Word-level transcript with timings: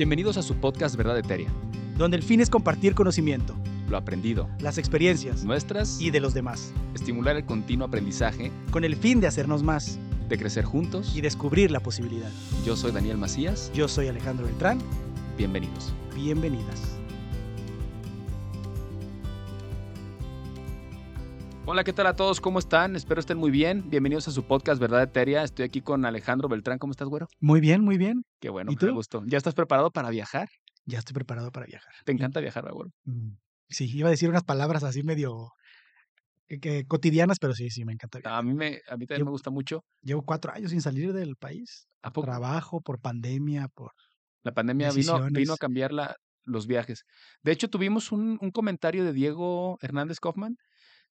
Bienvenidos 0.00 0.38
a 0.38 0.42
su 0.42 0.54
podcast 0.54 0.96
Verdad 0.96 1.18
Eteria. 1.18 1.50
donde 1.98 2.16
el 2.16 2.22
fin 2.22 2.40
es 2.40 2.48
compartir 2.48 2.94
conocimiento, 2.94 3.54
Lo 3.90 3.98
aprendido, 3.98 4.48
las 4.58 4.78
experiencias 4.78 5.44
nuestras 5.44 6.00
y 6.00 6.10
de 6.10 6.20
los 6.20 6.32
demás, 6.32 6.72
estimular 6.94 7.36
el 7.36 7.44
continuo 7.44 7.86
aprendizaje, 7.86 8.50
con 8.70 8.84
el 8.84 8.96
fin 8.96 9.20
de 9.20 9.26
hacernos 9.26 9.62
más 9.62 9.98
de 10.26 10.38
crecer 10.38 10.64
juntos. 10.64 11.14
y 11.14 11.20
descubrir 11.20 11.70
la 11.70 11.80
posibilidad. 11.80 12.30
Yo 12.64 12.76
soy 12.76 12.92
Daniel 12.92 13.18
Macías. 13.18 13.70
Yo 13.74 13.88
soy 13.88 14.08
Alejandro 14.08 14.46
Beltrán, 14.46 14.78
Bienvenidos. 15.36 15.92
bienvenidas. 16.14 16.80
Hola, 21.72 21.84
¿qué 21.84 21.92
tal 21.92 22.08
a 22.08 22.16
todos? 22.16 22.40
¿Cómo 22.40 22.58
están? 22.58 22.96
Espero 22.96 23.20
estén 23.20 23.38
muy 23.38 23.52
bien. 23.52 23.88
Bienvenidos 23.88 24.26
a 24.26 24.32
su 24.32 24.42
podcast 24.42 24.80
Verdad 24.80 25.04
Eteria. 25.04 25.44
Estoy 25.44 25.64
aquí 25.66 25.80
con 25.80 26.04
Alejandro 26.04 26.48
Beltrán. 26.48 26.78
¿Cómo 26.80 26.90
estás, 26.90 27.06
güero? 27.06 27.28
Muy 27.38 27.60
bien, 27.60 27.82
muy 27.82 27.96
bien. 27.96 28.24
Qué 28.40 28.48
bueno, 28.50 28.72
¿Y 28.72 28.76
tú? 28.76 28.92
gusto. 28.92 29.22
¿Ya 29.26 29.38
estás 29.38 29.54
preparado 29.54 29.92
para 29.92 30.10
viajar? 30.10 30.48
Ya 30.84 30.98
estoy 30.98 31.14
preparado 31.14 31.52
para 31.52 31.66
viajar. 31.66 31.92
¿Te 32.04 32.10
encanta 32.10 32.40
viajar, 32.40 32.68
güero? 32.72 32.90
Mm, 33.04 33.34
Sí, 33.68 33.88
iba 33.96 34.08
a 34.08 34.10
decir 34.10 34.28
unas 34.28 34.42
palabras 34.42 34.82
así 34.82 35.04
medio 35.04 35.52
que- 36.60 36.84
cotidianas, 36.88 37.38
pero 37.38 37.54
sí, 37.54 37.70
sí, 37.70 37.84
me 37.84 37.92
encanta 37.92 38.18
viajar. 38.18 38.36
A 38.40 38.42
mí, 38.42 38.52
me, 38.52 38.80
a 38.88 38.96
mí 38.96 39.06
también 39.06 39.26
me 39.26 39.30
gusta 39.30 39.50
mucho. 39.50 39.84
Llevo 40.02 40.22
cuatro 40.24 40.52
años 40.52 40.72
sin 40.72 40.82
salir 40.82 41.12
del 41.12 41.36
país. 41.36 41.86
¿A 42.02 42.12
poco? 42.12 42.26
Trabajo, 42.26 42.80
por 42.80 42.98
pandemia, 43.00 43.68
por... 43.68 43.92
La 44.42 44.50
pandemia 44.52 44.90
vino, 44.90 45.24
vino 45.30 45.52
a 45.52 45.56
cambiar 45.56 45.92
la- 45.92 46.16
los 46.42 46.66
viajes. 46.66 47.04
De 47.44 47.52
hecho, 47.52 47.68
tuvimos 47.70 48.10
un, 48.10 48.38
un 48.40 48.50
comentario 48.50 49.04
de 49.04 49.12
Diego 49.12 49.78
Hernández 49.82 50.18
Kaufman 50.18 50.56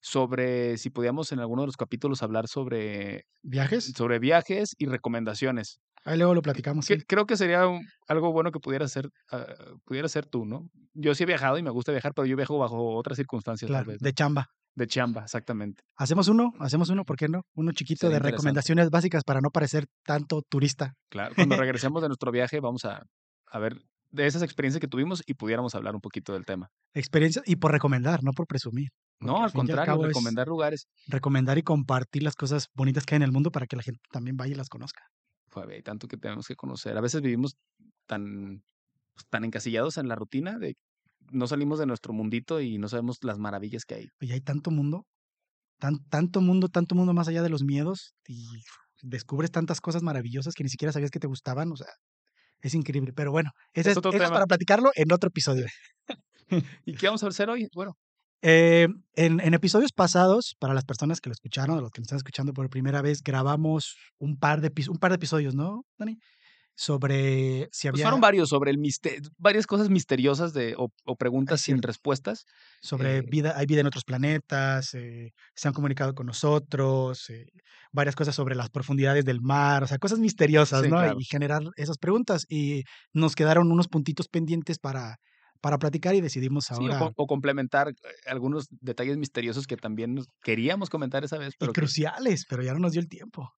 sobre 0.02 0.78
si 0.78 0.90
podíamos 0.90 1.32
en 1.32 1.40
alguno 1.40 1.62
de 1.64 1.68
los 1.68 1.78
capítulos 1.78 2.24
hablar 2.24 2.48
sobre, 2.48 3.26
¿Viajes? 3.44 3.86
sobre 3.96 4.20
viajes 4.20 4.76
y 4.78 4.86
recomendaciones. 4.86 5.80
Ahí 6.06 6.18
luego 6.18 6.34
lo 6.34 6.42
platicamos. 6.42 6.88
Que- 6.88 6.98
sí. 7.00 7.06
Creo 7.08 7.26
que 7.26 7.36
sería 7.36 7.68
un- 7.68 7.86
algo 8.08 8.32
bueno 8.32 8.52
que 8.52 8.60
pudiera 8.60 8.88
ser, 8.88 9.10
ah, 9.32 9.46
pudiera 9.86 10.08
ser 10.08 10.26
tú, 10.26 10.46
¿no? 10.46 10.70
Yo 10.94 11.14
sí 11.14 11.24
he 11.24 11.26
viajado 11.26 11.58
y 11.58 11.64
me 11.64 11.70
gusta 11.72 11.92
viajar, 11.92 12.14
pero 12.16 12.26
yo 12.26 12.38
viajo 12.38 12.58
bajo 12.58 12.96
otras 12.96 13.18
circunstancias, 13.18 13.68
tal 13.68 13.76
Claro, 13.84 13.92
vez, 13.92 14.02
¿no? 14.02 14.06
de 14.06 14.14
chamba. 14.14 14.48
De 14.76 14.88
chamba, 14.88 15.24
exactamente. 15.24 15.84
Hacemos 15.98 16.30
uno, 16.30 16.54
hacemos 16.60 16.90
uno, 16.90 17.04
¿por 17.04 17.18
qué 17.18 17.28
no? 17.28 17.42
Uno 17.54 17.72
chiquito 17.74 18.08
Sería 18.08 18.20
de 18.22 18.30
recomendaciones 18.32 18.90
básicas 18.90 19.24
para 19.26 19.42
no 19.42 19.50
parecer 19.50 19.88
tanto 20.06 20.42
turista. 20.42 20.94
Claro, 21.10 21.36
cuando 21.36 21.56
regresemos 21.66 22.02
de 22.02 22.08
nuestro 22.08 22.32
viaje 22.32 22.62
vamos 22.62 22.86
a, 22.86 23.04
a 23.52 23.60
ver 23.60 23.82
de 24.12 24.26
esas 24.26 24.42
experiencias 24.42 24.80
que 24.80 24.88
tuvimos 24.88 25.22
y 25.26 25.34
pudiéramos 25.34 25.76
hablar 25.76 25.96
un 25.96 26.02
poquito 26.02 26.32
del 26.34 26.46
tema. 26.46 26.70
Experiencia 26.94 27.42
y 27.46 27.58
por 27.58 27.72
recomendar, 27.74 28.24
no 28.24 28.32
por 28.32 28.48
presumir. 28.48 28.90
No, 29.20 29.44
al 29.44 29.50
y 29.50 29.54
contrario, 29.54 30.02
recomendar 30.04 30.48
lugares. 30.48 30.88
Recomendar 31.08 31.58
y 31.58 31.64
compartir 31.64 32.24
las 32.24 32.36
cosas 32.36 32.68
bonitas 32.74 33.06
que 33.06 33.16
hay 33.16 33.18
en 33.18 33.24
el 33.24 33.32
mundo 33.32 33.52
para 33.52 33.68
que 33.68 33.76
la 33.76 33.84
gente 33.84 34.00
también 34.12 34.38
vaya 34.38 34.54
y 34.54 34.56
las 34.56 34.70
conozca. 34.70 35.04
Hay 35.70 35.82
tanto 35.84 36.08
que 36.08 36.18
tenemos 36.18 36.48
que 36.48 36.56
conocer. 36.56 36.98
A 36.98 37.02
veces 37.02 37.22
vivimos 37.22 37.58
tan, 38.06 38.64
pues, 39.14 39.26
tan 39.30 39.44
encasillados 39.44 39.98
en 39.98 40.08
la 40.08 40.16
rutina 40.16 40.58
de 40.58 40.76
no 41.32 41.48
salimos 41.48 41.80
de 41.80 41.86
nuestro 41.86 42.14
mundito 42.14 42.62
y 42.62 42.78
no 42.78 42.88
sabemos 42.88 43.18
las 43.24 43.38
maravillas 43.38 43.86
que 43.86 43.96
hay. 43.96 44.08
Oye, 44.22 44.34
hay 44.34 44.42
tanto 44.42 44.72
mundo, 44.72 45.06
tan, 45.80 46.00
tanto 46.10 46.42
mundo, 46.42 46.70
tanto 46.70 46.96
mundo 46.96 47.14
más 47.14 47.28
allá 47.28 47.44
de 47.44 47.50
los 47.50 47.64
miedos 47.64 48.14
y 48.28 48.48
descubres 49.02 49.52
tantas 49.52 49.82
cosas 49.82 50.02
maravillosas 50.04 50.54
que 50.56 50.64
ni 50.64 50.70
siquiera 50.70 50.92
sabías 50.92 51.12
que 51.12 51.20
te 51.20 51.28
gustaban, 51.28 51.72
o 51.72 51.76
sea, 51.76 51.88
es 52.62 52.74
increíble. 52.76 53.14
Pero 53.14 53.32
bueno, 53.32 53.52
ese 53.74 53.92
Es 53.92 53.94
es, 53.94 53.98
otro 53.98 54.12
eso 54.12 54.24
es 54.24 54.24
tema. 54.24 54.34
para 54.34 54.48
platicarlo 54.48 54.92
en 54.96 55.12
otro 55.12 55.30
episodio. 55.30 55.66
¿Y 56.86 56.94
qué 56.96 57.08
vamos 57.08 57.24
a 57.24 57.28
hacer 57.28 57.50
hoy? 57.50 57.68
Bueno, 57.74 57.94
Eh, 58.42 58.88
en, 59.16 59.40
en 59.42 59.54
episodios 59.54 59.92
pasados, 59.92 60.56
para 60.60 60.74
las 60.74 60.86
personas 60.86 61.20
que 61.20 61.30
lo 61.30 61.34
escucharon, 61.34 61.78
o 61.78 61.82
los 61.82 61.92
que 61.92 62.00
nos 62.00 62.06
están 62.06 62.18
escuchando 62.18 62.54
por 62.54 62.70
primera 62.70 63.02
vez, 63.02 63.22
grabamos 63.22 63.96
un 64.18 64.38
par 64.38 64.62
de, 64.62 64.72
un 64.90 64.98
par 64.98 65.12
de 65.12 65.16
episodios, 65.16 65.56
¿no, 65.56 65.84
Dani? 65.98 66.18
Sobre 66.76 67.68
si 67.74 67.88
pues 67.90 67.96
había... 67.96 68.06
fueron 68.06 68.22
varios 68.22 68.48
sobre 68.48 68.72
el 68.72 68.78
misterio, 68.78 69.30
varias 69.38 69.68
cosas 69.68 69.90
misteriosas 69.90 70.54
de, 70.54 70.76
o, 70.78 70.88
o 71.04 71.16
preguntas 71.18 71.60
sin 71.60 71.82
respuestas. 71.82 72.46
sobre 72.82 73.18
eh, 73.18 73.22
vida, 73.22 73.54
hay 73.58 73.66
vida 73.66 73.82
en 73.82 73.88
otros 73.88 74.06
planetas, 74.06 74.94
eh, 74.94 75.34
se 75.56 75.68
han 75.68 75.74
comunicado 75.74 76.14
con 76.16 76.26
nosotros, 76.26 77.30
eh, 77.32 77.48
varias 77.92 78.16
cosas 78.16 78.34
sobre 78.34 78.56
las 78.56 78.70
profundidades 78.70 79.26
del 79.26 79.42
mar, 79.42 79.84
o 79.84 79.88
sea, 79.88 79.98
cosas 79.98 80.20
misteriosas, 80.20 80.84
Sí, 80.84 80.88
¿no? 80.90 80.96
claro. 80.96 81.18
Y 81.20 81.26
generar 81.26 81.64
esas 81.76 81.98
preguntas. 81.98 82.46
Y 82.48 82.84
nos 83.12 83.36
quedaron 83.36 83.70
unos 83.74 83.90
puntitos 83.90 84.30
pendientes 84.30 84.80
para, 84.80 85.18
para 85.62 85.78
platicar 85.78 86.16
y 86.16 86.22
decidimos 86.22 86.66
Sí, 86.66 86.74
o, 86.74 86.94
ahora. 86.94 87.12
o 87.16 87.28
complementar 87.28 87.90
eh, 87.90 87.94
algunos 88.28 88.68
detalles 88.82 89.18
misteriosos 89.18 89.68
que 89.68 89.78
también 89.78 90.18
queríamos 90.42 90.90
comentar 90.90 91.24
esa 91.24 91.38
vez, 91.38 91.54
y 91.54 91.58
pero 91.60 91.74
que- 91.74 91.82
cruciales, 91.82 92.46
pero 92.50 92.64
ya 92.64 92.74
no 92.74 92.80
nos 92.80 92.92
dio 92.94 93.02
el 93.02 93.08
tiempo. 93.10 93.52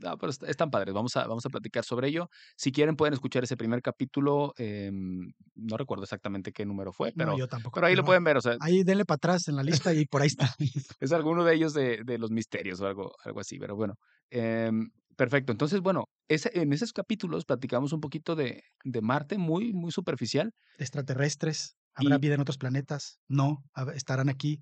No, 0.00 0.16
pero 0.16 0.30
est- 0.30 0.44
están 0.44 0.70
padres. 0.70 0.94
Vamos 0.94 1.16
a, 1.16 1.26
vamos 1.26 1.44
a 1.44 1.48
platicar 1.48 1.84
sobre 1.84 2.06
ello. 2.06 2.28
Si 2.56 2.70
quieren, 2.70 2.94
pueden 2.94 3.14
escuchar 3.14 3.42
ese 3.42 3.56
primer 3.56 3.82
capítulo. 3.82 4.54
em, 4.56 5.32
no 5.56 5.76
recuerdo 5.76 6.04
exactamente 6.04 6.52
qué 6.52 6.64
número 6.64 6.92
fue, 6.92 7.12
pero, 7.16 7.32
no, 7.32 7.38
yo 7.38 7.48
tampoco. 7.48 7.74
pero 7.74 7.88
ahí 7.88 7.96
lo 7.96 8.04
pueden 8.04 8.22
ver. 8.22 8.36
O 8.36 8.40
sea, 8.40 8.56
Ahí 8.60 8.84
denle 8.84 9.04
para 9.04 9.16
atrás 9.16 9.48
en 9.48 9.56
la 9.56 9.64
lista 9.64 9.92
y 9.92 10.06
por 10.06 10.22
ahí 10.22 10.28
está. 10.28 10.54
es 11.00 11.10
alguno 11.12 11.42
de 11.44 11.54
ellos 11.56 11.74
de, 11.74 12.02
de 12.04 12.16
los 12.18 12.30
misterios 12.30 12.80
o 12.80 12.86
algo, 12.86 13.10
algo 13.24 13.40
así. 13.40 13.58
Pero 13.58 13.74
bueno, 13.74 13.94
em, 14.30 14.88
perfecto. 15.16 15.52
Entonces, 15.52 15.80
bueno, 15.80 16.04
ese, 16.28 16.50
en 16.54 16.72
esos 16.72 16.92
capítulos 16.92 17.44
platicamos 17.44 17.92
un 17.92 18.00
poquito 18.00 18.34
de, 18.34 18.62
de 18.84 19.00
Marte, 19.02 19.38
muy, 19.38 19.72
muy 19.72 19.92
superficial. 19.92 20.52
Extraterrestres, 20.78 21.76
¿habrá 21.94 22.16
Y- 22.16 22.18
vida 22.20 22.34
en 22.34 22.40
otros 22.40 22.58
planetas? 22.58 23.18
No, 23.28 23.64
estarán 23.94 24.28
aquí. 24.28 24.60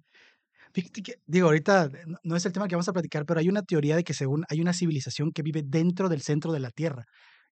Digo, 1.27 1.49
ahorita 1.49 1.87
eh, 1.87 2.05
no- 2.07 2.19
no 2.23 2.37
es 2.37 2.47
el 2.47 2.53
tema 2.53 2.69
que 2.69 2.75
vamos 2.77 2.89
a 2.89 2.93
platicar, 2.93 3.27
pero 3.27 3.41
hay 3.41 3.49
una 3.49 3.63
teoría 3.63 3.97
de 3.97 4.05
que 4.05 4.15
según 4.15 4.45
hay 4.49 4.61
una 4.61 4.73
civilización 4.73 5.33
que 5.33 5.43
vive 5.43 5.63
dentro 5.65 6.09
del 6.09 6.23
centro 6.23 6.53
de 6.53 6.61
la 6.61 6.71
Tierra 6.71 7.05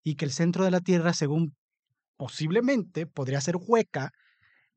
y 0.04 0.14
que 0.14 0.24
el 0.24 0.30
centro 0.32 0.64
de 0.64 0.70
la 0.70 0.80
Tierra, 0.80 1.12
según 1.12 1.54
posiblemente, 2.16 3.06
podría 3.06 3.40
ser 3.40 3.56
hueca 3.58 4.10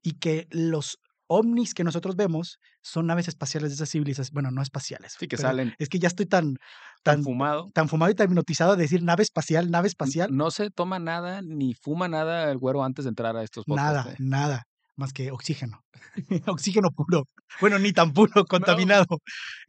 y 0.02 0.14
que 0.20 0.48
los 0.52 0.98
ovnis 1.34 1.74
que 1.74 1.84
nosotros 1.84 2.16
vemos 2.16 2.58
son 2.82 3.08
naves 3.08 3.28
espaciales 3.30 3.70
de 3.72 3.76
esas 3.76 3.90
civilizaciones. 3.90 4.32
Bueno, 4.34 4.52
no 4.52 4.62
espaciales. 4.62 5.16
Sí, 5.18 5.28
que 5.28 5.38
salen 5.38 5.74
Es 5.80 5.88
que 5.88 5.98
ya 6.00 6.08
estoy 6.10 6.26
tan, 6.26 6.56
tan 7.04 7.16
tan, 7.18 7.24
fumado. 7.24 7.70
tan 7.74 7.88
fumado 7.88 8.12
y 8.12 8.16
tan 8.16 8.28
hipnotizado 8.30 8.76
de 8.76 8.82
decir 8.84 9.02
nave 9.04 9.24
espacial, 9.24 9.72
nave 9.72 9.88
espacial. 9.88 10.30
No 10.36 10.52
se 10.52 10.70
toma 10.72 11.00
nada 11.00 11.42
ni 11.42 11.74
fuma 11.74 12.08
nada 12.08 12.52
el 12.52 12.58
güero 12.58 12.84
antes 12.84 13.06
de 13.06 13.10
entrar 13.10 13.38
a 13.38 13.44
estos 13.44 13.64
podcasts. 13.66 13.94
Nada, 13.94 14.12
¿eh? 14.14 14.16
nada, 14.20 14.64
más 14.98 15.14
que 15.14 15.32
oxígeno. 15.32 15.82
oxígeno 16.48 16.90
puro. 16.92 17.24
Bueno, 17.60 17.80
ni 17.80 17.94
tan 17.94 18.12
puro, 18.14 18.46
contaminado. 18.46 19.06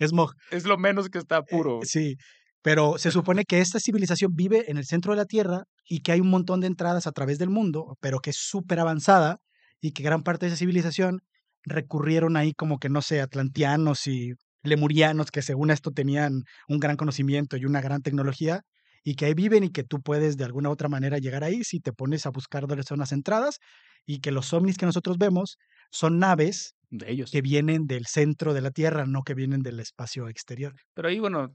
Smog. 0.01 0.33
Es 0.51 0.65
lo 0.65 0.79
menos 0.79 1.09
que 1.11 1.19
está 1.19 1.39
Eh, 1.39 1.43
puro. 1.49 1.81
sí, 1.85 2.17
pero 2.63 2.99
se 2.99 3.11
supone 3.13 3.45
que 3.45 3.61
esta 3.61 3.79
civilización 3.81 4.33
vive 4.35 4.71
en 4.71 4.77
el 4.79 4.85
centro 4.87 5.13
de 5.13 5.17
la 5.19 5.27
Tierra 5.27 5.65
y 5.85 6.01
que 6.01 6.13
hay 6.13 6.21
un 6.21 6.31
montón 6.31 6.61
de 6.61 6.67
entradas 6.67 7.07
a 7.07 7.13
través 7.13 7.39
del 7.39 7.51
mundo, 7.51 7.97
pero 8.01 8.19
que 8.21 8.31
es 8.31 8.37
súper 8.39 8.81
avanzada 8.81 9.39
y 9.81 9.93
que 9.93 10.03
gran 10.03 10.23
parte 10.23 10.47
de 10.47 10.51
esa 10.53 10.59
civilización 10.59 11.21
recurrieron 11.65 12.37
ahí 12.37 12.53
como 12.53 12.79
que, 12.79 12.89
no 12.89 13.03
sé, 13.03 13.21
atlanteanos 13.21 14.07
y 14.07 14.33
lemurianos 14.63 15.31
que 15.31 15.43
según 15.43 15.71
esto 15.71 15.91
tenían 15.91 16.45
un 16.69 16.79
gran 16.79 16.97
conocimiento 16.97 17.57
y 17.57 17.65
una 17.65 17.81
gran 17.81 18.03
tecnología 18.03 18.63
y 19.05 19.15
que 19.17 19.27
ahí 19.27 19.35
viven 19.35 19.65
y 19.65 19.71
que 19.71 19.83
tú 19.83 20.01
puedes 20.01 20.37
de 20.37 20.45
alguna 20.45 20.69
u 20.69 20.73
otra 20.73 20.89
manera 20.89 21.19
llegar 21.19 21.43
ahí 21.43 21.65
si 21.65 21.81
te 21.81 21.93
pones 21.93 22.27
a 22.27 22.31
buscar 22.31 22.67
dónde 22.67 22.85
son 22.85 23.01
las 23.01 23.13
entradas 23.13 23.59
y 24.07 24.21
que 24.21 24.31
los 24.31 24.53
ovnis 24.53 24.79
que 24.79 24.87
nosotros 24.87 25.19
vemos 25.19 25.59
son 25.91 26.19
naves 26.19 26.75
de 26.91 27.11
ellos. 27.11 27.31
que 27.31 27.43
vienen 27.43 27.87
del 27.87 28.07
centro 28.07 28.55
de 28.55 28.61
la 28.61 28.71
Tierra, 28.71 29.05
no 29.07 29.23
que 29.23 29.35
vienen 29.35 29.63
del 29.63 29.81
espacio 29.81 30.29
exterior. 30.29 30.75
Pero 30.95 31.09
ahí, 31.09 31.19
bueno, 31.19 31.49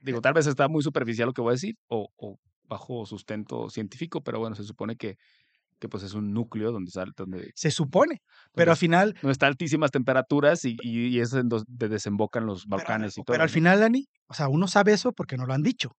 digo, 0.00 0.20
tal 0.20 0.34
vez 0.34 0.46
está 0.46 0.68
muy 0.68 0.82
superficial 0.82 1.28
lo 1.28 1.32
que 1.32 1.42
voy 1.42 1.50
a 1.50 1.54
decir, 1.54 1.76
o, 1.88 2.08
o 2.16 2.38
bajo 2.64 3.04
sustento 3.06 3.68
científico, 3.70 4.22
pero 4.22 4.38
bueno, 4.38 4.56
se 4.56 4.64
supone 4.64 4.96
que, 4.96 5.16
que 5.80 5.88
pues 5.88 6.04
es 6.04 6.14
un 6.14 6.32
núcleo 6.32 6.70
donde 6.70 6.90
sale, 6.92 7.10
donde, 7.16 7.50
Se 7.56 7.70
supone, 7.70 8.22
pero 8.54 8.70
al 8.70 8.76
final, 8.76 9.14
donde 9.20 9.32
está 9.32 9.46
altísimas 9.46 9.90
temperaturas 9.90 10.64
y, 10.64 10.76
y, 10.82 11.06
y 11.08 11.20
es 11.20 11.30
donde 11.30 11.88
desembocan 11.88 12.46
los 12.46 12.66
volcanes 12.66 13.14
y 13.18 13.22
todo. 13.22 13.32
pero 13.32 13.42
al 13.42 13.48
¿no? 13.48 13.52
final, 13.54 13.80
Dani, 13.80 14.06
o 14.28 14.34
sea, 14.34 14.48
uno 14.48 14.68
sabe 14.68 14.92
eso 14.92 15.12
porque 15.12 15.36
nos 15.36 15.48
lo 15.48 15.54
han 15.54 15.62
dicho. 15.62 15.96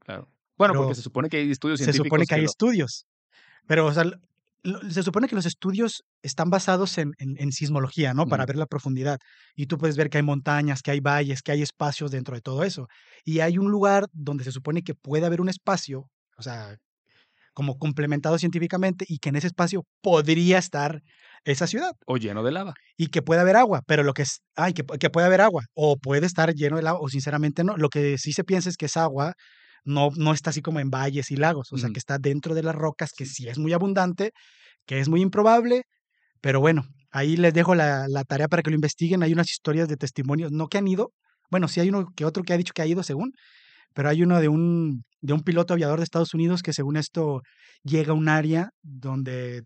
Claro. 0.00 0.28
Bueno, 0.56 0.72
Pero 0.74 0.82
porque 0.84 0.94
se 0.96 1.02
supone 1.02 1.28
que 1.28 1.36
hay 1.38 1.50
estudios 1.50 1.78
se 1.78 1.84
científicos 1.84 2.06
supone 2.08 2.26
que 2.26 2.34
hay 2.34 2.40
lo- 2.42 2.46
estudios. 2.50 3.06
Pero, 3.66 3.86
o 3.86 3.92
sea, 3.92 4.04
lo- 4.04 4.90
se 4.90 5.02
supone 5.02 5.28
que 5.28 5.34
los 5.34 5.46
estudios 5.46 6.02
están 6.22 6.50
basados 6.50 6.98
en, 6.98 7.12
en- 7.18 7.36
en 7.38 7.52
sismología, 7.52 8.12
¿no? 8.14 8.26
Para 8.26 8.44
ver 8.46 8.56
la 8.56 8.66
profundidad. 8.66 9.18
Y 9.54 9.66
tú 9.66 9.78
puedes 9.78 9.96
ver 9.96 10.10
que 10.10 10.18
hay 10.18 10.22
montañas, 10.24 10.82
que 10.82 10.90
hay 10.90 11.00
valles, 11.00 11.42
que 11.42 11.52
hay 11.52 11.62
espacios 11.62 12.10
dentro 12.10 12.34
de 12.34 12.40
todo 12.42 12.62
eso. 12.64 12.86
Y 13.24 13.40
hay 13.40 13.56
un 13.58 13.70
lugar 13.70 14.06
donde 14.12 14.44
se 14.44 14.52
supone 14.52 14.82
que 14.82 14.94
puede 14.94 15.24
haber 15.26 15.40
un 15.40 15.48
espacio, 15.48 16.10
o 16.36 16.42
sea, 16.42 16.76
como 17.60 17.76
complementado 17.76 18.38
científicamente, 18.38 19.04
y 19.06 19.18
que 19.18 19.28
en 19.28 19.36
ese 19.36 19.48
espacio 19.48 19.84
podría 20.00 20.56
estar 20.56 21.02
esa 21.44 21.66
ciudad. 21.66 21.92
o 22.06 22.16
lleno 22.16 22.42
de 22.42 22.52
lava. 22.52 22.72
y 22.96 23.08
que 23.08 23.20
puede 23.20 23.42
haber 23.42 23.56
agua, 23.56 23.82
pero 23.86 24.02
lo 24.02 24.14
que 24.14 24.22
es, 24.22 24.40
ay, 24.56 24.72
que, 24.72 24.82
que 24.82 25.10
puede 25.10 25.26
haber 25.26 25.42
agua, 25.42 25.64
o 25.74 25.98
puede 25.98 26.24
estar 26.24 26.54
lleno 26.54 26.80
de 26.80 26.88
agua, 26.88 27.02
o 27.02 27.10
sinceramente 27.10 27.62
no. 27.62 27.76
Lo 27.76 27.90
que 27.90 28.16
sí 28.16 28.32
se 28.32 28.44
piensa 28.44 28.70
es 28.70 28.78
que 28.78 28.86
esa 28.86 29.02
agua 29.02 29.34
no, 29.84 30.08
no 30.16 30.32
está 30.32 30.48
así 30.48 30.62
como 30.62 30.80
en 30.80 30.88
valles 30.88 31.30
y 31.30 31.36
lagos, 31.36 31.68
o 31.70 31.76
sea, 31.76 31.90
que 31.90 31.98
está 31.98 32.16
dentro 32.18 32.54
de 32.54 32.62
las 32.62 32.74
rocas, 32.74 33.12
que 33.14 33.26
sí 33.26 33.46
es 33.46 33.58
muy 33.58 33.74
abundante, 33.74 34.30
que 34.86 35.00
es 35.00 35.10
muy 35.10 35.20
improbable, 35.20 35.82
pero 36.40 36.60
bueno, 36.60 36.84
ahí 37.10 37.36
les 37.36 37.52
dejo 37.52 37.74
la, 37.74 38.06
la 38.08 38.24
tarea 38.24 38.48
para 38.48 38.62
que 38.62 38.70
lo 38.70 38.76
investiguen. 38.76 39.22
Hay 39.22 39.34
unas 39.34 39.50
historias 39.50 39.86
de 39.86 39.98
testimonios, 39.98 40.50
no 40.50 40.68
que 40.68 40.78
han 40.78 40.88
ido, 40.88 41.12
bueno, 41.50 41.68
sí 41.68 41.80
hay 41.80 41.90
uno 41.90 42.06
que 42.16 42.24
otro 42.24 42.42
que 42.42 42.54
ha 42.54 42.56
dicho 42.56 42.72
que 42.74 42.80
ha 42.80 42.86
ido 42.86 43.02
según, 43.02 43.32
pero 43.94 44.08
hay 44.08 44.22
uno 44.22 44.40
de 44.40 44.48
un 44.48 45.04
de 45.20 45.32
un 45.32 45.40
piloto 45.42 45.74
aviador 45.74 45.98
de 45.98 46.04
Estados 46.04 46.34
Unidos 46.34 46.62
que 46.62 46.72
según 46.72 46.96
esto 46.96 47.42
llega 47.82 48.12
a 48.12 48.16
un 48.16 48.28
área 48.28 48.70
donde, 48.82 49.64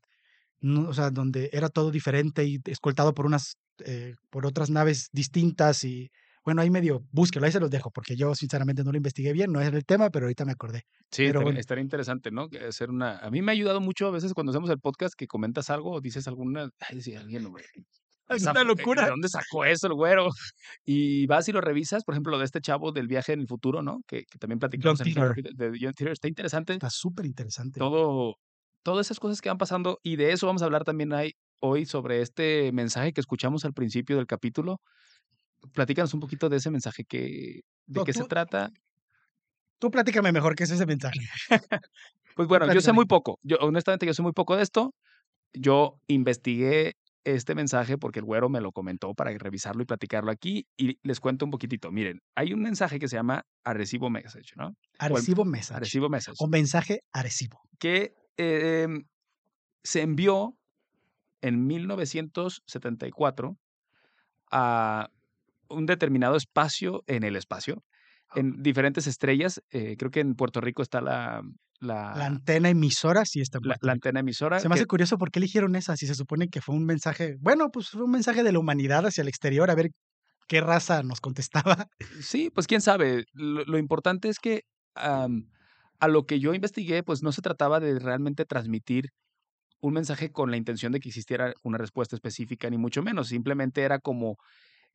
no- 0.60 0.88
o 0.88 0.94
sea, 0.94 1.10
donde 1.10 1.50
era 1.52 1.68
todo 1.68 1.90
diferente 1.90 2.44
y 2.44 2.58
escoltado 2.66 3.14
por 3.14 3.26
unas, 3.26 3.56
eh, 3.84 4.14
por 4.30 4.46
otras 4.46 4.70
naves 4.70 5.08
distintas 5.12 5.84
y 5.84 6.10
bueno, 6.44 6.60
ahí 6.60 6.68
medio 6.68 7.02
búsquelo, 7.10 7.46
ahí 7.46 7.52
se 7.52 7.60
los 7.60 7.70
dejo, 7.70 7.90
porque 7.90 8.16
yo 8.16 8.34
sinceramente 8.34 8.84
no 8.84 8.90
lo 8.92 8.98
investigué 8.98 9.32
bien, 9.32 9.50
no 9.50 9.62
es 9.62 9.72
el 9.72 9.84
tema, 9.86 10.10
pero 10.10 10.26
ahorita 10.26 10.44
me 10.44 10.52
acordé. 10.52 10.82
Sí, 11.10 11.24
Pero 11.26 11.50
estaría, 11.52 11.82
interesante, 11.82 12.30
¿no? 12.30 12.48
Hacer 12.68 12.90
una... 12.90 13.16
A 13.18 13.30
mí 13.30 13.40
me 13.40 13.50
ha 13.50 13.54
ayudado 13.54 13.80
mucho 13.80 14.06
a 14.06 14.10
veces 14.10 14.34
cuando 14.34 14.50
hacemos 14.50 14.68
el 14.68 14.78
podcast 14.78 15.14
que 15.16 15.26
comentas 15.26 15.70
algo 15.70 15.92
o 15.92 16.00
dices 16.02 16.28
alguna... 16.28 16.68
Ay, 16.80 17.00
sí, 17.00 17.14
alguien, 17.14 17.48
güey. 17.48 17.64
Es 18.29 18.43
una 18.43 18.61
fu- 18.61 18.67
locura. 18.67 19.05
¿De 19.05 19.11
dónde 19.11 19.29
sacó 19.29 19.65
eso 19.65 19.87
el 19.87 19.94
güero? 19.94 20.29
Y 20.87 21.26
vas 21.26 21.49
y 21.49 21.53
lo 21.53 21.61
revisas, 21.61 22.05
por 22.05 22.15
ejemplo, 22.15 22.32
lo 22.32 22.38
de 22.38 22.44
este 22.44 22.61
chavo 22.61 22.93
del 22.93 23.06
viaje 23.09 23.32
en 23.32 23.41
el 23.41 23.47
futuro, 23.47 23.82
¿no? 23.82 24.00
Que, 24.06 24.25
que 24.25 24.38
también 24.38 24.59
platicamos 24.59 25.00
en 25.00 25.09
el 25.09 25.15
de 25.55 25.79
John 25.81 25.93
Titor. 25.94 26.12
Está 26.12 26.29
interesante 26.29 26.73
Está 26.75 26.91
súper 26.91 27.26
interesante. 27.26 27.79
todo, 27.79 28.37
todas 28.82 29.06
esas 29.06 29.21
cosas 29.21 29.41
que 29.41 29.49
van 29.49 29.59
pasando 29.59 29.99
y 30.03 30.17
de 30.17 30.32
eso 30.32 30.47
vamos 30.47 30.62
a 30.62 30.65
hablar 30.67 30.85
también 30.85 31.11
hoy 31.61 31.87
sobre 31.87 32.21
este 32.23 32.71
mensaje 32.73 33.12
que 33.12 33.21
escuchamos 33.21 33.65
al 33.65 33.73
principio 33.73 34.17
del 34.17 34.26
capítulo. 34.26 34.81
Platícanos 35.73 36.12
un 36.15 36.21
poquito 36.21 36.49
de 36.49 36.56
ese 36.59 36.71
mensaje 36.71 37.05
que, 37.05 37.61
de 37.87 38.00
No, 38.00 38.05
qué 38.05 38.12
se 38.12 38.25
trata. 38.25 38.71
Tú 39.79 39.91
platícame 39.91 40.32
mejor 40.32 40.55
qué 40.55 40.65
es 40.65 40.71
ese 40.71 40.87
mensaje. 40.87 41.21
Pues 42.37 42.49
bueno, 42.49 42.67
yo 42.73 42.81
sé 42.81 42.93
muy 42.93 43.05
poco. 43.06 43.38
Yo 43.43 43.59
honestamente 43.61 44.06
yo 44.06 44.12
sé 44.12 44.21
muy 44.21 44.32
poco 44.32 44.56
de 44.56 44.62
esto. 44.65 44.93
Yo 45.53 46.00
investigué 46.09 46.94
este 47.25 47.55
mensaje 47.55 47.99
porque 47.99 48.21
el 48.21 48.25
güero 48.25 48.49
me 48.49 48.61
lo 48.61 48.73
comentó 48.73 49.15
para 49.15 49.31
revisarlo 49.37 49.82
y 49.82 49.87
platicarlo 49.87 50.31
aquí 50.31 50.67
y 50.76 50.99
les 51.03 51.21
cuento 51.21 51.44
un 51.44 51.50
poquitito. 51.50 51.91
Miren, 51.91 52.21
hay 52.35 52.53
un 52.53 52.61
mensaje 52.62 52.99
que 52.99 53.09
se 53.09 53.17
llama 53.17 53.47
Arecibo 53.65 54.11
Message, 54.11 54.53
¿no? 54.56 54.76
Arecibo 54.99 55.44
Message. 55.44 55.76
Arecibo 55.76 56.09
Message. 56.09 56.37
O 56.38 56.47
mensaje 56.47 57.00
Arecibo. 57.12 57.62
que 57.79 58.15
eh, 58.37 58.87
se 59.82 60.03
envió 60.03 60.56
en 61.41 61.67
1974 61.67 63.59
a 64.50 65.11
un 65.69 65.87
determinado 65.87 66.37
espacio 66.37 67.03
en 67.06 67.25
el 67.25 67.37
espacio, 67.37 67.82
en 68.35 68.62
diferentes 68.62 69.06
estrellas. 69.06 69.62
eh, 69.71 69.97
creo 69.99 70.11
que 70.11 70.21
en 70.21 70.35
Puerto 70.35 70.61
Rico 70.61 70.82
está 70.82 71.00
la, 71.00 71.43
la, 71.81 72.15
La 72.17 72.26
antena 72.26 72.69
emisora 72.71 73.25
sí 73.25 73.41
está 73.41 73.59
en 73.59 73.69
la- 73.81 73.93
antena 73.93 74.21
emisora. 74.21 74.59
Se 74.61 74.69
me 74.69 74.75
que- 74.75 74.81
hace 74.81 74.87
curioso 74.87 75.19
por 75.19 75.31
qué 75.31 75.38
eligieron 75.41 75.76
esa, 75.76 75.97
si 75.97 76.06
se 76.06 76.15
supone 76.15 76.49
que 76.49 76.61
fue 76.61 76.75
un 76.75 76.85
mensaje, 76.85 77.37
bueno, 77.41 77.71
pues 77.71 77.91
fue 77.91 78.03
un 78.05 78.11
mensaje 78.11 78.43
de 78.43 78.53
la 78.53 78.59
humanidad 78.59 79.06
hacia 79.06 79.23
el 79.23 79.29
exterior, 79.29 79.71
a 79.71 79.75
ver 79.75 79.91
qué 80.49 80.61
raza 80.61 81.03
nos 81.03 81.21
contestaba. 81.21 81.88
Sí, 82.21 82.50
pues 82.50 82.67
quién 82.67 82.81
sabe. 82.81 83.25
Lo, 83.32 83.65
lo 83.65 83.79
importante 83.79 84.29
es 84.29 84.38
que 84.38 84.62
a 86.00 86.09
lo 86.09 86.26
que 86.26 86.41
yo 86.41 86.55
investigué, 86.55 87.03
pues 87.03 87.23
no 87.23 87.32
se 87.32 87.43
trataba 87.43 87.81
de 87.81 87.99
realmente 87.99 88.44
transmitir 88.44 89.11
un 89.81 89.94
mensaje 89.94 90.31
con 90.32 90.50
la 90.50 90.56
intención 90.56 90.93
de 90.93 91.00
que 91.00 91.09
existiera 91.09 91.53
una 91.62 91.79
respuesta 91.79 92.17
específica, 92.17 92.71
ni 92.71 92.79
mucho 92.79 93.03
menos. 93.03 93.29
Simplemente 93.29 93.82
era 93.82 93.99
como, 93.99 94.37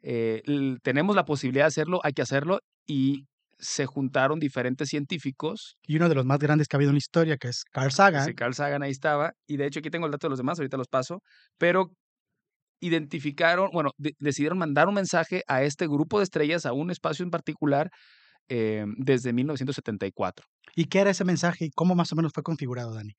eh, 0.01 0.41
tenemos 0.83 1.15
la 1.15 1.25
posibilidad 1.25 1.65
de 1.65 1.69
hacerlo, 1.69 1.99
hay 2.03 2.13
que 2.13 2.21
hacerlo, 2.23 2.59
y 2.89 3.27
se 3.59 3.85
juntaron 3.85 4.39
diferentes 4.39 4.89
científicos. 4.89 5.75
Y 5.85 5.97
uno 5.97 6.09
de 6.09 6.15
los 6.15 6.25
más 6.25 6.39
grandes 6.39 6.67
que 6.67 6.75
ha 6.75 6.79
habido 6.79 6.89
en 6.91 6.95
la 6.95 6.99
historia, 6.99 7.37
que 7.37 7.49
es 7.49 7.63
Carl 7.71 7.91
Sagan, 7.91 8.33
Carl 8.33 8.53
Sagan 8.53 8.81
ahí 8.83 8.91
estaba, 8.91 9.33
y 9.47 9.57
de 9.57 9.65
hecho 9.67 9.79
aquí 9.79 9.89
tengo 9.89 10.05
el 10.07 10.11
dato 10.11 10.27
de 10.27 10.31
los 10.31 10.39
demás, 10.39 10.57
ahorita 10.59 10.77
los 10.77 10.87
paso, 10.87 11.19
pero 11.57 11.91
identificaron, 12.81 13.69
bueno, 13.73 13.91
de- 13.97 14.15
decidieron 14.19 14.57
mandar 14.57 14.87
un 14.87 14.95
mensaje 14.95 15.43
a 15.47 15.63
este 15.63 15.87
grupo 15.87 16.17
de 16.19 16.23
estrellas, 16.23 16.65
a 16.65 16.73
un 16.73 16.91
espacio 16.91 17.23
en 17.23 17.29
particular, 17.31 17.89
eh, 18.49 18.85
desde 18.97 19.33
1974. 19.33 20.45
¿y 20.75 20.85
qué 20.85 20.99
era 20.99 21.09
ese 21.11 21.25
mensaje 21.25 21.65
y 21.65 21.69
cómo 21.71 21.95
más 21.95 22.11
o 22.13 22.15
menos 22.15 22.31
fue 22.33 22.43
configurado, 22.43 22.93
Dani? 22.93 23.13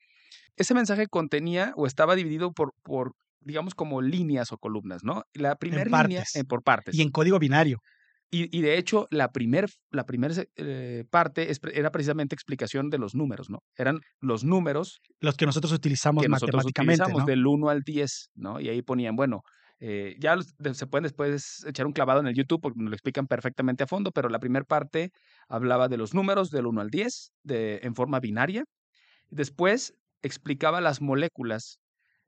Ese 0.57 0.75
mensaje 0.75 1.07
contenía 1.09 1.73
o 1.77 1.87
estaba 1.87 2.17
dividido 2.17 2.53
por, 2.53 2.73
por 2.83 3.13
digamos, 3.41 3.75
como 3.75 4.03
líneas 4.03 4.53
o 4.53 4.59
columnas, 4.59 5.03
¿no? 5.05 5.25
La 5.35 5.57
primera 5.57 5.85
línea 5.85 6.21
partes. 6.21 6.37
eh, 6.37 6.45
por 6.45 6.63
partes. 6.63 6.95
Y 6.95 7.03
en 7.03 7.11
código 7.11 7.39
binario. 7.39 7.79
Y, 8.33 8.57
y 8.57 8.63
de 8.63 8.79
hecho, 8.79 9.09
la 9.11 9.33
primera 9.33 9.67
la 9.91 10.07
primer, 10.07 10.33
eh, 10.57 11.05
parte 11.11 11.51
era 11.75 11.91
precisamente 11.91 12.35
explicación 12.35 12.89
de 12.89 12.99
los 12.99 13.15
números, 13.15 13.51
¿no? 13.51 13.59
Eran 13.77 14.01
los 14.21 14.45
números 14.45 15.01
Los 15.21 15.37
que 15.37 15.47
nosotros 15.47 15.73
utilizamos 15.73 16.23
que 16.23 16.29
nosotros 16.29 16.65
matemáticamente, 16.65 17.03
utilizamos 17.03 17.23
¿no? 17.23 17.27
del 17.27 17.47
1 17.47 17.69
al 17.71 17.81
10, 17.83 18.31
¿no? 18.35 18.61
Y 18.61 18.69
ahí 18.69 18.83
ponían, 18.83 19.17
bueno, 19.17 19.43
eh, 19.81 20.15
ya 20.21 20.37
se 20.75 20.87
pueden 20.87 21.05
después 21.05 21.65
echar 21.67 21.87
un 21.87 21.93
clavado 21.93 22.21
en 22.21 22.27
el 22.29 22.35
YouTube 22.35 22.61
porque 22.61 22.79
nos 22.81 22.91
lo 22.91 22.95
explican 22.95 23.27
perfectamente 23.27 23.83
a 23.83 23.87
fondo, 23.89 24.13
pero 24.13 24.29
la 24.29 24.39
primera 24.39 24.65
parte 24.65 25.11
hablaba 25.49 25.89
de 25.89 25.97
los 25.97 26.15
números 26.15 26.51
del 26.51 26.67
1 26.67 26.81
al 26.83 26.91
10 26.91 27.33
de, 27.43 27.81
en 27.83 27.95
forma 27.95 28.21
binaria. 28.21 28.65
Después 29.31 29.95
explicaba 30.23 30.81
las 30.81 31.01
moléculas 31.01 31.79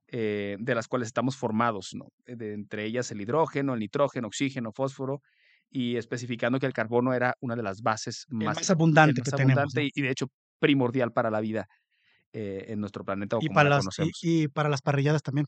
eh, 0.08 0.56
de 0.60 0.75
las 0.75 0.88
cuales 0.88 1.06
estamos 1.08 1.37
formados, 1.37 1.90
¿no? 1.94 2.06
De- 2.26 2.55
entre 2.55 2.84
ellas 2.87 3.10
el 3.10 3.20
hidrógeno, 3.20 3.75
el 3.75 3.81
nitrógeno, 3.81 4.28
oxígeno, 4.28 4.72
fósforo, 4.72 5.20
y 5.72 5.96
especificando 5.96 6.58
que 6.60 6.66
el 6.66 6.72
carbono 6.74 7.14
era 7.14 7.34
una 7.40 7.56
de 7.56 7.62
las 7.64 7.82
bases 7.82 8.26
más, 8.28 8.56
más 8.56 8.70
abundante 8.70 9.20
el 9.20 9.24
que 9.24 9.32
más 9.32 9.36
tenemos. 9.36 9.58
abundante 9.58 9.80
¿no? 9.82 9.86
y, 9.86 9.90
y 9.94 10.02
de 10.02 10.10
hecho 10.10 10.26
primordial 10.60 11.12
para 11.12 11.30
la 11.30 11.40
vida 11.40 11.66
eh, 12.32 12.66
en 12.69 12.80
nuestro 12.80 13.04
planeta 13.04 13.38
o 13.38 13.40
Y 13.40 13.48
como 13.48 13.54
para, 13.56 13.70
la 13.70 13.76
las, 13.76 13.84
y, 13.98 14.12
conocemos. 14.12 14.19
y 14.22 14.48
para 14.48 14.69
las 14.69 14.82
parrilladas 14.82 15.22
también. 15.22 15.46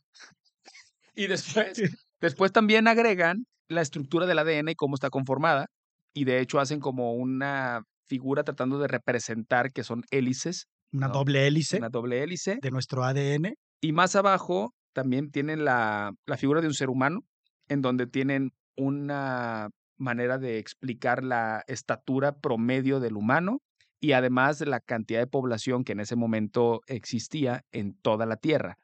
Y 1.15 1.27
después, 1.27 1.81
después 2.21 2.53
también 2.53 2.89
agregan 2.89 3.47
la 3.69 3.81
estructura 3.83 4.27
del 4.27 4.39
ADN 4.39 4.71
y 4.71 4.75
cómo 4.75 4.95
está 4.95 5.11
conformada. 5.11 5.67
Y 6.13 6.25
de 6.25 6.41
hecho 6.41 6.61
hacen 6.61 6.81
como 6.81 7.15
una 7.15 7.83
figura 8.07 8.45
tratando 8.45 8.79
de 8.79 8.89
representar 8.89 9.73
que 9.73 9.85
son 9.85 10.03
hélices, 10.11 10.67
Una 10.93 11.09
¿no? 11.09 11.15
doble 11.15 11.47
hélice 11.47 11.79
una 11.79 11.89
doble 11.89 12.23
hélice. 12.23 12.59
de 12.61 12.71
nuestro 12.71 13.05
ADN. 13.05 13.55
Y 13.81 13.93
más 13.93 14.15
abajo 14.17 14.75
también 14.93 15.31
tienen 15.31 15.65
la, 15.65 16.13
la 16.27 16.37
figura 16.37 16.61
de 16.61 16.67
un 16.69 16.75
ser 16.75 16.89
humano, 16.91 17.21
en 17.69 17.81
donde 17.83 18.07
tienen 18.07 18.51
una 18.77 19.69
manera 19.97 20.39
de 20.39 20.59
explicar 20.59 21.23
la 21.25 21.63
estatura 21.69 22.33
promedio 22.41 23.01
del 23.01 23.17
humano 23.17 23.61
y 24.01 24.13
además 24.13 24.59
de 24.59 24.67
la 24.67 24.81
cantidad 24.81 25.21
de 25.21 25.27
población 25.27 25.85
que 25.85 25.93
en 25.93 26.01
ese 26.01 26.17
momento 26.17 26.81
existía 26.87 27.63
en 27.73 27.95
toda 28.03 28.27
la 28.27 28.37
Tierra. 28.37 28.77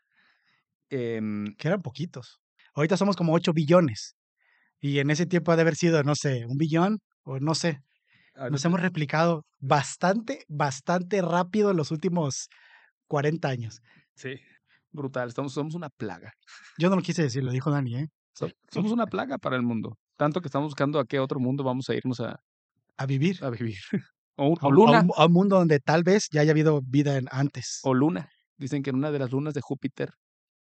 Em, 0.91 1.55
que 1.57 1.69
eran 1.69 1.83
poquitos. 1.83 2.41
Ahorita 2.75 2.97
somos 2.97 3.17
como 3.17 3.33
8 3.33 3.53
billones. 3.53 4.17
Y 4.81 4.99
en 4.99 5.11
ese 5.11 5.27
tiempo 5.27 5.53
ha 5.53 5.57
de 5.57 5.63
haber 5.63 5.77
sido, 5.77 6.03
no 6.03 6.15
sé, 6.15 6.47
un 6.47 6.57
billón 6.57 6.99
o 7.23 7.39
no 7.39 7.55
sé. 7.55 7.81
Nos 8.35 8.43
ahorita- 8.45 8.69
hemos 8.69 8.81
replicado 8.81 9.45
bastante, 9.59 10.45
bastante 10.49 11.21
rápido 11.23 11.71
en 11.71 11.77
los 11.77 11.91
últimos 11.91 12.49
40 13.07 13.49
años. 13.49 13.81
Sí, 14.15 14.37
brutal. 14.91 15.29
Estamos, 15.29 15.53
somos 15.53 15.75
una 15.75 15.91
plaga. 15.91 16.33
Yo 16.79 16.89
no 16.89 16.97
lo 16.97 17.03
quise 17.03 17.23
decir, 17.23 17.45
lo 17.45 17.53
dijo 17.53 17.71
Dani, 17.71 17.97
¿eh? 17.97 18.07
So- 18.35 18.49
somos 18.71 18.91
una 18.93 19.07
plaga 19.07 19.37
para 19.39 19.57
el 19.57 19.63
mundo. 19.63 19.97
Tanto 20.21 20.43
que 20.43 20.49
estamos 20.49 20.67
buscando 20.67 21.01
a 21.01 21.07
qué 21.07 21.19
otro 21.19 21.41
mundo 21.41 21.65
vamos 21.65 21.89
a 21.89 21.95
irnos 21.95 22.21
a, 22.21 22.39
A 22.99 23.07
vivir. 23.07 23.43
a 23.43 23.49
vivir. 23.49 23.79
O, 24.37 24.49
un- 24.49 24.59
A 24.61 24.67
o 24.67 24.69
un- 24.69 24.75
a 24.75 24.77
luna. 24.77 25.01
un, 25.03 25.11
a 25.17 25.27
un 25.27 25.33
mundo 25.33 25.57
donde 25.59 25.81
tal 25.81 26.03
vez 26.03 26.29
ya 26.31 26.43
haya 26.43 26.51
habido 26.53 26.81
vida 26.83 27.17
en- 27.17 27.27
antes. 27.31 27.81
O 27.85 27.95
luna. 27.95 28.29
Dicen 28.59 28.83
que 28.83 28.91
en 28.91 28.97
una 28.97 29.11
de 29.11 29.19
las 29.19 29.31
lunas 29.33 29.55
de 29.55 29.61
Júpiter 29.63 30.11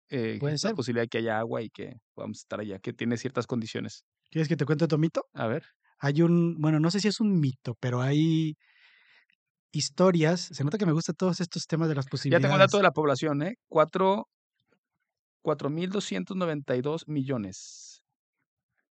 eh, 0.09 0.37
Puede 0.39 0.55
es 0.55 0.63
la 0.63 0.69
ser. 0.69 0.75
posibilidad 0.75 1.03
de 1.03 1.07
que 1.09 1.17
haya 1.19 1.37
agua 1.39 1.61
y 1.61 1.69
que 1.69 1.95
podamos 2.13 2.37
estar 2.39 2.59
allá, 2.61 2.79
que 2.79 2.93
tiene 2.93 3.17
ciertas 3.17 3.45
condiciones. 3.47 4.03
¿Quieres 4.29 4.47
que 4.47 4.55
te 4.57 4.65
cuente 4.65 4.85
otro 4.85 4.97
mito? 4.97 5.25
A 5.33 5.47
ver. 5.47 5.63
Hay 5.99 6.21
un, 6.21 6.59
bueno, 6.61 6.79
no 6.79 6.89
sé 6.91 6.99
si 7.01 7.07
es 7.09 7.19
un 7.19 7.39
mito, 7.41 7.75
pero 7.81 8.01
hay 8.01 8.55
historias. 9.73 10.39
Se 10.41 10.63
nota 10.63 10.77
que 10.77 10.85
me 10.85 10.91
gustan 10.93 11.15
todos 11.15 11.39
estos 11.41 11.65
temas 11.67 11.87
de 11.89 11.95
las 11.95 12.05
Ya 12.05 12.09
posibilidades. 12.09 12.43
tengo 12.43 12.55
el 12.55 12.59
dato 12.59 12.77
de 12.77 12.83
la 12.83 12.91
población, 12.91 13.41
¿eh? 13.43 13.55
Cuatro, 13.69 14.27
4.292 15.43 17.03
millones. 17.07 17.90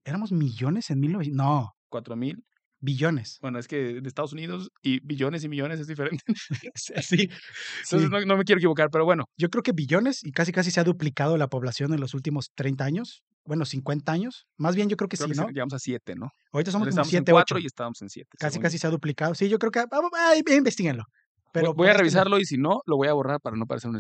¿Éramos 0.06 0.32
millones 0.32 0.90
en 0.90 1.00
1900? 1.00 1.36
No, 1.38 1.72
4.000. 1.92 2.36
billones. 2.82 3.38
Bueno, 3.42 3.60
es 3.60 3.68
que 3.68 4.00
de 4.02 4.08
Estados 4.08 4.32
Unidos 4.34 4.70
y 4.82 5.00
billones 5.06 5.44
y 5.44 5.50
millones 5.50 5.80
es 5.80 5.88
diferente. 5.88 6.24
Sí, 6.76 7.30
Entonces 7.84 8.10
no, 8.10 8.22
no 8.26 8.38
me 8.38 8.44
quiero 8.46 8.60
equivocar, 8.60 8.90
pero 8.92 9.06
bueno. 9.06 9.26
Yo 9.38 9.50
creo 9.50 9.64
que 9.64 9.72
billones 9.74 10.24
y 10.24 10.32
casi 10.32 10.52
casi 10.52 10.72
se 10.72 10.80
ha 10.80 10.84
duplicado 10.84 11.38
la 11.38 11.48
población 11.48 11.94
en 11.94 12.00
los 12.00 12.14
últimos 12.14 12.50
30 12.56 12.84
años. 12.86 13.22
Bueno, 13.46 13.66
50 13.66 14.12
años. 14.12 14.46
Más 14.58 14.76
bien 14.76 14.90
yo 14.90 14.96
creo 14.98 15.10
que 15.10 15.18
Creo 15.18 15.28
sí, 15.28 15.34
que 15.34 15.40
¿no? 15.42 15.48
llegamos 15.50 15.74
a 15.74 15.80
7, 15.80 16.14
¿no? 16.16 16.30
Ahorita 16.54 16.72
somos 16.72 16.86
como 16.88 16.90
Estamos 16.90 17.08
en 17.08 17.12
7, 17.26 17.32
8. 17.34 17.36
4 17.36 17.60
y 17.60 17.66
estábamos 17.66 18.02
en 18.02 18.10
7. 18.10 18.30
Casi 18.40 18.60
casi 18.60 18.78
se 18.78 18.88
ha 18.88 18.90
duplicado. 18.92 19.34
Sí, 19.36 19.50
yo 19.50 19.58
creo 19.60 19.72
que... 19.72 19.84
Vamos, 19.90 20.12
ay, 20.18 20.42
investiguenlo. 20.56 21.04
Pero 21.52 21.68
voy 21.74 21.76
por 21.76 21.88
a 21.88 21.90
este- 21.92 21.98
revisarlo 22.00 22.40
y 22.40 22.46
si 22.46 22.58
no, 22.58 22.82
lo 22.86 22.96
voy 22.98 23.08
a 23.08 23.14
borrar 23.14 23.40
para 23.42 23.58
no 23.58 23.66
parecer 23.66 23.90
un... 23.90 24.00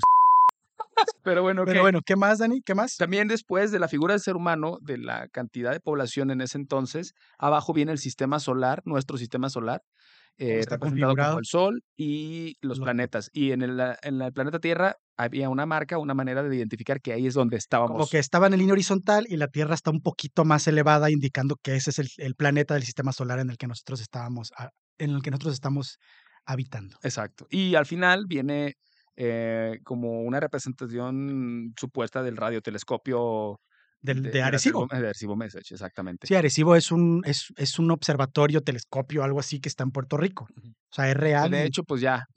Pero 1.24 1.42
bueno, 1.44 1.64
Pero 1.66 1.80
ok. 1.80 1.84
bueno, 1.84 2.00
¿qué 2.06 2.16
más, 2.16 2.40
Dani? 2.40 2.62
¿Qué 2.62 2.76
más? 2.76 2.96
También 2.98 3.28
después 3.28 3.72
de 3.72 3.80
la 3.80 3.88
figura 3.88 4.14
del 4.14 4.22
ser 4.22 4.36
humano, 4.36 4.78
de 4.82 4.98
la 4.98 5.28
cantidad 5.28 5.72
de 5.72 5.80
población 5.80 6.32
en 6.32 6.42
ese 6.42 6.58
entonces, 6.58 7.14
abajo 7.38 7.74
viene 7.74 7.92
el 7.92 7.98
sistema 8.00 8.40
solar, 8.40 8.82
nuestro 8.86 9.18
sistema 9.18 9.50
solar, 9.50 9.82
eh, 10.38 10.60
está 10.60 10.76
representado 10.76 11.10
configurado? 11.10 11.32
como 11.32 11.40
el 11.40 11.46
Sol 11.46 11.82
y 11.98 12.56
los 12.62 12.80
Lo- 12.80 12.86
planetas. 12.86 13.30
Y 13.34 13.52
en 13.52 13.62
el, 13.62 13.80
en 14.02 14.22
el 14.22 14.32
planeta 14.34 14.60
Tierra 14.60 14.96
había 15.18 15.50
una 15.50 15.66
marca, 15.66 15.98
una 15.98 16.14
manera 16.14 16.42
de 16.44 16.56
identificar 16.56 17.02
que 17.02 17.12
ahí 17.12 17.28
es 17.28 17.34
donde 17.34 17.58
estábamos. 17.58 17.92
Como 17.98 18.08
que 18.08 18.20
estaba 18.20 18.48
en 18.48 18.58
línea 18.58 18.72
horizontal 18.74 19.26
y 19.28 19.36
la 19.36 19.48
Tierra 19.50 19.76
está 19.76 19.92
un 19.92 20.02
poquito 20.02 20.46
más 20.46 20.66
elevada, 20.68 21.12
indicando 21.12 21.58
que 21.62 21.76
ese 21.76 21.90
es 21.90 22.00
el, 22.00 22.08
el 22.18 22.36
planeta 22.36 22.74
del 22.74 22.84
sistema 22.84 23.12
solar 23.12 23.40
en 23.40 23.50
el 23.50 23.58
que 23.58 23.68
nosotros 23.68 24.00
estábamos, 24.00 24.52
en 24.98 25.12
el 25.12 25.22
que 25.22 25.32
nosotros 25.32 25.54
estamos 25.54 25.98
habitando. 26.46 26.98
Exacto. 27.04 27.46
Y 27.50 27.76
al 27.76 27.86
final 27.86 28.26
viene 28.28 28.76
eh, 29.22 29.82
como 29.84 30.22
una 30.22 30.40
representación 30.40 31.74
supuesta 31.78 32.24
del 32.24 32.38
radiotelescopio 32.38 33.60
Del, 34.02 34.22
de, 34.22 34.42
Arecibo. 34.42 34.84
Arecibo, 34.84 35.02
de 35.02 35.08
Arecibo 35.08 35.36
Message, 35.36 35.74
exactamente. 35.74 36.26
Sí, 36.26 36.36
Arecibo 36.36 36.74
es 36.78 36.90
un, 36.90 37.22
es, 37.26 37.54
es 37.58 37.80
un 37.80 37.92
observatorio, 37.92 38.62
telescopio, 38.62 39.22
algo 39.22 39.42
así 39.42 39.60
que 39.60 39.68
está 39.68 39.84
en 39.84 39.92
Puerto 39.92 40.16
Rico. 40.16 40.48
O 40.64 40.96
sea, 40.96 41.10
es 41.10 41.18
real. 41.18 41.52
de 41.52 41.66
hecho, 41.66 41.84
pues 41.84 42.00
ya 42.00 42.28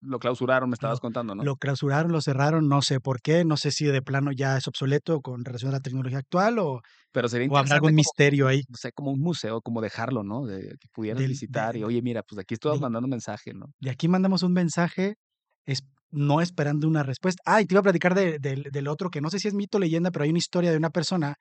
lo 0.00 0.18
clausuraron, 0.18 0.68
me 0.70 0.74
estabas 0.74 0.96
lo, 0.96 1.02
contando, 1.02 1.36
¿no? 1.36 1.44
lo 1.44 1.54
clausuraron, 1.54 2.10
lo 2.10 2.20
cerraron, 2.20 2.66
no 2.68 2.82
sé 2.82 2.98
por 2.98 3.22
qué, 3.22 3.44
no 3.44 3.56
sé 3.56 3.70
si 3.70 3.84
de 3.84 4.02
plano 4.02 4.32
ya 4.32 4.56
es 4.56 4.66
obsoleto 4.66 5.20
con 5.20 5.44
relación 5.44 5.70
a 5.70 5.74
la 5.74 5.80
tecnología 5.80 6.18
actual 6.18 6.58
o, 6.58 6.82
Pero 7.12 7.28
sería 7.28 7.46
o 7.48 7.56
habrá 7.56 7.76
algún 7.76 7.90
como, 7.90 7.96
misterio 7.96 8.48
ahí 8.48 8.64
no 8.68 8.76
sé, 8.76 8.90
como 8.90 9.12
un 9.12 9.20
museo, 9.20 9.60
como 9.62 9.80
dejarlo, 9.80 10.24
¿no? 10.24 10.46
De 10.46 10.76
que 10.80 10.88
pudieras 10.92 11.20
del, 11.20 11.30
visitar 11.30 11.76
y, 11.76 11.84
oye, 11.84 12.02
mira, 12.02 12.24
pues 12.24 12.40
aquí 12.40 12.56
de, 12.60 12.80
mandando 12.80 13.06
un 13.06 13.10
mensaje, 13.10 13.54
¿no? 13.54 13.66
de 13.78 13.90
aquí 13.90 14.08
mandamos 14.08 14.42
un 14.42 14.52
mensaje 14.52 15.14
es, 15.66 15.82
no 16.10 16.40
esperando 16.40 16.86
una 16.88 17.02
respuesta. 17.02 17.42
Ah, 17.46 17.60
y 17.60 17.66
te 17.66 17.74
iba 17.74 17.80
a 17.80 17.82
platicar 17.84 18.14
de- 18.14 18.38
del 18.38 18.64
del 18.72 18.88
otro 18.88 19.10
que 19.10 19.20
no 19.20 19.30
sé 19.30 19.38
si 19.38 19.48
es 19.48 19.54
mito 19.54 19.78
o 19.78 19.80
leyenda, 19.80 20.10
pero 20.10 20.24
hay 20.24 20.30
una 20.30 20.38
historia 20.38 20.70
de 20.70 20.76
una 20.78 20.90
persona 20.90 21.36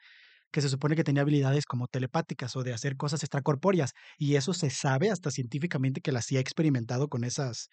que 0.52 0.62
se 0.62 0.70
supone 0.70 0.96
que 0.96 1.04
tenía 1.04 1.24
habilidades 1.24 1.66
como 1.66 1.88
telepáticas 1.88 2.56
o 2.56 2.64
de 2.64 2.74
hacer 2.74 2.96
cosas 2.98 3.24
extracorpóreas. 3.24 3.92
Y 4.18 4.36
eso 4.36 4.54
se 4.54 4.70
sabe 4.70 5.10
hasta 5.12 5.32
científicamente 5.32 6.02
que 6.02 6.12
la 6.12 6.22
CIA 6.22 6.40
ha 6.40 6.42
experimentado 6.42 7.08
con 7.10 7.24
esas, 7.24 7.70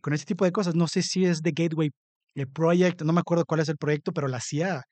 con 0.00 0.14
ese 0.14 0.24
tipo 0.26 0.44
de 0.44 0.52
cosas. 0.52 0.74
No 0.74 0.88
sé 0.88 1.02
si 1.02 1.24
es 1.26 1.42
The 1.42 1.52
Gateway 1.52 1.90
eh, 2.36 2.46
Project, 2.46 3.02
no 3.02 3.12
me 3.12 3.20
acuerdo 3.20 3.44
cuál 3.46 3.60
es 3.60 3.68
el 3.68 3.76
proyecto, 3.78 4.12
pero 4.12 4.28
la 4.28 4.40
CIA, 4.40 4.82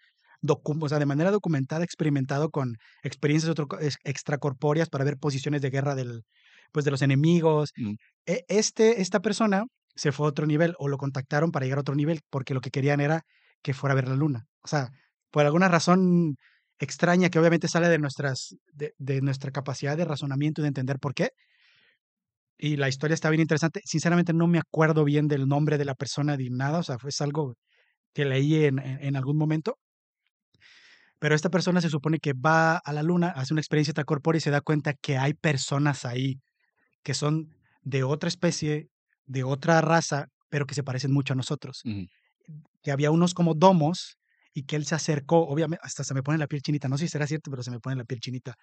docu- 0.43 0.79
o 0.85 0.89
sea, 0.89 0.99
de 1.01 1.07
manera 1.07 1.31
documentada, 1.31 1.85
experimentado 1.85 2.51
con 2.51 2.77
experiencias 3.03 3.51
otro- 3.51 3.69
ex- 3.81 3.97
extracorpóreas 4.05 4.89
para 4.91 5.05
ver 5.05 5.17
posiciones 5.19 5.63
de 5.63 5.71
guerra 5.71 5.95
del, 5.95 6.23
pues, 6.73 6.85
de 6.85 6.91
los 6.93 7.03
enemigos. 7.03 7.71
Mm, 7.77 7.95
E- 8.27 8.45
Este, 8.49 9.01
esta 9.03 9.21
persona 9.21 9.65
se 9.95 10.13
fue 10.13 10.27
a 10.27 10.31
otro 10.31 10.47
nivel 10.47 10.75
o 10.79 10.89
lo 10.89 10.99
contactaron 10.99 11.53
para 11.53 11.65
llegar 11.65 11.79
a 11.79 11.83
otro 11.83 11.95
nivel 11.95 12.21
porque 12.31 12.55
lo 12.55 12.61
que 12.61 12.71
querían 12.71 13.01
era 13.01 13.25
que 13.63 13.75
fuera 13.75 13.93
a 13.93 13.97
ver 13.97 14.09
la 14.09 14.17
luna. 14.17 14.47
O 14.63 14.69
sea, 14.69 14.91
por 15.31 15.45
alguna 15.47 15.69
razón 15.69 16.37
extraña 16.79 17.31
que 17.31 17.39
obviamente 17.39 17.69
sale 17.69 17.89
de 17.89 17.99
nuestras 17.99 18.57
de, 18.73 19.21
nuestra 19.23 19.51
capacidad 19.53 19.97
de 19.97 20.05
razonamiento 20.05 20.61
y 20.61 20.63
de 20.63 20.69
entender 20.69 20.99
por 20.99 21.15
qué. 21.15 21.31
Y 22.59 22.77
la 22.77 22.89
historia 22.89 23.15
está 23.15 23.31
bien 23.31 23.41
interesante. 23.41 23.81
Sinceramente 23.85 24.33
no 24.33 24.47
me 24.47 24.59
acuerdo 24.59 25.05
bien 25.05 25.29
del 25.29 25.49
nombre 25.49 25.79
de 25.79 25.85
la 25.85 25.95
persona 25.95 26.37
ni 26.37 26.49
nada, 26.51 26.79
o 26.79 26.83
sea, 26.83 26.99
fue 26.99 27.11
algo 27.21 27.57
que 28.15 28.25
leí 28.25 28.65
en, 28.65 29.17
algún 29.17 29.37
momento. 29.37 29.79
Pero 31.19 31.35
esta 31.35 31.51
persona 31.51 31.81
se 31.81 31.89
supone 31.89 32.19
que 32.19 32.35
va 32.35 32.77
a 32.77 32.93
la 32.93 33.03
luna, 33.03 33.29
hace 33.29 33.55
una 33.55 33.61
experiencia 33.61 33.93
extracorpórea 33.93 34.39
y 34.39 34.41
se 34.41 34.51
da 34.51 34.61
cuenta 34.61 34.95
que 34.95 35.17
hay 35.17 35.35
personas 35.35 36.05
ahí 36.05 36.41
que 37.03 37.15
son 37.15 37.55
de 37.83 38.05
otra 38.05 38.29
especie, 38.29 38.91
de 39.26 39.45
otra 39.45 39.81
raza, 39.81 40.26
pero 40.49 40.67
que 40.67 40.75
se 40.75 40.83
parecen 40.83 41.12
mucho 41.12 41.33
a 41.33 41.37
nosotros. 41.37 41.83
Que 42.83 42.91
había 42.91 43.11
unos 43.11 43.35
como 43.35 43.55
domos 43.55 44.17
y 44.55 44.64
que 44.64 44.76
él 44.76 44.85
se 44.85 44.95
acercó, 44.95 45.47
obviamente, 45.47 45.81
hasta 45.85 46.05
se 46.05 46.14
me 46.14 46.23
pone 46.23 46.38
la 46.38 46.47
piel 46.47 46.62
chinita, 46.62 46.88
no 46.88 46.99
sé 46.99 47.07
si 47.07 47.12
será 47.12 47.26
cierto, 47.26 47.50
pero 47.50 47.62
se 47.62 47.71
me 47.71 47.81
pone 47.81 47.97
la 47.97 48.05
piel 48.05 48.21
chinita, 48.21 48.55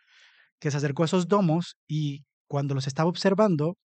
que 0.60 0.72
se 0.72 0.78
acercó 0.78 1.04
a 1.04 1.06
esos 1.08 1.28
domos 1.28 1.78
y 1.88 2.26
cuando 2.48 2.76
los 2.76 2.88
estaba 2.88 3.10
observando, 3.10 3.78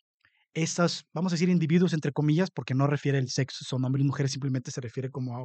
estos, 0.54 1.04
vamos 1.12 1.32
a 1.32 1.34
decir, 1.34 1.48
individuos, 1.48 1.92
entre 1.92 2.12
comillas, 2.12 2.50
porque 2.50 2.74
no 2.74 2.86
refiere 2.86 3.18
el 3.18 3.28
sexo, 3.28 3.64
son 3.64 3.84
hombres 3.84 4.04
y 4.04 4.06
mujeres, 4.06 4.32
simplemente 4.32 4.70
se 4.70 4.80
refiere 4.80 5.10
como 5.10 5.36
a 5.38 5.44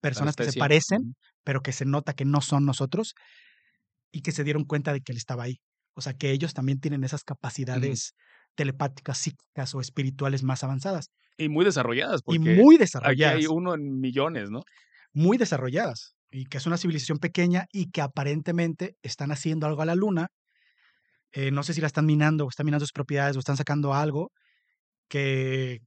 personas 0.00 0.36
que 0.36 0.44
se 0.44 0.58
parecen, 0.58 1.16
pero 1.44 1.62
que 1.62 1.72
se 1.72 1.84
nota 1.86 2.14
que 2.14 2.24
no 2.24 2.40
son 2.40 2.64
nosotros 2.64 3.14
y 4.12 4.22
que 4.22 4.32
se 4.32 4.44
dieron 4.44 4.64
cuenta 4.64 4.92
de 4.92 5.00
que 5.00 5.12
él 5.12 5.18
estaba 5.18 5.44
ahí. 5.44 5.56
O 5.94 6.00
sea, 6.02 6.14
que 6.14 6.30
ellos 6.30 6.54
también 6.54 6.80
tienen 6.80 7.04
esas 7.04 7.24
capacidades 7.24 8.14
telepáticas, 8.56 9.18
psíquicas 9.18 9.74
o 9.74 9.80
espirituales 9.80 10.42
más 10.42 10.64
avanzadas 10.64 11.10
Y 11.36 11.48
muy 11.48 11.64
desarrolladas, 11.64 12.22
y 12.26 12.38
muy 12.40 12.76
aquí 13.00 13.30
hay 13.30 13.46
desarrolladas, 13.46 13.46
uno 13.46 13.74
en 13.74 14.00
millones, 14.00 14.50
¿no? 14.50 14.66
muy 15.12 15.38
desarrolladas, 15.38 16.14
y 16.30 16.44
que 16.46 16.58
es 16.58 16.66
una 16.66 16.76
civilización 16.78 17.18
pequeña 17.18 17.66
y 17.72 17.90
que 17.90 18.00
aparentemente 18.02 18.96
están 19.02 19.30
haciendo 19.32 19.66
algo 19.66 19.82
a 19.82 19.86
la 19.86 19.94
luna. 19.94 20.28
eh, 21.32 21.50
no 21.50 21.62
sé 21.62 21.74
si 21.74 21.80
la 21.80 21.86
están 21.88 22.06
minando 22.06 22.44
o 22.46 22.48
están 22.48 22.66
minando 22.66 22.84
sus 22.86 22.92
propiedades 22.92 23.36
o 23.36 23.40
están 23.40 23.56
sacando 23.56 23.94
algo 23.94 24.32
que 25.08 25.80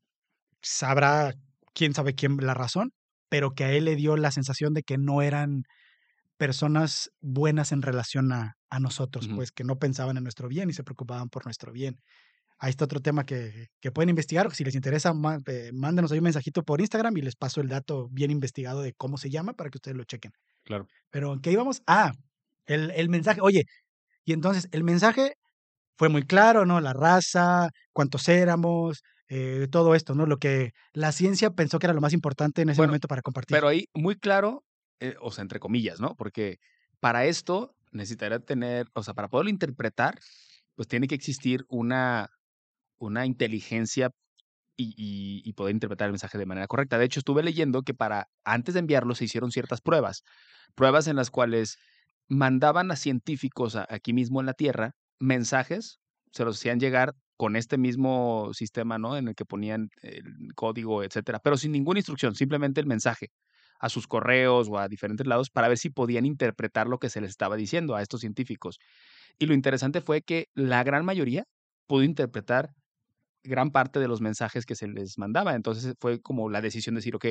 sabrá 0.62 1.34
quién 1.76 1.94
sabe 1.96 2.16
quién 2.16 2.38
la 2.40 2.54
razón, 2.54 2.92
pero 3.30 3.52
que 3.56 3.66
a 3.66 3.74
él 3.74 3.86
le 3.86 3.96
dio 3.98 4.18
la 4.18 4.32
sensación 4.32 4.74
de 4.74 4.84
que 4.84 4.98
no 4.98 5.22
eran 5.22 5.64
personas 6.38 7.12
buenas 7.22 7.72
en 7.74 7.82
relación 7.84 8.32
a, 8.34 8.56
a 8.70 8.80
nosotros, 8.82 9.30
pues 9.34 9.52
que 9.52 9.64
no 9.66 9.78
pensaban 9.80 10.18
en 10.18 10.24
nuestro 10.24 10.50
bien 10.50 10.70
y 10.70 10.74
se 10.74 10.84
preocupaban 10.86 11.30
por 11.30 11.46
nuestro 11.46 11.72
bien. 11.74 11.98
Ahí 12.60 12.72
está 12.72 12.86
otro 12.86 13.00
tema 13.02 13.26
que, 13.26 13.68
que 13.80 13.92
pueden 13.92 14.10
investigar. 14.10 14.54
Si 14.54 14.64
les 14.64 14.76
interesa, 14.76 15.14
má- 15.14 15.40
eh, 15.48 15.72
mándenos 15.74 16.12
ahí 16.12 16.18
un 16.20 16.24
mensajito 16.26 16.64
por 16.64 16.82
Instagram 16.82 17.16
y 17.18 17.22
les 17.22 17.36
paso 17.36 17.62
el 17.62 17.68
dato 17.70 18.08
bien 18.12 18.32
investigado 18.32 18.82
de 18.82 18.94
cómo 18.94 19.18
se 19.18 19.30
llama 19.30 19.54
para 19.54 19.70
que 19.70 19.78
ustedes 19.78 19.98
lo 19.98 20.04
chequen. 20.06 20.32
Claro. 20.64 20.88
Pero 21.12 21.34
¿en 21.34 21.42
qué 21.42 21.52
íbamos? 21.52 21.82
Ah, 21.88 22.14
el, 22.66 22.92
el 22.92 23.10
mensaje. 23.10 23.42
Oye, 23.42 23.66
y 24.26 24.34
entonces 24.34 24.68
el 24.72 24.84
mensaje 24.84 25.34
fue 25.98 26.10
muy 26.10 26.24
claro, 26.24 26.66
¿no? 26.66 26.82
La 26.82 26.94
raza, 26.94 27.70
cuántos 27.94 28.28
éramos, 28.30 29.02
eh, 29.30 29.68
todo 29.72 29.96
esto, 29.96 30.16
¿no? 30.16 30.26
Lo 30.26 30.38
que 30.38 30.72
la 30.94 31.12
ciencia 31.12 31.52
pensó 31.52 31.80
que 31.80 31.88
era 31.88 31.94
lo 31.94 32.02
más 32.02 32.14
importante 32.14 32.62
en 32.62 32.70
ese 32.70 32.78
Bueno, 32.78 32.92
momento 32.92 33.08
para 33.08 33.22
compartir. 33.22 33.56
pero 33.56 33.68
ahí 33.68 33.86
muy 33.94 34.16
claro, 34.18 34.64
eh, 35.00 35.16
o 35.22 35.32
sea, 35.32 35.42
entre 35.44 35.60
comillas, 35.60 36.00
¿no? 36.00 36.16
Porque 36.16 36.58
para 37.00 37.26
esto 37.26 37.76
necesitaría 37.92 38.40
tener, 38.40 38.88
o 38.94 39.04
sea, 39.04 39.14
para 39.14 39.28
poderlo 39.30 39.50
interpretar, 39.50 40.20
pues 40.76 40.88
tiene 40.88 41.08
que 41.08 41.16
existir 41.16 41.66
una, 41.70 42.30
una 43.00 43.26
inteligencia 43.26 44.12
y, 44.76 45.42
y- 45.44 45.54
poder 45.54 45.74
interpretar 45.76 46.08
el 46.08 46.14
mensaje 46.14 46.38
de 46.38 46.46
manera 46.46 46.68
correcta. 46.68 46.98
De 46.98 47.06
hecho, 47.06 47.20
estuve 47.20 47.44
leyendo 47.44 47.82
que 47.84 47.94
para 47.94 48.28
antes 48.44 48.74
de 48.76 48.80
enviarlo 48.82 49.16
se 49.16 49.26
hicieron 49.26 49.52
ciertas 49.52 49.82
pruebas, 49.82 50.24
pruebas 50.76 51.08
en 51.08 51.16
las 51.16 51.32
cuales 51.32 51.78
mandaban 52.30 52.92
a 52.92 52.96
científicos 52.96 53.76
aquí 53.76 54.14
mismo 54.14 54.40
en 54.40 54.46
la 54.48 54.54
Tierra 54.54 54.92
mensajes, 55.20 56.00
se 56.32 56.46
los 56.46 56.58
hacían 56.58 56.80
llegar 56.80 57.14
con 57.38 57.56
este 57.56 57.78
mismo 57.78 58.52
sistema, 58.54 58.98
¿no? 59.00 59.18
En 59.18 59.28
el 59.30 59.36
que 59.36 59.46
ponían 59.46 59.90
el 60.02 60.24
código, 60.56 61.04
etcétera, 61.04 61.40
pero 61.44 61.58
sin 61.58 61.72
ninguna 61.72 62.00
instrucción, 62.00 62.36
simplemente 62.36 62.82
el 62.82 62.88
mensaje 62.88 63.30
a 63.80 63.90
sus 63.90 64.08
correos 64.08 64.68
o 64.70 64.78
a 64.80 64.88
diferentes 64.88 65.26
lados 65.28 65.50
para 65.52 65.68
ver 65.68 65.78
si 65.78 65.90
podían 65.92 66.26
interpretar 66.26 66.88
lo 66.88 66.98
que 67.00 67.10
se 67.10 67.22
les 67.22 67.30
estaba 67.32 67.56
diciendo 67.56 67.96
a 67.96 68.02
estos 68.02 68.22
científicos. 68.22 68.80
Y 69.40 69.46
lo 69.46 69.54
interesante 69.54 70.02
fue 70.02 70.22
que 70.22 70.48
la 70.56 70.84
gran 70.84 71.06
mayoría 71.06 71.44
pudo 71.88 72.04
interpretar 72.04 72.72
gran 73.44 73.72
parte 73.72 74.00
de 74.00 74.08
los 74.08 74.22
mensajes 74.22 74.66
que 74.66 74.76
se 74.76 74.88
les 74.88 75.18
mandaba. 75.18 75.56
Entonces 75.56 75.94
fue 76.00 76.22
como 76.22 76.50
la 76.50 76.62
decisión 76.62 76.96
de 76.96 77.00
decir, 77.00 77.16
ok, 77.16 77.26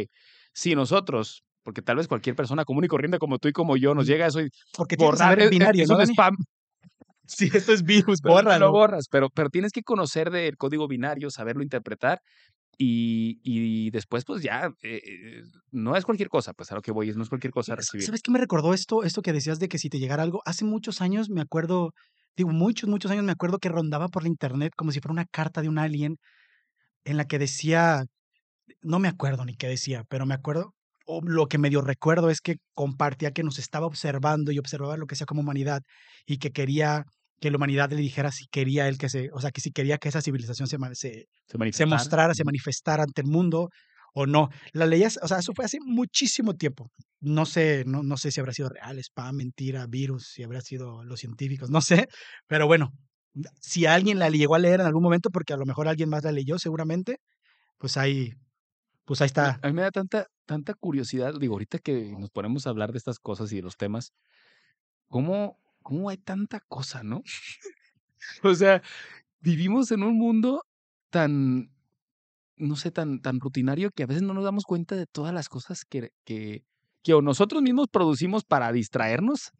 si 0.54 0.74
nosotros, 0.74 1.44
porque 1.62 1.82
tal 1.82 1.96
vez 1.96 2.08
cualquier 2.08 2.36
persona 2.36 2.64
común 2.64 2.84
y 2.84 2.88
corriente 2.88 3.18
como 3.18 3.38
tú 3.38 3.48
y 3.48 3.52
como 3.52 3.76
yo 3.76 3.94
nos 3.94 4.06
llega 4.06 4.26
eso 4.26 4.40
y 4.40 4.48
Porque 4.76 4.96
tienes 4.96 5.12
que 5.12 5.16
borrar, 5.16 5.18
saber 5.18 5.40
el 5.40 5.48
es, 5.48 5.52
es- 5.58 5.70
binario, 5.70 5.84
es 5.84 5.90
¿no, 5.90 5.96
un 5.96 6.00
spam, 6.02 6.36
Si 7.26 7.46
esto 7.46 7.72
es 7.72 7.82
virus, 7.82 8.20
lo 8.22 8.24
bórralo. 8.24 8.70
borras, 8.70 9.06
pero, 9.10 9.30
pero 9.30 9.50
tienes 9.50 9.72
que 9.72 9.82
conocer 9.82 10.30
del 10.30 10.56
código 10.56 10.86
binario, 10.88 11.30
saberlo 11.30 11.62
interpretar 11.62 12.20
y, 12.78 13.40
y 13.44 13.90
después 13.90 14.24
pues 14.24 14.42
ya, 14.42 14.66
eh, 14.82 15.00
eh, 15.04 15.42
no 15.72 15.96
es 15.96 16.04
cualquier 16.04 16.28
cosa, 16.30 16.54
pues 16.54 16.72
a 16.72 16.76
lo 16.76 16.82
que 16.82 16.92
voy, 16.92 17.10
es 17.10 17.16
no 17.16 17.24
es 17.24 17.28
cualquier 17.30 17.52
cosa 17.52 17.74
Sa- 17.74 17.76
recibir. 17.76 18.04
¿Sabes 18.06 18.22
qué 18.22 18.30
me 18.30 18.38
recordó 18.38 18.74
esto? 18.74 19.02
Esto 19.02 19.22
que 19.22 19.32
decías 19.32 19.58
de 19.58 19.68
que 19.68 19.78
si 19.78 19.88
te 19.90 19.98
llegara 19.98 20.22
algo, 20.22 20.40
hace 20.44 20.64
muchos 20.64 21.00
años 21.00 21.30
me 21.30 21.40
acuerdo, 21.40 21.92
digo, 22.36 22.50
muchos, 22.50 22.88
muchos 22.88 23.10
años 23.10 23.24
me 23.24 23.32
acuerdo 23.32 23.58
que 23.58 23.68
rondaba 23.68 24.08
por 24.08 24.22
la 24.22 24.28
internet 24.28 24.72
como 24.76 24.92
si 24.92 25.00
fuera 25.00 25.12
una 25.12 25.26
carta 25.26 25.62
de 25.62 25.68
un 25.68 25.78
alien 25.78 26.16
en 27.04 27.16
la 27.16 27.26
que 27.26 27.38
decía, 27.38 28.04
no 28.82 28.98
me 28.98 29.08
acuerdo 29.08 29.44
ni 29.44 29.56
qué 29.56 29.68
decía, 29.68 30.04
pero 30.08 30.26
me 30.26 30.34
acuerdo, 30.34 30.74
o 31.06 31.20
lo 31.22 31.48
que 31.48 31.58
medio 31.58 31.82
recuerdo 31.82 32.30
es 32.30 32.40
que 32.40 32.56
compartía 32.74 33.32
que 33.32 33.42
nos 33.44 33.58
estaba 33.58 33.86
observando 33.86 34.52
y 34.52 34.58
observaba 34.58 34.96
lo 34.96 35.06
que 35.06 35.16
sea 35.16 35.26
como 35.26 35.42
humanidad 35.42 35.82
y 36.26 36.38
que 36.38 36.52
quería 36.52 37.04
que 37.40 37.50
la 37.50 37.58
humanidad 37.58 37.90
le 37.90 37.96
dijera 37.96 38.32
si 38.32 38.46
quería 38.48 38.88
él 38.88 38.98
que 38.98 39.08
se, 39.10 39.30
o 39.32 39.40
sea, 39.40 39.50
que 39.50 39.60
si 39.60 39.70
quería 39.72 39.98
que 39.98 40.08
esa 40.08 40.22
civilización 40.22 40.68
se, 40.68 40.78
se, 40.94 41.26
Se 41.46 41.58
se 41.72 41.86
mostrara, 41.86 42.34
se 42.34 42.44
manifestara 42.44 43.04
ante 43.04 43.22
el 43.22 43.28
mundo 43.28 43.70
o 44.18 44.24
no. 44.26 44.48
La 44.72 44.86
leías, 44.86 45.18
o 45.22 45.28
sea, 45.28 45.40
eso 45.40 45.52
fue 45.54 45.66
hace 45.66 45.78
muchísimo 45.84 46.54
tiempo. 46.54 46.90
No 47.20 47.44
sé, 47.44 47.84
no, 47.86 48.02
no 48.02 48.16
sé 48.16 48.32
si 48.32 48.40
habrá 48.40 48.54
sido 48.54 48.70
real, 48.70 48.98
spam, 48.98 49.36
mentira, 49.36 49.86
virus, 49.86 50.28
si 50.28 50.42
habrá 50.42 50.62
sido 50.62 51.04
los 51.04 51.20
científicos, 51.20 51.68
no 51.68 51.82
sé, 51.82 52.08
pero 52.46 52.66
bueno, 52.66 52.94
si 53.60 53.84
alguien 53.84 54.18
la 54.18 54.30
llegó 54.30 54.54
a 54.54 54.58
leer 54.58 54.80
en 54.80 54.86
algún 54.86 55.02
momento, 55.02 55.28
porque 55.28 55.52
a 55.52 55.58
lo 55.58 55.66
mejor 55.66 55.86
alguien 55.86 56.08
más 56.08 56.24
la 56.24 56.32
leyó 56.32 56.58
seguramente, 56.58 57.18
pues 57.76 57.98
ahí, 57.98 58.32
pues 59.04 59.20
ahí 59.20 59.26
está. 59.26 59.58
a 59.62 59.66
mí 59.66 59.74
me 59.74 59.82
da 59.82 59.90
tanta, 59.90 60.28
tanta 60.46 60.72
curiosidad, 60.72 61.34
digo, 61.38 61.52
ahorita 61.52 61.78
que 61.78 62.14
nos 62.18 62.30
ponemos 62.30 62.66
a 62.66 62.70
hablar 62.70 62.92
de 62.92 62.98
estas 62.98 63.18
cosas 63.18 63.52
y 63.52 63.56
de 63.56 63.62
los 63.62 63.76
temas, 63.76 64.14
¿cómo, 65.08 65.58
cómo 65.82 66.08
hay 66.08 66.16
tanta 66.16 66.60
cosa, 66.60 67.02
no? 67.02 67.22
O 68.42 68.54
sea, 68.54 68.82
vivimos 69.40 69.92
en 69.92 70.02
un 70.02 70.18
mundo 70.18 70.64
tan, 71.10 71.70
no 72.56 72.76
sé, 72.76 72.90
tan, 72.90 73.20
tan 73.20 73.40
rutinario 73.40 73.90
que 73.90 74.02
a 74.02 74.06
veces 74.06 74.22
no 74.22 74.34
nos 74.34 74.44
damos 74.44 74.64
cuenta 74.64 74.96
de 74.96 75.06
todas 75.06 75.32
las 75.32 75.48
cosas 75.48 75.84
que, 75.84 76.10
que, 76.24 76.64
que 77.02 77.14
o 77.14 77.22
nosotros 77.22 77.62
mismos 77.62 77.88
producimos 77.88 78.44
para 78.44 78.72
distraernos 78.72 79.52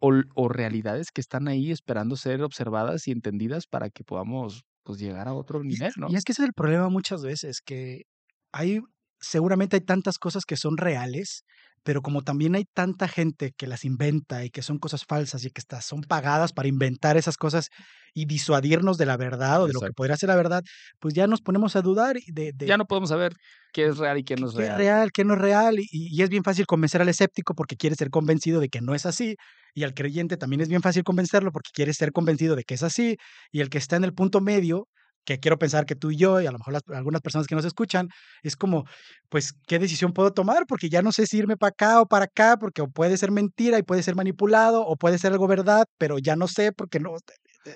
o, 0.00 0.48
realidades 0.48 1.10
que 1.10 1.20
están 1.20 1.48
ahí 1.48 1.70
esperando 1.70 2.16
ser 2.16 2.42
observadas 2.42 3.08
y 3.08 3.10
entendidas 3.10 3.66
para 3.66 3.90
que 3.90 4.04
podamos 4.04 4.64
pues 4.84 4.98
llegar 4.98 5.28
a 5.28 5.34
otro 5.34 5.62
nivel, 5.62 5.92
¿no? 5.96 6.06
Y 6.08 6.14
es 6.14 6.24
que 6.24 6.32
ese 6.32 6.42
es 6.42 6.48
el 6.48 6.54
problema 6.54 6.88
muchas 6.88 7.22
veces, 7.22 7.60
que 7.60 8.04
hay, 8.52 8.80
seguramente 9.20 9.76
hay 9.76 9.82
tantas 9.82 10.18
cosas 10.18 10.44
que 10.44 10.56
son 10.56 10.76
reales, 10.76 11.44
pero 11.82 12.02
como 12.02 12.22
también 12.22 12.54
hay 12.54 12.64
tanta 12.64 13.08
gente 13.08 13.52
que 13.56 13.66
las 13.66 13.84
inventa 13.84 14.44
y 14.44 14.50
que 14.50 14.62
son 14.62 14.78
cosas 14.78 15.04
falsas 15.04 15.44
y 15.44 15.50
que 15.50 15.60
estas 15.60 15.84
son 15.84 16.02
pagadas 16.02 16.52
para 16.52 16.68
inventar 16.68 17.16
esas 17.16 17.36
cosas 17.36 17.68
y 18.14 18.26
disuadirnos 18.26 18.98
de 18.98 19.06
la 19.06 19.16
verdad 19.16 19.62
o 19.62 19.66
de 19.66 19.72
lo 19.74 19.82
que 19.82 19.92
podría 19.92 20.16
ser 20.16 20.28
la 20.28 20.36
verdad, 20.36 20.62
pues 20.98 21.14
ya 21.14 21.26
nos 21.26 21.40
ponemos 21.42 21.76
a 21.76 21.82
dudar 21.82 22.16
de, 22.28 22.52
de 22.54 22.66
Ya 22.66 22.76
no 22.76 22.86
podemos 22.86 23.10
saber 23.10 23.34
qué 23.72 23.86
es 23.86 23.98
real 23.98 24.18
y 24.18 24.24
qué 24.24 24.36
no 24.36 24.48
es 24.48 24.54
qué 24.56 24.66
es 24.66 24.74
real. 24.74 24.76
real, 24.76 25.10
qué 25.12 25.24
no 25.24 25.34
es 25.34 25.40
real, 25.40 25.78
y, 25.78 25.86
y 25.90 26.22
es 26.22 26.30
bien 26.30 26.42
fácil 26.44 26.66
convencer 26.66 27.00
al 27.02 27.08
escéptico 27.08 27.54
porque 27.54 27.76
quiere 27.76 27.96
ser 27.96 28.10
convencido 28.10 28.60
de 28.60 28.68
que 28.68 28.80
no 28.80 28.94
es 28.94 29.06
así, 29.06 29.36
y 29.74 29.84
al 29.84 29.94
creyente 29.94 30.36
también 30.36 30.60
es 30.60 30.68
bien 30.68 30.82
fácil 30.82 31.04
convencerlo 31.04 31.52
porque 31.52 31.70
quiere 31.72 31.94
ser 31.94 32.12
convencido 32.12 32.56
de 32.56 32.64
que 32.64 32.74
es 32.74 32.82
así, 32.82 33.16
y 33.52 33.60
el 33.60 33.70
que 33.70 33.78
está 33.78 33.96
en 33.96 34.04
el 34.04 34.14
punto 34.14 34.40
medio, 34.40 34.88
que 35.34 35.40
quiero 35.40 35.58
pensar 35.58 35.84
que 35.86 35.94
tú 35.94 36.10
y 36.10 36.16
yo, 36.16 36.40
y 36.40 36.46
a 36.46 36.50
lo 36.52 36.58
mejor 36.58 36.72
las- 36.74 36.82
algunas 36.88 37.20
personas 37.22 37.46
que 37.46 37.54
nos 37.54 37.64
escuchan, 37.64 38.08
es 38.42 38.56
como, 38.56 38.84
pues, 39.28 39.52
¿qué 39.66 39.78
decisión 39.78 40.12
puedo 40.12 40.32
tomar? 40.32 40.64
Porque 40.66 40.88
ya 40.88 41.02
no 41.02 41.12
sé 41.12 41.26
si 41.26 41.38
irme 41.38 41.56
para 41.56 41.70
acá 41.70 42.00
o 42.00 42.06
para 42.06 42.24
acá, 42.26 42.56
porque 42.58 42.82
puede 42.92 43.16
ser 43.18 43.30
mentira 43.30 43.78
y 43.78 43.82
puede 43.82 44.02
ser 44.02 44.16
manipulado, 44.16 44.84
o 44.86 44.96
puede 44.96 45.18
ser 45.18 45.32
algo 45.32 45.46
verdad, 45.46 45.84
pero 45.98 46.18
ya 46.18 46.36
no 46.36 46.48
sé 46.48 46.72
porque 46.72 47.00
no... 47.00 47.12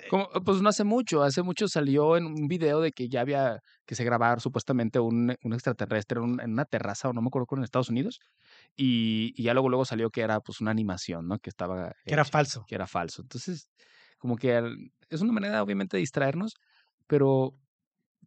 Como, 0.09 0.27
pues 0.43 0.61
no 0.61 0.69
hace 0.69 0.83
mucho, 0.83 1.21
hace 1.21 1.43
mucho 1.43 1.67
salió 1.67 2.17
en 2.17 2.25
un 2.25 2.47
video 2.47 2.81
de 2.81 2.91
que 2.91 3.09
ya 3.09 3.21
había 3.21 3.59
que 3.85 3.93
se 3.95 4.03
grabar 4.03 4.41
supuestamente 4.41 4.99
un, 4.99 5.35
un 5.43 5.53
extraterrestre 5.53 6.17
en, 6.19 6.23
un- 6.25 6.41
en 6.41 6.53
una 6.53 6.65
terraza, 6.65 7.09
o 7.09 7.13
no 7.13 7.21
me 7.21 7.27
acuerdo 7.27 7.45
en 7.57 7.63
Estados 7.63 7.89
Unidos, 7.89 8.19
y, 8.75 9.33
y 9.35 9.43
ya 9.43 9.53
luego, 9.53 9.69
luego 9.69 9.85
salió 9.85 10.09
que 10.09 10.21
era 10.21 10.39
pues 10.39 10.61
una 10.61 10.71
animación, 10.71 11.27
¿no? 11.27 11.37
Que 11.39 11.49
estaba 11.49 11.91
Que 12.05 12.13
era 12.13 12.23
hecha, 12.23 12.31
falso. 12.31 12.65
que 12.67 12.75
era 12.75 12.87
falso. 12.87 13.21
Entonces, 13.21 13.69
como 14.17 14.35
que 14.37 14.61
es 15.09 15.21
una 15.21 15.33
manera 15.33 15.61
obviamente 15.61 15.97
de 15.97 16.01
distraernos, 16.01 16.53
pero 17.07 17.53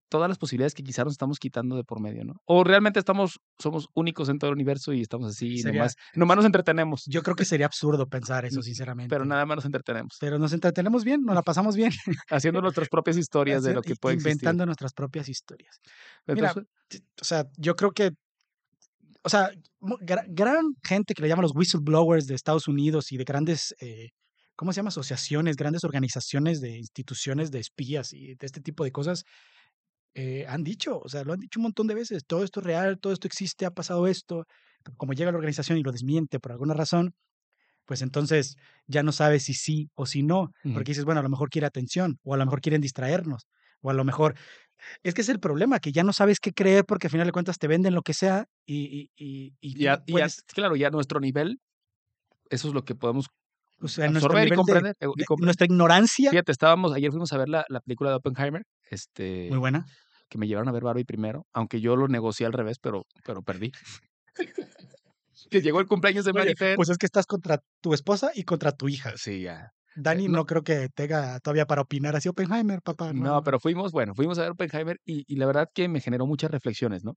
todas 0.09 0.29
las 0.29 0.39
posibilidades 0.39 0.73
que 0.75 0.85
quizás 0.85 1.05
nos 1.05 1.15
estamos 1.15 1.41
quitando 1.41 1.75
de 1.75 1.83
por 1.83 2.01
medio, 2.01 2.25
¿no? 2.25 2.35
O 2.45 2.63
realmente 2.63 3.01
estamos, 3.01 3.41
somos 3.59 3.89
únicos 3.93 4.29
en 4.29 4.39
todo 4.39 4.51
el 4.51 4.55
universo 4.55 4.93
y 4.93 5.01
estamos 5.01 5.29
así, 5.31 5.49
y 5.55 5.59
Sería- 5.59 5.81
nomás, 5.81 5.97
nomás 6.15 6.37
nos 6.37 6.47
entretenemos, 6.47 7.03
Yo 7.07 7.23
creo 7.25 7.35
que 7.35 7.45
sería 7.45 7.67
absurdo 7.67 8.07
pensar 8.09 8.45
eso, 8.45 8.63
sinceramente. 8.63 9.09
pero 9.13 9.25
nada 9.25 9.45
más 9.47 9.57
nos 9.57 9.65
entretenemos, 9.65 10.17
Pero 10.21 10.39
nos 10.39 10.53
entretenemos 10.53 11.03
bien, 11.05 11.23
nos 11.23 11.35
la 11.35 11.43
pasamos 11.43 11.75
bien. 11.75 11.91
haciendo 12.31 12.61
nuestras 12.63 12.89
propias 12.89 13.17
historias 13.27 13.65
de 13.65 13.75
lo 13.75 13.83
que 13.83 13.97
puede 13.97 14.15
existir. 14.15 14.33
inventando 14.33 14.65
nuestras 14.65 14.93
propias 14.93 15.29
historias. 15.29 15.81
Mira, 16.29 16.51
Entonces, 16.55 17.03
o 17.21 17.25
sea, 17.25 17.47
yo 17.57 17.75
creo 17.75 17.91
que, 17.91 18.13
o 19.25 19.29
sea, 19.29 19.51
gran 20.29 20.67
gente 20.85 21.15
que 21.15 21.23
le 21.23 21.29
llaman 21.29 21.43
los 21.43 21.57
whistleblowers 21.57 22.29
de 22.29 22.37
Estados 22.37 22.69
Unidos 22.69 23.11
y 23.11 23.17
de 23.17 23.25
grandes, 23.25 23.75
eh, 23.81 24.11
¿cómo 24.57 24.73
se 24.73 24.79
llama? 24.79 24.89
Asociaciones, 24.89 25.57
grandes 25.57 25.85
organizaciones 25.85 26.61
de 26.61 26.79
instituciones 26.79 27.51
de 27.51 27.61
espías 27.61 28.13
y 28.13 28.35
de 28.35 28.47
este 28.47 28.61
tipo 28.61 28.85
de 28.85 28.93
cosas, 28.93 29.25
eh, 30.15 30.47
han 30.49 30.65
dicho, 30.65 30.99
o 30.99 31.09
sea, 31.09 31.25
lo 31.25 31.33
han 31.35 31.41
dicho 31.41 31.61
un 31.61 31.65
montón 31.65 31.87
de 31.87 31.95
veces, 31.95 32.25
todo 32.27 32.45
esto 32.45 32.61
es 32.61 32.67
real, 32.67 32.99
todo 32.99 33.13
esto 33.13 33.27
existe, 33.27 33.67
ha 33.67 33.71
pasado 33.71 34.07
esto, 34.07 34.47
pero 34.83 34.97
como 34.97 35.13
llega 35.13 35.31
la 35.33 35.39
organización 35.39 35.79
y 35.79 35.83
lo 35.83 35.93
desmiente 35.93 36.41
por 36.41 36.53
alguna 36.53 36.75
razón, 36.75 37.15
pues 37.87 38.03
entonces 38.03 38.57
ya 38.87 39.03
no 39.03 39.13
sabes 39.13 39.45
si 39.45 39.55
sí 39.55 39.91
o 39.95 40.07
si 40.07 40.23
no, 40.23 40.53
Ujú. 40.65 40.75
porque 40.75 40.93
dices, 40.93 41.05
bueno, 41.05 41.21
a 41.21 41.23
lo 41.23 41.31
mejor 41.31 41.51
quiere 41.51 41.67
atención, 41.67 42.19
o 42.25 42.35
a 42.35 42.37
lo 42.37 42.45
mejor 42.47 42.61
quieren 42.61 42.81
distraernos, 42.81 43.47
o 43.83 43.91
a 43.91 43.95
lo 43.95 44.05
mejor... 44.05 44.37
Es 45.03 45.15
que 45.15 45.23
es 45.23 45.29
el 45.31 45.41
problema, 45.41 45.81
que 45.81 45.93
ya 45.93 46.03
no 46.05 46.13
sabes 46.13 46.41
qué 46.41 46.53
creer 46.53 46.85
porque 46.85 47.07
al 47.09 47.11
final 47.11 47.27
de 47.27 47.33
cuentas 47.33 47.59
te 47.59 47.69
venden 47.69 47.95
lo 47.95 48.03
que 48.03 48.15
sea 48.15 48.47
y, 48.67 49.11
y, 49.17 49.27
y, 49.27 49.55
y 49.61 49.79
ya, 49.83 50.05
puedes, 50.05 50.43
claro, 50.43 50.77
ya 50.77 50.89
a 50.89 50.91
nuestro 50.91 51.21
nivel, 51.21 51.61
eso 52.51 52.69
es 52.69 52.75
lo 52.75 52.85
que 52.85 52.95
podemos 52.95 53.29
o 53.81 53.89
sea, 53.89 54.07
absorber 54.07 54.47
y 54.47 54.51
de- 54.51 54.51
eh, 54.51 54.51
y 54.51 54.51
de 54.51 54.57
comprender. 54.57 54.97
nuestra 55.41 55.65
ignorancia, 55.67 56.31
Fíjate, 56.31 56.53
estábamos, 56.53 56.93
ayer 56.95 57.11
fuimos 57.11 57.33
a 57.33 57.39
ver 57.39 57.49
la, 57.49 57.65
la 57.69 57.81
película 57.81 58.11
de 58.11 58.17
Oppenheimer, 58.17 58.63
este, 58.91 59.49
muy 59.51 59.59
buena. 59.59 59.85
que 60.29 60.39
me 60.39 60.47
llevaron 60.47 60.69
a 60.69 60.73
ver 60.73 60.83
Barbie 60.85 61.05
primero, 61.05 61.47
aunque 61.53 61.81
yo 61.81 61.97
lo 61.97 62.09
negocié 62.09 62.47
al 62.47 62.53
revés, 62.53 62.79
pero, 62.81 63.05
pero 63.25 63.43
perdí. 63.43 63.73
que 65.51 65.63
llegó 65.63 65.81
el 65.81 65.87
cumpleaños 65.87 66.25
de 66.25 66.33
Marifer. 66.33 66.77
pues 66.77 66.89
es 66.89 66.99
que 66.99 67.07
estás 67.07 67.27
contra 67.27 67.61
tu 67.81 67.95
esposa 67.95 68.31
y 68.35 68.45
contra 68.45 68.73
tu 68.73 68.89
hija. 68.89 69.13
sí, 69.17 69.43
ya. 69.43 69.71
Dani 69.99 70.29
no- 70.29 70.39
no, 70.39 70.45
creo 70.47 70.63
que 70.63 70.89
tenga 70.95 71.41
todavía 71.41 71.65
para 71.67 71.81
opinar 71.83 72.15
así 72.17 72.29
Oppenheimer, 72.29 72.83
papá. 72.83 73.13
No, 73.15 73.43
pero 73.43 73.59
fuimos, 73.59 73.93
bueno, 73.93 74.15
fuimos 74.15 74.39
a 74.39 74.43
ver 74.43 74.51
Oppenheimer 74.51 74.99
y, 75.07 75.25
y 75.27 75.37
la 75.37 75.47
verdad 75.47 75.69
que 75.73 75.89
me 75.89 76.01
generó 76.03 76.27
muchas 76.27 76.51
reflexiones, 76.51 77.03
¿no? 77.03 77.15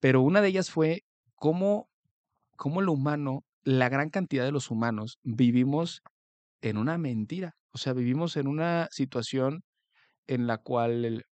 Pero 0.00 0.20
una 0.22 0.40
de 0.40 0.48
ellas 0.48 0.70
fue 0.70 1.02
cómo, 1.36 1.88
cómo 2.56 2.80
lo 2.82 2.92
humano, 2.92 3.42
la 3.64 3.88
gran 3.88 4.10
cantidad 4.10 4.44
de 4.44 4.52
los 4.52 4.70
humanos, 4.70 5.18
vivimos 5.22 6.02
en 6.62 6.78
una 6.78 6.98
mentira. 6.98 7.54
O 7.72 7.78
sea, 7.78 7.92
vivimos 7.94 8.36
en 8.36 8.48
una 8.48 8.88
situación 8.90 9.62
en 10.26 10.46
la 10.46 10.58
cual 10.58 11.24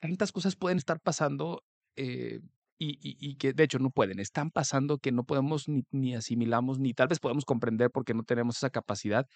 tantas 0.00 0.32
cosas 0.32 0.56
pueden 0.56 0.78
estar 0.78 1.00
pasando 1.00 1.62
eh, 1.96 2.40
y, 2.78 2.98
y- 3.02 3.36
que 3.36 3.52
de 3.52 3.64
hecho 3.64 3.78
no 3.78 3.90
pueden, 3.90 4.20
están 4.20 4.50
pasando 4.50 4.98
que 4.98 5.12
no 5.12 5.24
podemos 5.24 5.66
ni, 5.90 6.14
asimilamos, 6.14 6.78
ni 6.78 6.94
tal 6.94 7.08
vez 7.08 7.20
podemos 7.20 7.44
comprender 7.44 7.90
porque 7.92 8.14
no 8.14 8.22
tenemos 8.24 8.56
esa 8.56 8.70
capacidad, 8.70 9.26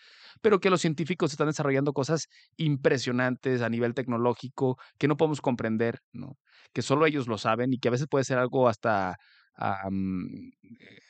pero 0.41 0.61
que 0.61 0.71
los 0.71 0.81
científicos 0.81 1.33
están 1.33 1.49
desarrollando 1.49 1.93
cosas 1.93 2.29
impresionantes 2.57 3.63
a 3.63 3.69
nivel 3.69 3.95
tecnológico 3.95 4.79
que 4.99 5.09
no 5.09 5.17
podemos 5.19 5.43
comprender, 5.43 5.99
¿no? 6.13 6.39
Que 6.73 6.83
solo 6.83 7.07
ellos 7.07 7.29
lo 7.29 7.39
saben 7.39 7.73
y 7.75 7.79
que 7.79 7.89
a 7.89 7.93
veces 7.93 8.07
puede 8.11 8.25
ser 8.25 8.39
algo 8.39 8.69
hasta, 8.69 9.17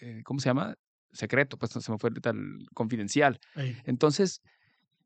eh, 0.01 0.23
¿cómo 0.25 0.41
se 0.41 0.49
llama? 0.49 0.75
Secreto, 1.15 1.57
pues 1.57 1.73
se 1.73 1.91
me 1.93 1.99
fue 1.99 2.11
el 2.11 2.67
confidencial. 2.75 3.39
Entonces, 3.85 4.41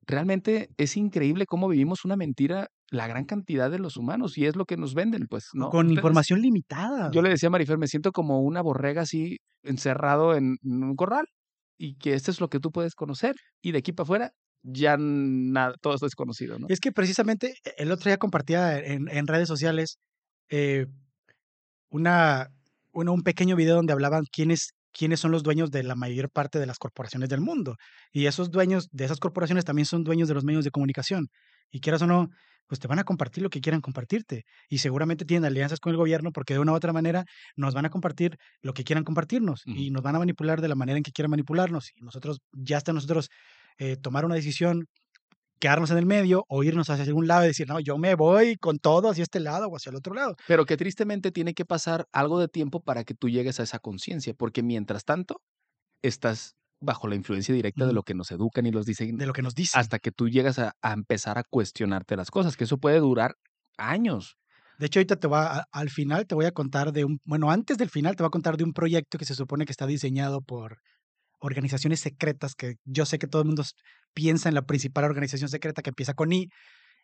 realmente 0.06 0.70
es 0.76 0.96
increíble 0.96 1.46
cómo 1.46 1.68
vivimos 1.68 2.04
una 2.04 2.16
mentira 2.16 2.68
la 2.90 3.06
gran 3.06 3.24
cantidad 3.26 3.70
de 3.70 3.78
los 3.78 3.96
humanos 3.98 4.38
y 4.38 4.46
es 4.46 4.56
lo 4.56 4.64
que 4.64 4.78
nos 4.78 4.94
venden, 4.94 5.26
pues, 5.28 5.48
¿no? 5.52 5.68
con 5.68 5.86
Ustedes- 5.86 5.98
información 5.98 6.40
limitada. 6.40 7.10
Yo 7.12 7.20
le 7.20 7.28
decía 7.28 7.48
a 7.48 7.50
Marifer, 7.50 7.76
me 7.76 7.86
siento 7.86 8.10
como 8.12 8.40
una 8.40 8.62
borrega 8.62 9.02
así 9.02 9.36
encerrado 9.62 10.34
en, 10.34 10.56
en 10.62 10.82
un 10.82 10.96
corral 10.96 11.26
y 11.76 11.96
que 11.96 12.14
esto 12.14 12.30
es 12.30 12.40
lo 12.40 12.48
que 12.48 12.58
tú 12.60 12.70
puedes 12.72 12.94
conocer 12.94 13.34
y 13.62 13.72
de 13.72 13.78
aquí 13.78 13.92
para 13.92 14.04
afuera 14.04 14.32
ya 14.62 14.96
nada, 14.98 15.74
todo 15.80 15.94
es 15.94 16.00
desconocido, 16.00 16.58
¿no? 16.58 16.66
Es 16.70 16.80
que 16.80 16.90
precisamente 16.90 17.54
e, 17.64 17.74
el 17.76 17.92
otro 17.92 18.08
día 18.08 18.16
compartía 18.16 18.78
en, 18.78 19.08
en 19.08 19.26
redes 19.26 19.46
sociales 19.48 19.98
eh, 20.48 20.86
una, 21.90 22.48
una- 22.92 23.12
un 23.12 23.22
pequeño 23.22 23.56
video 23.56 23.76
donde 23.76 23.92
hablaban 23.92 24.24
quiénes, 24.32 24.72
quiénes 24.98 25.20
son 25.20 25.30
los 25.30 25.44
dueños 25.44 25.70
de 25.70 25.84
la 25.84 25.94
mayor 25.94 26.28
parte 26.28 26.58
de 26.58 26.66
las 26.66 26.78
corporaciones 26.78 27.28
del 27.28 27.40
mundo. 27.40 27.76
Y 28.12 28.26
esos 28.26 28.50
dueños 28.50 28.88
de 28.90 29.04
esas 29.04 29.20
corporaciones 29.20 29.64
también 29.64 29.86
son 29.86 30.02
dueños 30.02 30.26
de 30.26 30.34
los 30.34 30.42
medios 30.42 30.64
de 30.64 30.72
comunicación. 30.72 31.28
Y 31.70 31.78
quieras 31.78 32.02
o 32.02 32.08
no, 32.08 32.30
pues 32.66 32.80
te 32.80 32.88
van 32.88 32.98
a 32.98 33.04
compartir 33.04 33.44
lo 33.44 33.48
que 33.48 33.60
quieran 33.60 33.80
compartirte. 33.80 34.42
Y 34.68 34.78
seguramente 34.78 35.24
tienen 35.24 35.44
alianzas 35.44 35.78
con 35.78 35.90
el 35.90 35.96
gobierno 35.96 36.32
porque 36.32 36.54
de 36.54 36.60
una 36.60 36.72
u 36.72 36.74
otra 36.74 36.92
manera 36.92 37.24
nos 37.54 37.74
van 37.74 37.86
a 37.86 37.90
compartir 37.90 38.38
lo 38.60 38.74
que 38.74 38.82
quieran 38.82 39.04
compartirnos 39.04 39.62
y 39.66 39.92
nos 39.92 40.02
van 40.02 40.16
a 40.16 40.18
manipular 40.18 40.60
de 40.60 40.68
la 40.68 40.74
manera 40.74 40.96
en 40.96 41.04
que 41.04 41.12
quieran 41.12 41.30
manipularnos. 41.30 41.92
Y 41.94 42.02
nosotros, 42.02 42.40
ya 42.52 42.78
está 42.78 42.92
nosotros 42.92 43.30
eh, 43.78 43.96
tomar 43.96 44.24
una 44.24 44.34
decisión 44.34 44.88
quedarnos 45.58 45.90
en 45.90 45.98
el 45.98 46.06
medio 46.06 46.44
o 46.48 46.62
irnos 46.64 46.90
hacia 46.90 47.04
algún 47.04 47.26
lado 47.26 47.44
y 47.44 47.48
decir, 47.48 47.68
no, 47.68 47.80
yo 47.80 47.98
me 47.98 48.14
voy 48.14 48.56
con 48.56 48.78
todo 48.78 49.10
hacia 49.10 49.22
este 49.24 49.40
lado 49.40 49.68
o 49.68 49.76
hacia 49.76 49.90
el 49.90 49.96
otro 49.96 50.14
lado. 50.14 50.36
Pero 50.46 50.64
que 50.66 50.76
tristemente 50.76 51.30
tiene 51.32 51.54
que 51.54 51.64
pasar 51.64 52.06
algo 52.12 52.38
de 52.40 52.48
tiempo 52.48 52.80
para 52.82 53.04
que 53.04 53.14
tú 53.14 53.28
llegues 53.28 53.60
a 53.60 53.64
esa 53.64 53.78
conciencia, 53.78 54.34
porque 54.34 54.62
mientras 54.62 55.04
tanto 55.04 55.40
estás 56.02 56.54
bajo 56.80 57.08
la 57.08 57.16
influencia 57.16 57.54
directa 57.54 57.86
de 57.86 57.92
lo 57.92 58.04
que 58.04 58.14
nos 58.14 58.30
educan 58.30 58.66
y 58.66 58.70
nos 58.70 58.86
dicen 58.86 59.16
De 59.16 59.26
lo 59.26 59.32
que 59.32 59.42
nos 59.42 59.54
dicen. 59.54 59.80
hasta 59.80 59.98
que 59.98 60.12
tú 60.12 60.28
llegas 60.28 60.58
a, 60.60 60.72
a 60.82 60.92
empezar 60.92 61.38
a 61.38 61.42
cuestionarte 61.48 62.16
las 62.16 62.30
cosas, 62.30 62.56
que 62.56 62.64
eso 62.64 62.78
puede 62.78 63.00
durar 63.00 63.34
años. 63.76 64.36
De 64.78 64.86
hecho, 64.86 65.00
ahorita 65.00 65.16
te 65.16 65.26
voy 65.26 65.38
a- 65.40 65.64
al 65.72 65.90
final 65.90 66.26
te 66.26 66.36
voy 66.36 66.44
a 66.46 66.52
contar 66.52 66.92
de 66.92 67.04
un, 67.04 67.18
bueno, 67.24 67.50
antes 67.50 67.78
del 67.78 67.90
final 67.90 68.14
te 68.14 68.22
voy 68.22 68.28
a 68.28 68.30
contar 68.30 68.56
de 68.56 68.64
un 68.64 68.72
proyecto 68.72 69.18
que 69.18 69.24
se 69.24 69.34
supone 69.34 69.64
que 69.64 69.72
está 69.72 69.86
diseñado 69.86 70.40
por 70.40 70.78
organizaciones 71.40 72.00
secretas, 72.00 72.54
que 72.54 72.76
yo 72.84 73.06
sé 73.06 73.18
que 73.18 73.26
todo 73.28 73.42
el 73.42 73.46
mundo 73.48 73.64
piensa 74.18 74.48
en 74.48 74.56
la 74.56 74.62
principal 74.62 75.04
organización 75.04 75.48
secreta 75.48 75.80
que 75.80 75.90
empieza 75.90 76.12
con 76.14 76.32
I 76.32 76.48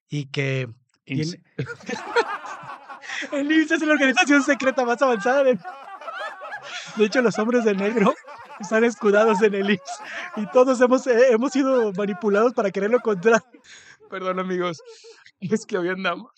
y 0.09 0.27
que 0.31 0.67
tiene... 1.05 1.23
el 3.33 3.53
IMSS 3.53 3.71
es 3.73 3.83
la 3.83 3.93
organización 3.93 4.43
secreta 4.43 4.85
más 4.85 5.01
avanzada 5.01 5.45
de... 5.45 5.59
De 6.97 7.05
hecho, 7.05 7.23
los 7.23 7.39
hombres 7.39 7.65
de 7.65 7.75
negro 7.75 8.13
están 8.59 8.83
escudados 8.83 9.41
en 9.43 9.55
el 9.55 9.71
IMSS 9.71 10.01
y 10.37 10.47
todos 10.51 10.81
hemos, 10.81 11.07
eh, 11.07 11.27
hemos 11.31 11.53
sido 11.53 11.93
manipulados 11.93 12.53
para 12.53 12.71
querer 12.73 12.91
lo 12.91 12.99
contrario. 13.01 13.45
Perdón, 14.11 14.41
amigos. 14.41 14.83
Es 15.41 15.65
que 15.67 15.79
hoy 15.79 15.89
andamos. 15.91 16.33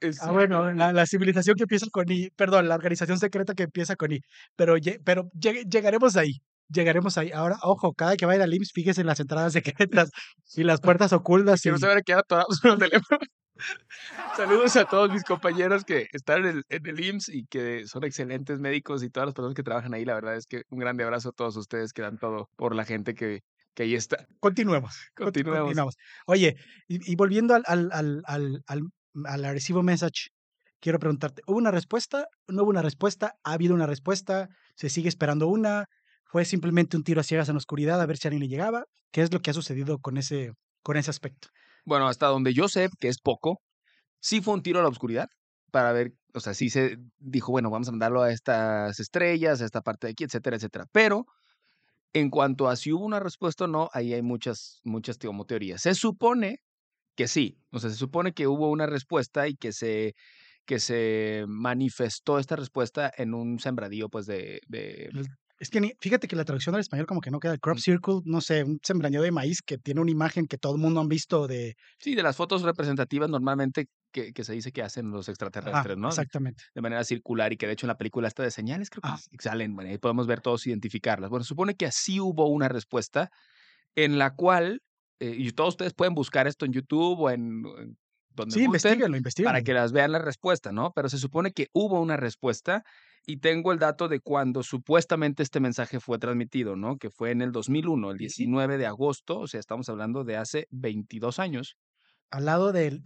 Es- 0.00 0.20
Ah, 0.22 0.30
bueno, 0.32 0.72
la, 0.72 0.92
la 0.92 1.06
civilización 1.06 1.56
que 1.56 1.64
empieza 1.64 1.86
con 1.92 2.10
I, 2.10 2.30
perdón, 2.36 2.68
la 2.68 2.74
organización 2.74 3.18
secreta 3.18 3.54
que 3.54 3.64
empieza 3.64 3.94
con 3.96 4.10
I, 4.12 4.20
pero, 4.56 4.74
pero 5.04 5.24
lleg- 5.32 5.68
llegaremos 5.68 6.16
ahí, 6.16 6.40
llegaremos 6.68 7.18
ahí. 7.18 7.30
Ahora, 7.32 7.56
ojo, 7.62 7.92
cada 7.94 8.16
que 8.16 8.26
vaya 8.26 8.44
al 8.44 8.54
IMSS, 8.54 8.72
fíjese 8.72 9.00
en 9.02 9.06
las 9.06 9.20
entradas 9.20 9.52
secretas 9.52 10.10
y 10.54 10.64
las 10.64 10.80
puertas 10.80 11.12
ocultas. 11.12 11.64
y- 11.66 11.70
no 11.70 11.78
se 11.78 11.86
van 11.86 11.98
a 11.98 12.02
quedar 12.02 12.20
atorados 12.20 12.64
en 12.64 12.70
el 12.72 12.78
teléfono. 12.78 13.18
Saludos 14.36 14.76
a 14.76 14.84
todos 14.84 15.10
mis 15.12 15.24
compañeros 15.24 15.84
que 15.84 16.06
están 16.12 16.44
en 16.46 16.58
el, 16.58 16.62
en 16.68 16.86
el 16.86 17.00
IMSS 17.04 17.28
y 17.30 17.46
que 17.46 17.86
son 17.86 18.04
excelentes 18.04 18.60
médicos 18.60 19.02
y 19.02 19.10
todas 19.10 19.26
las 19.28 19.34
personas 19.34 19.54
que 19.56 19.62
trabajan 19.62 19.94
ahí. 19.94 20.04
La 20.04 20.14
verdad 20.14 20.36
es 20.36 20.46
que 20.46 20.62
un 20.70 20.78
grande 20.78 21.04
abrazo 21.04 21.30
a 21.30 21.32
todos 21.32 21.56
ustedes 21.56 21.92
que 21.92 22.02
dan 22.02 22.18
todo 22.18 22.48
por 22.56 22.74
la 22.74 22.84
gente 22.84 23.14
que, 23.14 23.40
que 23.74 23.82
ahí 23.84 23.94
está. 23.94 24.26
Continuemos. 24.40 24.94
conti- 25.16 25.42
Continuemos. 25.42 25.96
Oye, 26.26 26.54
y, 26.86 27.10
y 27.12 27.16
volviendo 27.16 27.54
al, 27.54 27.64
al, 27.66 27.90
al, 28.26 28.62
al, 28.66 29.44
Arecibo 29.44 29.82
Message, 29.82 30.28
quiero 30.80 31.00
preguntarte, 31.00 31.42
¿hubo 31.46 31.56
una 31.58 31.72
respuesta? 31.72 32.26
¿No 32.46 32.62
hubo 32.62 32.70
una 32.70 32.82
respuesta? 32.82 33.34
¿Ha 33.42 33.52
habido 33.54 33.74
una 33.74 33.86
respuesta? 33.86 34.48
¿Se 34.76 34.88
sigue 34.88 35.08
esperando 35.08 35.48
una? 35.48 35.86
¿Fue 36.28 36.44
simplemente 36.44 36.96
un 36.96 37.04
tiro 37.04 37.20
a 37.20 37.24
ciegas 37.24 37.48
en 37.48 37.54
la 37.54 37.58
oscuridad 37.58 38.00
a 38.00 38.06
ver 38.06 38.18
si 38.18 38.28
alguien 38.28 38.42
le 38.42 38.48
llegaba? 38.48 38.84
¿Qué 39.10 39.22
es 39.22 39.32
lo 39.32 39.40
que 39.40 39.50
ha 39.50 39.54
sucedido 39.54 39.98
con 39.98 40.18
ese, 40.18 40.52
con 40.82 40.98
ese 40.98 41.10
aspecto? 41.10 41.48
Bueno, 41.86 42.06
hasta 42.06 42.26
donde 42.26 42.52
yo 42.52 42.68
sé, 42.68 42.90
que 43.00 43.08
es 43.08 43.18
poco, 43.18 43.62
sí 44.20 44.42
fue 44.42 44.52
un 44.52 44.62
tiro 44.62 44.78
a 44.78 44.82
la 44.82 44.90
oscuridad 44.90 45.28
para 45.70 45.92
ver, 45.92 46.12
o 46.34 46.40
sea, 46.40 46.52
sí 46.52 46.68
se 46.68 46.98
dijo, 47.18 47.50
bueno, 47.50 47.70
vamos 47.70 47.88
a 47.88 47.92
mandarlo 47.92 48.22
a 48.22 48.30
estas 48.30 49.00
estrellas, 49.00 49.62
a 49.62 49.64
esta 49.64 49.80
parte 49.80 50.06
de 50.06 50.10
aquí, 50.12 50.24
etcétera, 50.24 50.56
etcétera. 50.56 50.86
Pero 50.92 51.24
en 52.12 52.28
cuanto 52.28 52.68
a 52.68 52.76
si 52.76 52.92
hubo 52.92 53.06
una 53.06 53.20
respuesta 53.20 53.64
o 53.64 53.68
no, 53.68 53.88
ahí 53.94 54.12
hay 54.12 54.22
muchas, 54.22 54.80
muchas 54.84 55.16
como 55.16 55.46
teorías. 55.46 55.80
Se 55.80 55.94
supone 55.94 56.60
que 57.16 57.26
sí, 57.26 57.58
o 57.70 57.78
sea, 57.78 57.88
se 57.88 57.96
supone 57.96 58.32
que 58.32 58.46
hubo 58.46 58.70
una 58.70 58.86
respuesta 58.86 59.48
y 59.48 59.56
que 59.56 59.72
se, 59.72 60.14
que 60.66 60.78
se 60.78 61.44
manifestó 61.48 62.38
esta 62.38 62.54
respuesta 62.56 63.10
en 63.16 63.32
un 63.32 63.58
sembradío, 63.58 64.10
pues, 64.10 64.26
de... 64.26 64.60
de... 64.68 65.10
Es 65.58 65.70
que 65.70 65.96
fíjate 66.00 66.28
que 66.28 66.36
la 66.36 66.44
traducción 66.44 66.74
al 66.74 66.80
español 66.80 67.06
como 67.06 67.20
que 67.20 67.30
no 67.30 67.40
queda. 67.40 67.52
El 67.52 67.60
crop 67.60 67.78
circle, 67.78 68.20
no 68.24 68.40
sé, 68.40 68.62
un 68.62 68.78
sembradío 68.82 69.22
de 69.22 69.32
maíz 69.32 69.60
que 69.60 69.76
tiene 69.76 70.00
una 70.00 70.10
imagen 70.10 70.46
que 70.46 70.56
todo 70.56 70.74
el 70.74 70.80
mundo 70.80 71.00
han 71.00 71.08
visto 71.08 71.48
de... 71.48 71.74
Sí, 71.98 72.14
de 72.14 72.22
las 72.22 72.36
fotos 72.36 72.62
representativas 72.62 73.28
normalmente 73.28 73.88
que, 74.12 74.32
que 74.32 74.44
se 74.44 74.52
dice 74.52 74.70
que 74.70 74.82
hacen 74.82 75.10
los 75.10 75.28
extraterrestres, 75.28 75.96
¿no? 75.96 76.08
Exactamente. 76.08 76.62
De 76.74 76.80
manera 76.80 77.02
circular 77.02 77.52
y 77.52 77.56
que 77.56 77.66
de 77.66 77.72
hecho 77.72 77.86
en 77.86 77.88
la 77.88 77.98
película 77.98 78.28
está 78.28 78.44
de 78.44 78.52
señales, 78.52 78.88
creo 78.88 79.02
que 79.02 79.08
ah. 79.08 79.18
salen, 79.40 79.74
bueno, 79.74 79.90
ahí 79.90 79.98
podemos 79.98 80.28
ver 80.28 80.40
todos 80.40 80.66
identificarlas. 80.66 81.28
Bueno, 81.28 81.44
supone 81.44 81.74
que 81.74 81.86
así 81.86 82.20
hubo 82.20 82.46
una 82.48 82.68
respuesta 82.68 83.30
en 83.96 84.18
la 84.18 84.34
cual, 84.34 84.80
eh, 85.18 85.34
y 85.36 85.50
todos 85.52 85.70
ustedes 85.70 85.92
pueden 85.92 86.14
buscar 86.14 86.46
esto 86.46 86.66
en 86.66 86.72
YouTube 86.72 87.18
o 87.18 87.30
en, 87.30 87.64
donde 88.42 88.54
sí, 88.54 88.64
investiguenlo, 88.64 89.18
Para 89.44 89.62
que 89.62 89.74
las 89.74 89.92
vean 89.92 90.12
la 90.12 90.18
respuesta, 90.18 90.72
¿no? 90.72 90.92
Pero 90.94 91.08
se 91.08 91.18
supone 91.18 91.52
que 91.52 91.68
hubo 91.72 92.00
una 92.00 92.16
respuesta 92.16 92.84
y 93.26 93.38
tengo 93.38 93.72
el 93.72 93.78
dato 93.78 94.08
de 94.08 94.20
cuando 94.20 94.62
supuestamente 94.62 95.42
este 95.42 95.60
mensaje 95.60 96.00
fue 96.00 96.18
transmitido, 96.18 96.76
¿no? 96.76 96.96
Que 96.96 97.10
fue 97.10 97.30
en 97.30 97.42
el 97.42 97.52
2001, 97.52 98.12
el 98.12 98.16
19 98.16 98.78
de 98.78 98.86
agosto, 98.86 99.40
o 99.40 99.46
sea, 99.46 99.60
estamos 99.60 99.88
hablando 99.88 100.24
de 100.24 100.36
hace 100.36 100.66
22 100.70 101.38
años. 101.38 101.76
Al 102.30 102.46
lado 102.46 102.72
del 102.72 103.02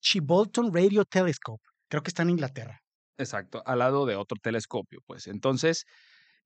Chibolton 0.00 0.72
Radio 0.72 1.04
Telescope, 1.04 1.64
creo 1.88 2.02
que 2.02 2.10
está 2.10 2.22
en 2.22 2.30
Inglaterra. 2.30 2.80
Exacto, 3.18 3.62
al 3.66 3.78
lado 3.78 4.06
de 4.06 4.16
otro 4.16 4.38
telescopio, 4.40 5.00
pues. 5.06 5.26
Entonces, 5.26 5.84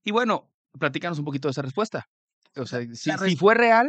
y 0.04 0.12
bueno, 0.12 0.50
platícanos 0.78 1.18
un 1.18 1.24
poquito 1.24 1.48
de 1.48 1.52
esa 1.52 1.62
respuesta. 1.62 2.06
O 2.56 2.66
sea, 2.66 2.80
si, 2.94 3.36
fue 3.36 3.54
real 3.54 3.88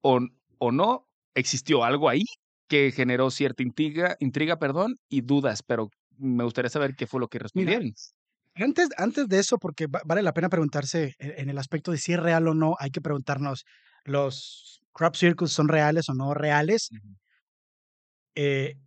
o, 0.00 0.20
o 0.58 0.72
no, 0.72 1.08
existió 1.34 1.84
algo 1.84 2.08
ahí 2.08 2.24
que 2.72 2.90
generó 2.90 3.30
cierta 3.30 3.62
intriga, 3.62 4.16
intriga 4.18 4.58
perdón, 4.58 4.96
y 5.10 5.20
dudas, 5.20 5.62
pero 5.62 5.90
me 6.16 6.42
gustaría 6.42 6.70
saber 6.70 6.94
qué 6.96 7.06
fue 7.06 7.20
lo 7.20 7.28
que 7.28 7.38
respondieron. 7.38 7.92
antes, 8.54 8.88
antes 8.96 9.28
de 9.28 9.40
eso, 9.40 9.58
porque 9.58 9.88
vale 10.06 10.22
la 10.22 10.32
pena 10.32 10.48
preguntarse 10.48 11.14
e, 11.18 11.34
en 11.42 11.50
el 11.50 11.58
aspecto 11.58 11.90
de 11.90 11.98
si 11.98 12.14
es 12.14 12.18
real 12.18 12.48
o 12.48 12.54
no, 12.54 12.74
hay 12.78 12.90
que 12.90 13.02
preguntarnos, 13.02 13.66
¿los 14.04 14.80
crop 14.90 15.16
circles 15.16 15.52
son 15.52 15.68
reales 15.68 16.08
o 16.08 16.14
no 16.14 16.32
reales? 16.32 16.88
Eh, 18.36 18.78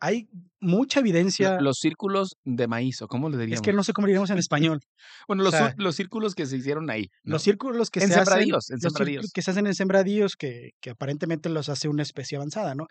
hay 0.00 0.28
mucha 0.60 1.00
evidencia. 1.00 1.60
Los 1.60 1.78
círculos 1.78 2.36
de 2.44 2.66
maíz, 2.66 3.02
o 3.02 3.08
cómo 3.08 3.28
le 3.28 3.36
diríamos. 3.36 3.56
Es 3.56 3.62
que 3.62 3.72
no 3.72 3.82
sé 3.82 3.92
cómo 3.92 4.06
le 4.06 4.12
diríamos 4.12 4.30
en 4.30 4.38
español. 4.38 4.80
bueno, 5.26 5.42
los, 5.42 5.54
los, 5.76 5.96
círculos 5.96 6.34
que 6.34 6.46
se 6.46 6.56
hicieron 6.56 6.90
ahí. 6.90 7.10
Los 7.22 7.42
círculos 7.42 7.90
que 7.90 8.00
en 8.00 8.08
se 8.08 8.14
sembradíos, 8.14 8.64
hacen. 8.64 8.74
En 8.74 8.80
sembradíos. 8.80 9.30
que 9.32 9.42
se 9.42 9.50
hacen 9.50 9.66
en 9.66 9.74
sembradíos, 9.74 10.36
que, 10.36 10.70
que 10.80 10.90
aparentemente 10.90 11.48
los 11.48 11.68
hace 11.68 11.88
una 11.88 12.02
especie 12.02 12.36
avanzada, 12.36 12.74
¿no? 12.74 12.86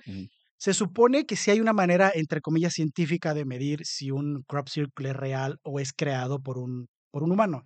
Se 0.59 0.73
supone 0.73 1.25
que 1.25 1.35
sí 1.35 1.51
hay 1.51 1.59
una 1.59 1.73
manera, 1.73 2.11
entre 2.13 2.41
comillas, 2.41 2.73
científica 2.73 3.35
de 3.35 3.45
medir 3.45 3.85
si 3.85 4.09
un 4.09 4.43
crop 4.47 4.69
circle 4.69 5.09
es 5.09 5.15
real 5.15 5.59
o 5.63 5.79
es 5.79 5.93
creado 5.93 6.39
por 6.39 6.57
un, 6.57 6.87
por 7.11 7.23
un 7.23 7.31
humano. 7.31 7.61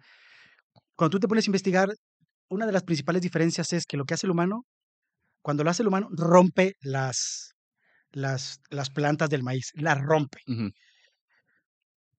Cuando 0.96 1.12
tú 1.12 1.20
te 1.20 1.28
pones 1.30 1.48
a 1.48 1.50
investigar, 1.50 1.90
una 2.50 2.66
de 2.66 2.74
las 2.74 2.84
principales 2.84 3.22
diferencias 3.22 3.72
es 3.72 3.86
que 3.86 3.96
lo 3.96 4.04
que 4.04 4.14
hace 4.14 4.28
el 4.28 4.32
humano, 4.32 4.66
cuando 5.42 5.64
lo 5.64 5.70
hace 5.70 5.84
el 5.84 5.88
humano, 5.88 6.10
rompe 6.12 6.76
las, 6.82 7.54
las, 8.12 8.62
las 8.70 8.90
plantas 8.90 9.30
del 9.30 9.44
maíz, 9.44 9.72
las 9.76 10.02
rompe. 10.02 10.40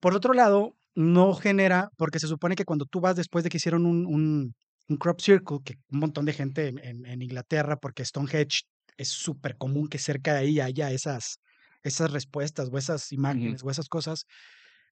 Por 0.00 0.14
otro 0.14 0.34
lado, 0.34 0.76
no 0.94 1.34
genera, 1.34 1.90
porque 1.96 2.18
se 2.18 2.26
supone 2.26 2.56
que 2.56 2.64
cuando 2.64 2.86
tú 2.86 3.00
vas 3.00 3.16
después 3.16 3.44
de 3.44 3.50
que 3.50 3.56
hicieron 3.58 3.86
un, 3.86 4.06
un, 4.06 4.54
crop 4.98 5.20
circle, 5.20 5.58
que 5.64 5.74
un 5.90 6.00
montón 6.00 6.26
de 6.26 6.34
gente 6.34 6.68
en, 6.68 7.06
en 7.06 7.22
Inglaterra, 7.22 7.76
porque 7.76 8.04
Stonehenge 8.04 8.62
es 8.96 9.08
súper 9.08 9.56
común 9.56 9.88
que 9.88 9.98
cerca 9.98 10.34
de 10.34 10.40
ahí 10.40 10.60
haya 10.60 10.90
esas, 10.90 11.38
esas 11.82 12.10
respuestas 12.10 12.68
o 12.70 12.78
esas 12.78 13.12
imágenes 13.12 13.62
o 13.64 13.70
esas 13.70 13.88
cosas, 13.88 14.26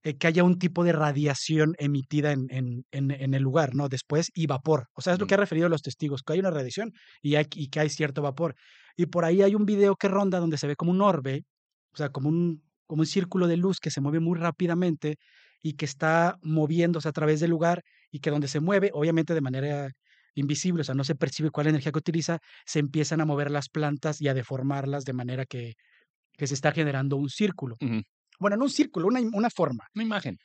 eh, 0.02 0.16
que 0.16 0.26
haya 0.26 0.44
un 0.44 0.58
tipo 0.58 0.82
de 0.84 0.92
radiación 0.92 1.74
emitida 1.78 2.32
en, 2.32 2.46
en, 2.50 2.84
en, 2.90 3.34
el 3.34 3.42
lugar, 3.42 3.74
¿no? 3.74 3.88
Después, 3.88 4.30
y 4.34 4.46
vapor. 4.46 4.86
O 4.94 5.02
sea, 5.02 5.12
es 5.12 5.20
lo 5.20 5.26
que 5.26 5.34
ha 5.34 5.36
referido 5.36 5.68
los 5.68 5.82
testigos, 5.82 6.22
que 6.22 6.32
hay 6.32 6.40
una 6.40 6.50
radiación 6.50 6.92
y, 7.20 7.34
hay, 7.34 7.46
y 7.54 7.68
que 7.68 7.80
hay 7.80 7.90
cierto 7.90 8.22
vapor. 8.22 8.54
Y 8.96 9.06
por 9.06 9.24
ahí 9.26 9.42
hay 9.42 9.54
un 9.54 9.66
video 9.66 9.96
que 9.96 10.08
ronda 10.08 10.38
donde 10.38 10.56
se 10.56 10.66
ve 10.66 10.76
como 10.76 10.90
un 10.90 11.02
orbe, 11.02 11.44
o 11.92 11.96
sea, 11.98 12.08
como 12.08 12.30
un, 12.30 12.62
como 12.86 13.02
un 13.02 13.06
círculo 13.06 13.46
de 13.46 13.58
luz 13.58 13.78
que 13.78 13.90
se 13.90 14.00
mueve 14.00 14.20
muy 14.20 14.38
rápidamente 14.38 15.16
y 15.62 15.74
que 15.74 15.84
está 15.84 16.38
moviéndose 16.42 17.08
a 17.08 17.12
través 17.12 17.40
del 17.40 17.50
lugar 17.50 17.82
y 18.10 18.20
que 18.20 18.30
donde 18.30 18.48
se 18.48 18.60
mueve, 18.60 18.90
obviamente 18.94 19.34
de 19.34 19.40
manera 19.42 19.90
invisible, 20.34 20.80
o 20.80 20.84
sea, 20.84 20.94
no 20.94 21.04
se 21.04 21.14
percibe 21.14 21.50
cuál 21.50 21.66
energía 21.66 21.92
que 21.92 21.98
utiliza, 21.98 22.38
se 22.64 22.78
empiezan 22.78 23.20
a 23.20 23.26
mover 23.26 23.50
las 23.50 23.68
plantas 23.68 24.20
y 24.22 24.28
a 24.28 24.34
deformarlas 24.34 25.04
de 25.04 25.12
manera 25.12 25.44
que, 25.44 25.74
que 26.32 26.46
se 26.46 26.54
está 26.54 26.72
generando 26.72 27.16
un 27.16 27.28
círculo. 27.28 27.76
Bueno, 28.40 28.56
no 28.56 28.64
un 28.64 28.70
círculo, 28.70 29.06
una, 29.06 29.20
una 29.20 29.50
forma. 29.50 29.86
Una 29.94 30.04
imagen. 30.04 30.38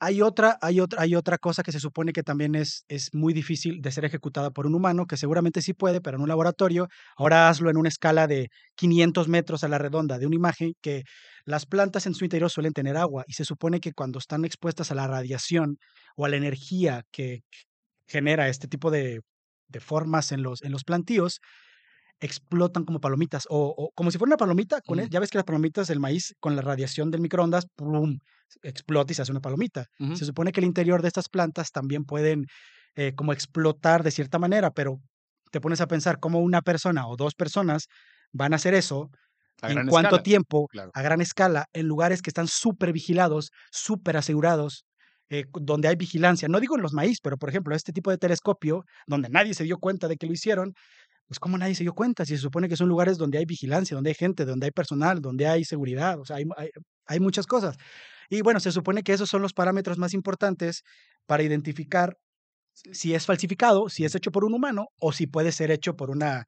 Hay 0.00 0.22
otra, 0.22 0.58
hay, 0.60 0.80
otra, 0.80 1.02
hay 1.02 1.14
otra 1.14 1.38
cosa 1.38 1.62
que 1.62 1.72
se 1.72 1.80
supone 1.80 2.12
que 2.12 2.22
también 2.22 2.54
es, 2.54 2.84
es 2.88 3.14
muy 3.14 3.32
difícil 3.32 3.80
de 3.80 3.92
ser 3.92 4.04
ejecutada 4.04 4.50
por 4.50 4.66
un 4.66 4.74
humano, 4.74 5.06
que 5.06 5.16
seguramente 5.16 5.62
sí 5.62 5.72
puede, 5.72 6.00
pero 6.00 6.16
en 6.16 6.22
un 6.22 6.28
laboratorio. 6.28 6.88
Ahora 7.16 7.48
hazlo 7.48 7.70
en 7.70 7.76
una 7.76 7.88
escala 7.88 8.26
de 8.26 8.48
500 8.76 9.28
metros 9.28 9.64
a 9.64 9.68
la 9.68 9.78
redonda 9.78 10.18
de 10.18 10.26
una 10.26 10.36
imagen 10.36 10.72
que 10.80 11.04
las 11.44 11.66
plantas 11.66 12.06
en 12.06 12.14
su 12.14 12.24
interior 12.24 12.50
suelen 12.50 12.72
tener 12.72 12.96
agua 12.96 13.24
y 13.26 13.34
se 13.34 13.44
supone 13.44 13.80
que 13.80 13.92
cuando 13.92 14.18
están 14.18 14.44
expuestas 14.44 14.90
a 14.90 14.94
la 14.94 15.06
radiación 15.06 15.78
o 16.16 16.24
a 16.24 16.28
la 16.28 16.36
energía 16.36 17.04
que, 17.10 17.42
genera 18.06 18.48
este 18.48 18.68
tipo 18.68 18.90
de, 18.90 19.22
formas 19.80 20.30
en 20.30 20.42
los, 20.42 20.62
en 20.62 20.70
los 20.70 20.84
plantíos, 20.84 21.40
explotan 22.24 22.84
como 22.84 23.00
palomitas 23.00 23.46
o, 23.50 23.90
como 23.94 24.10
si 24.10 24.18
fuera 24.18 24.30
una 24.30 24.36
palomita. 24.36 24.80
Con 24.80 24.98
ya 25.08 25.20
ves 25.20 25.30
que 25.30 25.38
las 25.38 25.44
palomitas, 25.44 25.90
el 25.90 26.00
maíz, 26.00 26.34
con 26.40 26.56
la 26.56 26.62
radiación 26.62 27.10
del 27.10 27.20
microondas, 27.20 27.66
¡pum! 27.76 28.18
explota 28.62 29.12
y 29.12 29.14
se 29.14 29.22
hace 29.22 29.32
una 29.32 29.40
palomita. 29.40 29.86
Se 30.14 30.24
supone 30.24 30.52
que 30.52 30.60
el 30.60 30.66
interior 30.66 31.02
de 31.02 31.08
estas 31.08 31.28
plantas 31.28 31.70
también 31.70 32.04
pueden 32.04 32.46
eh, 32.94 33.12
como 33.14 33.32
explotar 33.32 34.02
de 34.02 34.10
cierta 34.10 34.38
manera, 34.38 34.70
pero 34.70 35.00
te 35.50 35.60
pones 35.60 35.80
a 35.80 35.86
pensar 35.86 36.18
cómo 36.18 36.40
una 36.40 36.62
persona 36.62 37.06
o 37.06 37.16
dos 37.16 37.34
personas 37.34 37.88
van 38.32 38.52
a 38.52 38.56
hacer 38.56 38.74
eso 38.74 39.10
en 39.62 39.86
cuánto 39.86 40.22
tiempo, 40.22 40.68
a 40.92 41.02
gran 41.02 41.20
escala, 41.20 41.66
en 41.72 41.86
lugares 41.86 42.22
que 42.22 42.30
están 42.30 42.48
súper 42.48 42.92
vigilados, 42.92 43.50
súper 43.70 44.16
asegurados, 44.16 44.84
eh, 45.30 45.44
donde 45.52 45.88
hay 45.88 45.96
vigilancia. 45.96 46.48
No 46.48 46.60
digo 46.60 46.76
en 46.76 46.82
los 46.82 46.92
maíz, 46.92 47.18
pero 47.22 47.36
por 47.38 47.48
ejemplo, 47.48 47.74
este 47.74 47.92
tipo 47.92 48.10
de 48.10 48.18
telescopio, 48.18 48.84
donde 49.06 49.28
nadie 49.30 49.54
se 49.54 49.64
dio 49.64 49.78
cuenta 49.78 50.06
de 50.06 50.16
que 50.16 50.26
lo 50.26 50.32
hicieron, 50.32 50.74
pues 51.26 51.38
¿cómo 51.38 51.56
nadie 51.58 51.74
se 51.74 51.84
dio 51.84 51.94
cuenta? 51.94 52.24
Si 52.24 52.36
se 52.36 52.42
supone 52.42 52.68
que 52.68 52.76
son 52.76 52.88
lugares 52.88 53.18
donde 53.18 53.38
hay 53.38 53.44
vigilancia, 53.44 53.94
donde 53.94 54.10
hay 54.10 54.14
gente, 54.14 54.44
donde 54.44 54.66
hay 54.66 54.70
personal, 54.72 55.20
donde 55.20 55.46
hay 55.46 55.64
seguridad, 55.64 56.18
o 56.20 56.24
sea, 56.24 56.36
hay, 56.36 56.44
hay, 57.06 57.20
muchas 57.20 57.46
cosas. 57.46 57.76
Y 58.30 58.42
bueno, 58.42 58.60
se 58.60 58.72
supone 58.72 59.02
que 59.02 59.12
esos 59.12 59.28
son 59.30 59.42
los 59.42 59.52
parámetros 59.52 59.98
más 59.98 60.14
importantes 60.14 60.82
para 61.26 61.42
identificar 61.42 62.16
si 62.74 63.14
es 63.14 63.26
falsificado, 63.26 63.88
si 63.88 64.04
es 64.04 64.14
hecho 64.14 64.32
por 64.32 64.44
un 64.44 64.54
humano 64.54 64.88
o 64.98 65.12
si 65.12 65.26
puede 65.26 65.52
ser 65.52 65.70
hecho 65.70 65.96
por 65.96 66.10
una 66.10 66.44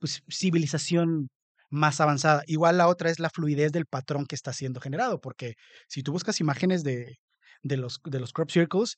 pues, 0.00 0.22
civilización 0.28 1.28
más 1.70 2.00
avanzada. 2.00 2.42
Igual 2.46 2.78
la 2.78 2.88
otra 2.88 3.10
es 3.10 3.18
la 3.20 3.30
fluidez 3.30 3.72
del 3.72 3.86
patrón 3.86 4.26
que 4.26 4.34
está 4.34 4.52
siendo 4.52 4.80
generado, 4.80 5.20
porque 5.20 5.54
si 5.88 6.02
tú 6.02 6.12
buscas 6.12 6.40
imágenes 6.40 6.82
de, 6.84 7.18
de 7.62 7.76
los, 7.76 8.00
de 8.04 8.20
los 8.20 8.32
crop 8.32 8.50
circles, 8.50 8.96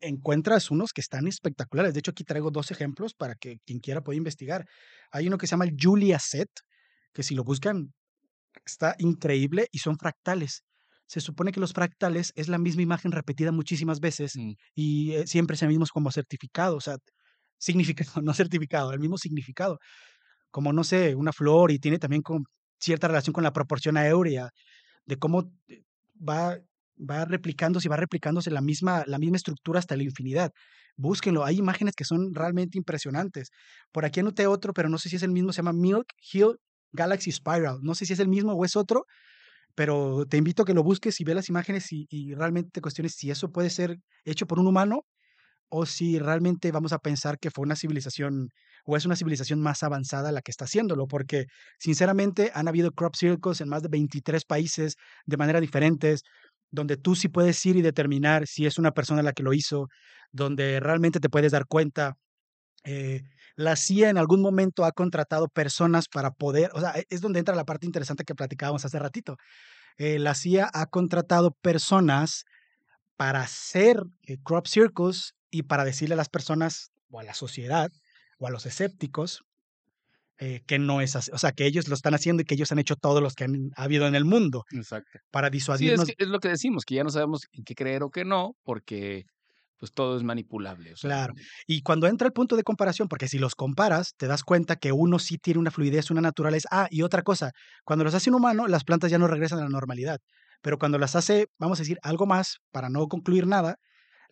encuentras 0.00 0.70
unos 0.70 0.92
que 0.92 1.00
están 1.00 1.26
espectaculares. 1.26 1.94
De 1.94 2.00
hecho, 2.00 2.10
aquí 2.10 2.24
traigo 2.24 2.50
dos 2.50 2.70
ejemplos 2.70 3.14
para 3.14 3.34
que 3.34 3.58
quien 3.66 3.80
quiera 3.80 4.02
pueda 4.02 4.16
investigar. 4.16 4.66
Hay 5.10 5.28
uno 5.28 5.38
que 5.38 5.46
se 5.46 5.52
llama 5.52 5.64
el 5.64 5.76
Julia 5.80 6.18
Set, 6.18 6.50
que 7.12 7.22
si 7.22 7.34
lo 7.34 7.44
buscan 7.44 7.92
está 8.64 8.94
increíble 8.98 9.68
y 9.72 9.78
son 9.78 9.96
fractales. 9.96 10.64
Se 11.06 11.20
supone 11.20 11.52
que 11.52 11.60
los 11.60 11.72
fractales 11.72 12.32
es 12.36 12.48
la 12.48 12.58
misma 12.58 12.82
imagen 12.82 13.12
repetida 13.12 13.52
muchísimas 13.52 14.00
veces 14.00 14.36
mm. 14.36 14.52
y 14.74 15.12
eh, 15.12 15.26
siempre 15.26 15.54
es 15.54 15.62
el 15.62 15.68
mismo 15.68 15.84
como 15.92 16.10
certificado, 16.12 16.76
o 16.76 16.80
sea, 16.80 16.96
significado, 17.58 18.10
no 18.22 18.34
certificado, 18.34 18.92
el 18.92 19.00
mismo 19.00 19.18
significado. 19.18 19.78
Como, 20.50 20.72
no 20.72 20.84
sé, 20.84 21.14
una 21.14 21.32
flor 21.32 21.70
y 21.70 21.78
tiene 21.78 21.98
también 21.98 22.22
con 22.22 22.44
cierta 22.80 23.08
relación 23.08 23.32
con 23.32 23.44
la 23.44 23.52
proporción 23.52 23.96
aérea, 23.96 24.50
de 25.06 25.16
cómo 25.16 25.52
eh, 25.68 25.82
va 26.16 26.58
va 27.08 27.24
replicándose 27.24 27.88
y 27.88 27.90
va 27.90 27.96
replicándose 27.96 28.50
la 28.50 28.60
misma, 28.60 29.04
la 29.06 29.18
misma 29.18 29.36
estructura 29.36 29.78
hasta 29.78 29.96
la 29.96 30.02
infinidad. 30.02 30.52
Búsquenlo, 30.96 31.44
hay 31.44 31.58
imágenes 31.58 31.94
que 31.94 32.04
son 32.04 32.34
realmente 32.34 32.78
impresionantes. 32.78 33.50
Por 33.92 34.04
aquí 34.04 34.20
anoté 34.20 34.46
otro, 34.46 34.72
pero 34.72 34.88
no 34.88 34.98
sé 34.98 35.08
si 35.08 35.16
es 35.16 35.22
el 35.22 35.30
mismo, 35.30 35.52
se 35.52 35.58
llama 35.58 35.72
Milk 35.72 36.06
Hill 36.32 36.56
Galaxy 36.92 37.32
Spiral. 37.32 37.78
No 37.82 37.94
sé 37.94 38.06
si 38.06 38.12
es 38.12 38.20
el 38.20 38.28
mismo 38.28 38.52
o 38.52 38.64
es 38.64 38.76
otro, 38.76 39.06
pero 39.74 40.26
te 40.26 40.36
invito 40.36 40.62
a 40.62 40.66
que 40.66 40.74
lo 40.74 40.82
busques 40.82 41.20
y 41.20 41.24
veas 41.24 41.36
las 41.36 41.48
imágenes 41.48 41.86
y, 41.90 42.34
realmente 42.34 42.70
te 42.72 42.80
cuestiones 42.80 43.14
si 43.14 43.30
eso 43.30 43.50
puede 43.50 43.70
ser 43.70 43.98
hecho 44.24 44.46
por 44.46 44.58
un 44.58 44.66
humano 44.66 45.04
o 45.70 45.86
si 45.86 46.18
realmente 46.18 46.72
vamos 46.72 46.92
a 46.92 46.98
pensar 46.98 47.38
que 47.38 47.50
fue 47.50 47.62
una 47.62 47.76
civilización 47.76 48.50
o 48.84 48.96
es 48.96 49.06
una 49.06 49.14
civilización 49.16 49.60
más 49.60 49.82
avanzada 49.82 50.32
la 50.32 50.42
que 50.42 50.50
está 50.50 50.64
haciéndolo, 50.64 51.06
porque 51.06 51.46
sinceramente 51.78 52.50
han 52.54 52.66
habido 52.66 52.90
crop 52.92 53.14
circles 53.14 53.60
en 53.60 53.68
más 53.68 53.82
de 53.82 53.88
23 53.88 54.44
países 54.44 54.96
de 55.26 55.36
manera 55.36 55.60
diferentes, 55.60 56.22
donde 56.70 56.96
tú 56.96 57.14
sí 57.14 57.28
puedes 57.28 57.64
ir 57.66 57.76
y 57.76 57.82
determinar 57.82 58.46
si 58.46 58.66
es 58.66 58.78
una 58.78 58.92
persona 58.92 59.22
la 59.22 59.32
que 59.32 59.42
lo 59.42 59.52
hizo, 59.52 59.88
donde 60.32 60.80
realmente 60.80 61.20
te 61.20 61.28
puedes 61.28 61.52
dar 61.52 61.66
cuenta. 61.66 62.16
Eh, 62.84 63.22
la 63.56 63.76
CIA 63.76 64.10
en 64.10 64.18
algún 64.18 64.40
momento 64.40 64.84
ha 64.84 64.92
contratado 64.92 65.48
personas 65.48 66.08
para 66.08 66.30
poder, 66.30 66.70
o 66.74 66.80
sea, 66.80 66.92
e, 66.92 67.04
es 67.10 67.20
donde 67.20 67.40
entra 67.40 67.54
la 67.54 67.64
parte 67.64 67.86
interesante 67.86 68.24
que 68.24 68.34
platicábamos 68.34 68.84
hace 68.84 68.98
ratito. 68.98 69.36
Eh, 69.98 70.18
la 70.18 70.34
CIA 70.34 70.70
ha 70.72 70.86
contratado 70.86 71.52
personas 71.60 72.44
para 73.16 73.42
hacer 73.42 74.02
eh, 74.22 74.38
crop 74.42 74.66
circles 74.66 75.34
y 75.50 75.64
para 75.64 75.84
decirle 75.84 76.14
a 76.14 76.16
las 76.16 76.30
personas 76.30 76.92
o 77.10 77.20
a 77.20 77.24
la 77.24 77.34
sociedad 77.34 77.90
o 78.38 78.46
a 78.46 78.50
los 78.50 78.66
escépticos 78.66 79.44
eh, 80.40 80.62
que 80.66 80.78
no 80.78 81.00
es 81.00 81.16
así, 81.16 81.30
o 81.32 81.38
sea, 81.38 81.52
que 81.52 81.66
ellos 81.66 81.88
lo 81.88 81.94
están 81.94 82.14
haciendo 82.14 82.42
y 82.42 82.44
que 82.46 82.54
ellos 82.54 82.72
han 82.72 82.78
hecho 82.80 82.96
todos 82.96 83.22
los 83.22 83.34
que 83.34 83.44
han 83.44 83.70
habido 83.76 84.06
en 84.06 84.14
el 84.14 84.24
mundo. 84.24 84.64
Exacto. 84.72 85.18
Para 85.30 85.48
Sí, 85.48 85.52
disuadirnos. 85.52 86.08
es, 86.08 86.16
que- 86.16 86.24
es 86.24 86.30
lo 86.30 86.40
que 86.40 86.48
decimos, 86.48 86.84
que 86.84 86.94
ya 86.96 87.04
no 87.04 87.10
sabemos 87.10 87.42
en 87.52 87.64
qué 87.64 87.74
creer 87.74 88.02
o 88.02 88.10
qué 88.10 88.24
no, 88.24 88.54
porque 88.64 89.24
pues 89.78 89.92
todo 89.94 90.16
es 90.16 90.22
manipulable. 90.22 90.92
o 90.92 90.96
sea, 90.96 91.08
Claro. 91.08 91.34
Y 91.66 91.82
cuando 91.82 92.06
entra 92.06 92.26
el 92.26 92.32
punto 92.34 92.54
de 92.56 92.62
comparación, 92.64 93.08
porque 93.08 93.28
si 93.28 93.38
los 93.38 93.54
comparas, 93.54 94.12
te 94.18 94.26
das 94.26 94.44
cuenta 94.44 94.76
que 94.76 94.92
uno 94.92 95.18
sí 95.18 95.38
tiene 95.38 95.58
una 95.60 95.70
fluidez, 95.70 96.10
una 96.10 96.20
naturaleza. 96.20 96.68
Ah, 96.70 96.86
y 96.90 97.00
otra 97.02 97.22
cosa, 97.22 97.52
cuando 97.84 98.04
los 98.04 98.14
hace 98.14 98.28
un 98.30 98.36
humano, 98.36 98.66
las 98.68 98.84
plantas 98.84 99.10
ya 99.10 99.18
no 99.18 99.26
regresan 99.26 99.58
a 99.60 99.62
la 99.62 99.68
normalidad. 99.70 100.18
Pero 100.62 100.78
cuando 100.78 100.98
las 100.98 101.16
hace, 101.16 101.46
vamos 101.58 101.78
a 101.78 101.82
decir, 101.82 101.98
algo 102.02 102.26
más, 102.26 102.58
para 102.72 102.90
no 102.90 103.06
concluir 103.08 103.46
nada, 103.46 103.76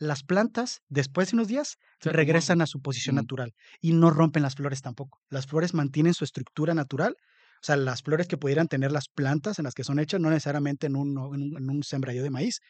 las 0.01 0.23
plantas, 0.23 0.81
después 0.89 1.31
de 1.31 1.37
unos 1.37 1.49
días, 1.49 1.77
se 2.01 2.13
regresan 2.13 2.61
acomodan. 2.61 2.63
a 2.63 2.67
su 2.67 2.81
posición 2.81 3.17
natural 3.17 3.53
y 3.81 3.93
no 3.93 4.11
rompen 4.11 4.43
las 4.43 4.55
flores 4.57 4.83
tampoco. 4.83 5.21
Las 5.31 5.47
flores 5.47 5.75
mantienen 5.75 6.15
su 6.15 6.25
estructura 6.25 6.75
natural. 6.75 7.17
O 7.61 7.65
sea, 7.67 7.77
las 7.77 8.03
flores 8.03 8.29
que 8.29 8.37
pudieran 8.37 8.69
tener 8.69 8.93
las 8.93 9.09
plantas 9.09 9.59
en 9.59 9.65
las 9.65 9.75
que 9.75 9.83
son 9.85 9.99
hechas, 9.99 10.21
no 10.21 10.31
necesariamente 10.31 10.87
en 10.87 10.97
un, 10.97 11.11
en 11.11 11.43
un, 11.43 11.57
en 11.59 11.71
un 11.71 11.83
sembradío 11.83 12.23
de 12.23 12.31
maíz, 12.31 12.61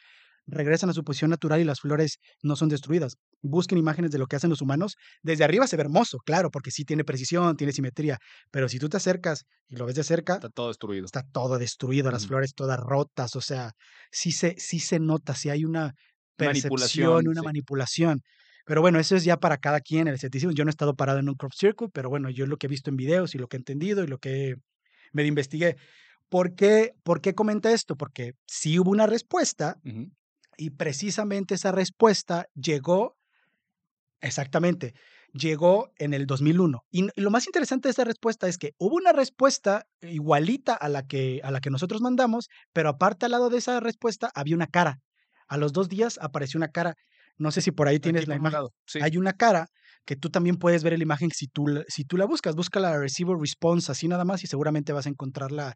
regresan 0.46 0.88
a 0.90 0.94
su 0.94 1.04
posición 1.04 1.30
natural 1.30 1.60
y 1.60 1.64
las 1.64 1.80
flores 1.80 2.18
no 2.42 2.56
son 2.56 2.68
destruidas. 2.70 3.16
Busquen 3.42 3.78
imágenes 3.78 4.10
de 4.10 4.18
lo 4.18 4.26
que 4.26 4.36
hacen 4.36 4.50
los 4.50 4.62
humanos. 4.62 4.96
Desde 5.22 5.44
arriba 5.44 5.66
se 5.66 5.76
ve 5.76 5.82
hermoso, 5.82 6.18
claro, 6.24 6.50
porque 6.50 6.70
sí 6.70 6.84
tiene 6.84 7.04
precisión, 7.04 7.56
tiene 7.56 7.72
simetría, 7.72 8.18
pero 8.50 8.68
si 8.68 8.78
tú 8.78 8.88
te 8.88 8.96
acercas 8.96 9.44
y 9.68 9.76
lo 9.76 9.84
ves 9.86 9.94
de 9.96 10.04
cerca, 10.04 10.34
Está 10.34 10.48
todo 10.48 10.68
destruido. 10.68 11.04
está 11.04 11.22
todo 11.22 11.58
destruido, 11.58 12.10
las 12.10 12.26
flores 12.26 12.54
todas 12.54 12.78
rotas, 12.80 13.36
o 13.36 13.40
sea, 13.40 13.72
sí 14.10 14.32
se, 14.32 14.54
sí 14.58 14.80
se 14.80 14.98
nota, 15.00 15.34
sí 15.34 15.50
hay 15.50 15.64
una 15.64 15.92
percepción, 16.38 16.70
Manipulación, 16.70 17.28
una 17.28 17.40
sí. 17.40 17.44
manipulación. 17.44 18.22
Pero 18.64 18.82
bueno, 18.82 18.98
eso 18.98 19.16
es 19.16 19.24
ya 19.24 19.38
para 19.38 19.56
cada 19.58 19.80
quien 19.80 20.08
el 20.08 20.14
escepticismo. 20.14 20.52
Yo 20.52 20.64
no 20.64 20.68
he 20.68 20.72
estado 20.72 20.94
parado 20.94 21.18
en 21.18 21.28
un 21.28 21.34
crop 21.34 21.52
circle, 21.54 21.88
pero 21.92 22.10
bueno, 22.10 22.30
yo 22.30 22.46
lo 22.46 22.56
que 22.58 22.66
he 22.66 22.70
visto 22.70 22.90
en 22.90 22.96
videos 22.96 23.34
y 23.34 23.38
lo 23.38 23.48
que 23.48 23.56
he 23.56 23.60
entendido 23.60 24.04
y 24.04 24.06
lo 24.06 24.18
que 24.18 24.56
medio 25.12 25.28
investigué. 25.28 25.76
¿Por 26.28 26.54
qué, 26.54 26.94
¿Por 27.02 27.20
qué 27.20 27.34
comenta 27.34 27.72
esto? 27.72 27.96
Porque 27.96 28.34
sí 28.46 28.78
hubo 28.78 28.90
una 28.90 29.06
respuesta 29.06 29.76
y 30.58 30.70
precisamente 30.70 31.54
esa 31.54 31.72
respuesta 31.72 32.46
llegó, 32.54 33.16
exactamente, 34.20 34.92
llegó 35.32 35.90
en 35.96 36.12
el 36.12 36.26
2001. 36.26 36.84
Y 36.90 37.08
lo 37.16 37.30
más 37.30 37.46
interesante 37.46 37.88
de 37.88 37.90
esta 37.90 38.04
respuesta 38.04 38.48
es 38.48 38.58
que 38.58 38.74
hubo 38.78 38.96
una 38.96 39.12
respuesta 39.12 39.86
igualita 40.02 40.74
a 40.74 40.90
la 40.90 41.06
que, 41.06 41.40
a 41.42 41.50
la 41.50 41.60
que 41.60 41.70
nosotros 41.70 42.02
mandamos, 42.02 42.48
pero 42.74 42.90
aparte 42.90 43.24
al 43.24 43.32
lado 43.32 43.48
de 43.48 43.58
esa 43.58 43.80
respuesta 43.80 44.30
había 44.34 44.56
una 44.56 44.66
cara. 44.66 45.00
A 45.48 45.56
los 45.58 45.72
dos 45.72 45.88
días 45.88 46.18
apareció 46.22 46.58
una 46.58 46.68
cara. 46.68 46.94
No 47.38 47.50
sé 47.52 47.60
si 47.62 47.70
por 47.70 47.88
ahí 47.88 48.00
Aquí 48.00 48.00
tienes 48.00 48.26
la 48.28 48.36
imagen. 48.36 48.54
lado, 48.54 48.72
sí. 48.86 49.00
Hay 49.00 49.16
una 49.16 49.32
cara 49.32 49.68
que 50.04 50.16
tú 50.16 50.30
también 50.30 50.56
puedes 50.56 50.82
ver 50.82 50.96
la 50.96 51.02
imagen 51.02 51.30
si 51.30 51.46
tú, 51.48 51.66
la- 51.68 51.84
si 51.88 52.04
tú 52.04 52.16
la 52.16 52.24
buscas. 52.26 52.56
Busca 52.56 52.80
la 52.80 52.98
Receiver 52.98 53.36
Response 53.38 53.90
así 53.92 54.08
nada 54.08 54.24
más 54.24 54.42
y 54.44 54.46
seguramente 54.46 54.92
vas 54.92 55.06
a 55.06 55.10
encontrar 55.10 55.52
la, 55.52 55.74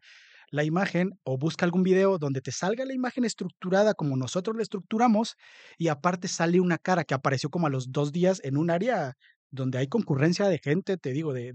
la 0.51 0.63
imagen 0.63 1.11
o 1.23 1.37
busca 1.37 1.65
algún 1.65 1.83
video 1.83 2.17
donde 2.17 2.41
te 2.41 2.51
salga 2.51 2.85
la 2.85 2.93
imagen 2.93 3.25
estructurada 3.25 3.93
como 3.93 4.17
nosotros 4.17 4.55
la 4.57 4.63
estructuramos 4.63 5.35
y 5.77 5.87
aparte 5.87 6.27
sale 6.27 6.59
una 6.59 6.77
cara 6.77 7.03
que 7.05 7.13
apareció 7.13 7.49
como 7.49 7.67
a 7.67 7.69
los 7.69 7.91
dos 7.91 8.11
días 8.11 8.41
en 8.43 8.57
un 8.57 8.69
área 8.69 9.13
donde 9.51 9.77
hay 9.77 9.87
concurrencia 9.87 10.47
de 10.47 10.59
gente, 10.59 10.97
te 10.97 11.11
digo, 11.13 11.33
de, 11.33 11.53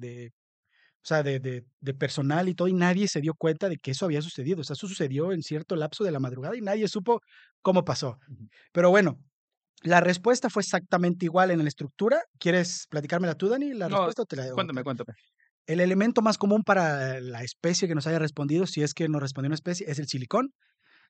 sea, 1.09 1.23
de, 1.23 1.41
de, 1.41 1.65
de 1.81 1.95
personal 1.95 2.49
y 2.49 2.55
todo, 2.55 2.69
y 2.69 2.73
nadie 2.75 3.09
se 3.09 3.21
dio 3.21 3.35
cuenta 3.35 3.69
de 3.69 3.77
que 3.79 3.93
eso 3.93 4.05
había 4.07 4.23
sucedido. 4.23 4.61
O 4.61 4.65
sea, 4.65 4.75
eso 4.75 4.87
sucedió 4.89 5.33
en 5.33 5.43
cierto 5.43 5.77
lapso 5.77 6.05
de 6.05 6.13
la 6.13 6.21
madrugada 6.21 6.57
y 6.57 6.61
nadie 6.61 6.89
supo 6.89 7.21
cómo 7.63 7.85
pasó. 7.85 8.19
Pero 8.73 8.91
bueno, 8.91 9.19
la 9.83 10.01
respuesta 10.01 10.51
fue 10.51 10.63
exactamente 10.63 11.27
igual 11.27 11.51
en 11.51 11.59
la 11.63 11.69
estructura. 11.69 12.23
¿Quieres 12.39 12.87
platicármela 12.91 13.35
tú, 13.35 13.49
Dani? 13.49 13.75
La 13.75 13.89
No, 13.89 13.97
respuesta 13.97 14.23
o 14.23 14.27
te 14.27 14.37
la 14.37 14.45
o 14.53 14.55
Cuéntame, 14.55 14.83
cuéntame. 14.85 15.15
El 15.67 15.81
elemento 15.81 16.23
más 16.23 16.39
común 16.39 16.63
para 16.65 17.21
la 17.21 17.43
especie 17.43 17.89
que 17.89 17.95
nos 17.95 18.07
haya 18.07 18.19
respondido, 18.19 18.67
si 18.67 18.83
es 18.83 18.95
que 18.95 19.09
nos 19.09 19.21
respondió 19.21 19.49
una 19.49 19.55
especie, 19.55 19.91
es 19.91 19.99
el 19.99 20.09
silicón. 20.09 20.53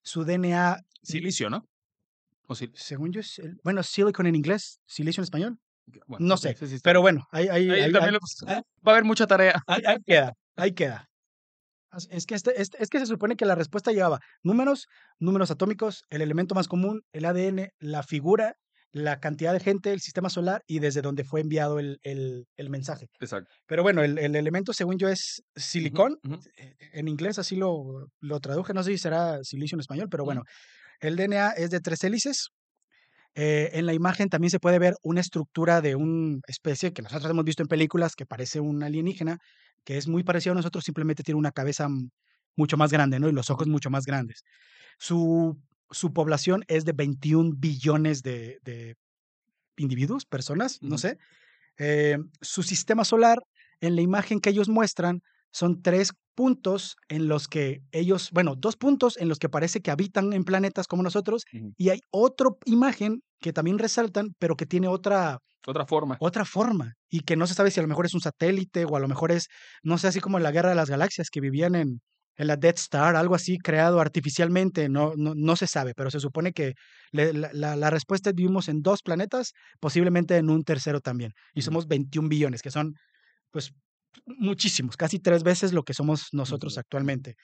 Su 0.02 0.24
DNA, 0.24 0.76
Silicio, 1.02 1.48
¿no? 1.50 1.64
O 2.48 2.54
sil- 2.58 2.72
según 2.74 3.12
yo, 3.12 3.20
bueno, 3.62 3.82
silicon 3.82 4.26
en 4.26 4.34
inglés, 4.36 4.80
silicio 4.86 5.20
en 5.20 5.24
español. 5.24 5.58
Bueno, 6.06 6.26
No 6.26 6.36
sé, 6.36 6.54
sí, 6.54 6.66
sí, 6.66 6.74
está 6.76 6.88
pero 6.90 7.00
bueno, 7.00 7.26
ahí, 7.30 7.48
ahí- 7.48 7.66
va 7.66 8.04
a 8.84 8.90
haber 8.90 9.04
mucha 9.04 9.26
tarea. 9.26 9.62
ahí- 9.66 9.98
queda, 10.04 10.32
ahí 10.56 10.72
queda. 10.72 11.06
As- 11.90 12.06
Es 12.10 12.26
que, 12.26 12.34
este, 12.34 12.60
este- 12.60 12.82
es 12.82 12.88
que 12.90 12.98
se 12.98 13.06
supone 13.06 13.36
que 13.36 13.46
la 13.46 13.54
respuesta 13.54 13.92
llevaba 13.92 14.20
números, 14.42 14.86
números 15.18 15.50
atómicos, 15.50 16.02
el 16.10 16.20
elemento 16.20 16.54
más 16.54 16.68
común, 16.68 17.00
el 17.12 17.24
ADN, 17.24 17.70
la 17.78 18.02
figura, 18.02 18.54
la 18.92 19.20
cantidad 19.20 19.52
de 19.52 19.60
gente, 19.60 19.92
el 19.92 20.00
sistema 20.00 20.28
solar 20.30 20.62
y 20.66 20.78
desde 20.80 21.02
donde 21.02 21.24
fue 21.24 21.40
enviado 21.40 21.78
el, 21.78 21.98
el- 22.02 22.46
el 22.56 22.70
mensaje. 22.70 23.06
Exacto. 23.20 23.50
Pero 23.66 23.82
bueno, 23.82 24.02
el, 24.02 24.18
el 24.18 24.34
elemento 24.36 24.72
según 24.72 24.98
yo 24.98 25.08
es 25.08 25.42
silicón. 25.56 26.18
eh, 26.56 26.74
En 26.92 27.08
inglés 27.08 27.38
así 27.38 27.56
lo, 27.56 28.08
lo 28.20 28.40
traduje, 28.40 28.72
no 28.74 28.82
sé 28.82 28.92
si 28.92 28.98
será 28.98 29.38
silicio 29.42 29.76
en 29.76 29.80
español, 29.80 30.08
pero 30.10 30.24
bueno, 30.24 30.42
el 31.00 31.16
DNA 31.16 31.50
es 31.52 31.70
de 31.70 31.80
tres 31.80 32.02
hélices. 32.04 32.48
Eh, 33.40 33.78
en 33.78 33.86
la 33.86 33.94
imagen 33.94 34.28
también 34.28 34.50
se 34.50 34.58
puede 34.58 34.80
ver 34.80 34.96
una 35.00 35.20
estructura 35.20 35.80
de 35.80 35.94
una 35.94 36.40
especie 36.48 36.92
que 36.92 37.02
nosotros 37.02 37.30
hemos 37.30 37.44
visto 37.44 37.62
en 37.62 37.68
películas 37.68 38.16
que 38.16 38.26
parece 38.26 38.58
un 38.58 38.82
alienígena, 38.82 39.38
que 39.84 39.96
es 39.96 40.08
muy 40.08 40.24
parecido 40.24 40.54
a 40.54 40.56
nosotros, 40.56 40.82
simplemente 40.82 41.22
tiene 41.22 41.38
una 41.38 41.52
cabeza 41.52 41.86
mucho 42.56 42.76
más 42.76 42.90
grande, 42.90 43.20
¿no? 43.20 43.28
Y 43.28 43.32
los 43.32 43.48
ojos 43.50 43.68
mucho 43.68 43.90
más 43.90 44.06
grandes. 44.06 44.42
Su, 44.98 45.56
su 45.88 46.12
población 46.12 46.64
es 46.66 46.84
de 46.84 46.90
21 46.90 47.52
billones 47.56 48.22
de, 48.22 48.58
de 48.62 48.96
individuos, 49.76 50.26
personas, 50.26 50.82
no 50.82 50.98
sé. 50.98 51.16
Eh, 51.76 52.18
su 52.40 52.64
sistema 52.64 53.04
solar, 53.04 53.38
en 53.80 53.94
la 53.94 54.02
imagen 54.02 54.40
que 54.40 54.50
ellos 54.50 54.68
muestran, 54.68 55.22
son 55.52 55.80
tres 55.80 56.12
puntos 56.40 56.96
en 57.08 57.28
los 57.28 57.48
que 57.48 57.82
ellos, 57.92 58.30
bueno, 58.32 58.54
dos 58.56 58.76
puntos 58.76 59.16
en 59.18 59.28
los 59.28 59.38
que 59.40 59.48
parece 59.50 59.80
que 59.82 59.90
habitan 59.90 60.32
en 60.32 60.44
planetas 60.44 60.86
como 60.86 61.02
nosotros, 61.02 61.44
y 61.76 61.90
hay 61.90 62.00
otra 62.12 62.48
imagen 62.66 63.22
que 63.40 63.52
también 63.52 63.78
resaltan, 63.80 64.28
pero 64.38 64.56
que 64.56 64.66
tiene 64.66 64.88
otra, 64.88 65.38
Otra 65.66 65.86
forma. 65.86 66.20
otra 66.20 66.44
forma, 66.44 66.94
y 67.10 67.20
que 67.20 67.36
no 67.36 67.46
se 67.46 67.54
sabe 67.54 67.70
si 67.70 67.80
a 67.80 67.82
lo 67.84 67.88
mejor 67.88 68.06
es 68.06 68.14
un 68.14 68.20
satélite 68.20 68.84
o 68.84 68.96
a 68.96 69.00
lo 69.00 69.08
mejor 69.08 69.32
es, 69.32 69.48
no 69.82 69.98
sé, 69.98 70.08
así 70.08 70.20
como 70.20 70.36
en 70.38 70.42
la 70.44 70.50
Guerra 70.52 70.70
de 70.70 70.74
las 70.76 70.90
Galaxias, 70.90 71.30
que 71.30 71.40
vivían 71.40 71.74
en, 71.76 72.00
en 72.36 72.46
la 72.48 72.56
Death 72.56 72.78
Star, 72.78 73.16
algo 73.16 73.34
así 73.36 73.58
creado 73.58 74.00
artificialmente, 74.00 74.88
no, 74.88 75.12
no, 75.16 75.34
no 75.36 75.56
se 75.56 75.66
sabe, 75.68 75.92
pero 75.96 76.10
se 76.10 76.20
supone 76.20 76.52
que 76.52 76.74
le- 77.12 77.32
la, 77.34 77.76
la- 77.76 77.90
respuesta 77.90 78.30
es 78.30 78.36
vivimos 78.36 78.68
en 78.68 78.82
dos 78.82 79.02
planetas, 79.02 79.52
posiblemente 79.80 80.36
en 80.36 80.50
un 80.50 80.64
tercero 80.64 81.00
también, 81.00 81.32
y 81.54 81.62
somos 81.62 81.86
21 81.88 82.28
billones, 82.28 82.62
que 82.62 82.70
son, 82.72 82.94
pues, 83.50 83.72
muchísimos, 84.26 84.96
casi 84.96 85.18
tres 85.20 85.42
veces 85.42 85.72
lo 85.72 85.82
que 85.84 85.94
somos 85.94 86.28
nosotros 86.32 86.78
actualmente. 86.78 87.34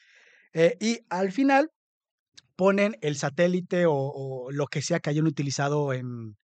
Eh, 0.55 0.77
y 0.81 1.01
al 1.11 1.33
final 1.33 1.71
ponen 2.57 2.97
el 3.03 3.17
satélite 3.17 3.87
o, 3.87 3.95
o 3.95 4.53
lo 4.53 4.67
que 4.67 4.83
sea 4.83 5.01
que 5.01 5.11
hayan 5.11 5.27
utilizado 5.27 5.93
en, 5.93 6.37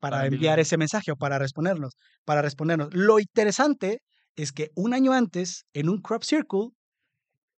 para 0.00 0.18
Para 0.18 0.26
enviar 0.26 0.58
ese 0.60 0.76
mensaje 0.78 1.12
o 1.12 1.16
para 1.16 1.38
respondernos, 1.38 1.94
para 2.24 2.42
respondernos. 2.42 2.88
Lo 2.94 3.18
interesante 3.20 4.02
es 4.36 4.52
que 4.52 4.70
un 4.74 4.94
año 4.94 5.12
antes, 5.12 5.64
en 5.74 5.88
un 5.88 6.00
crop 6.00 6.22
circle, 6.22 6.70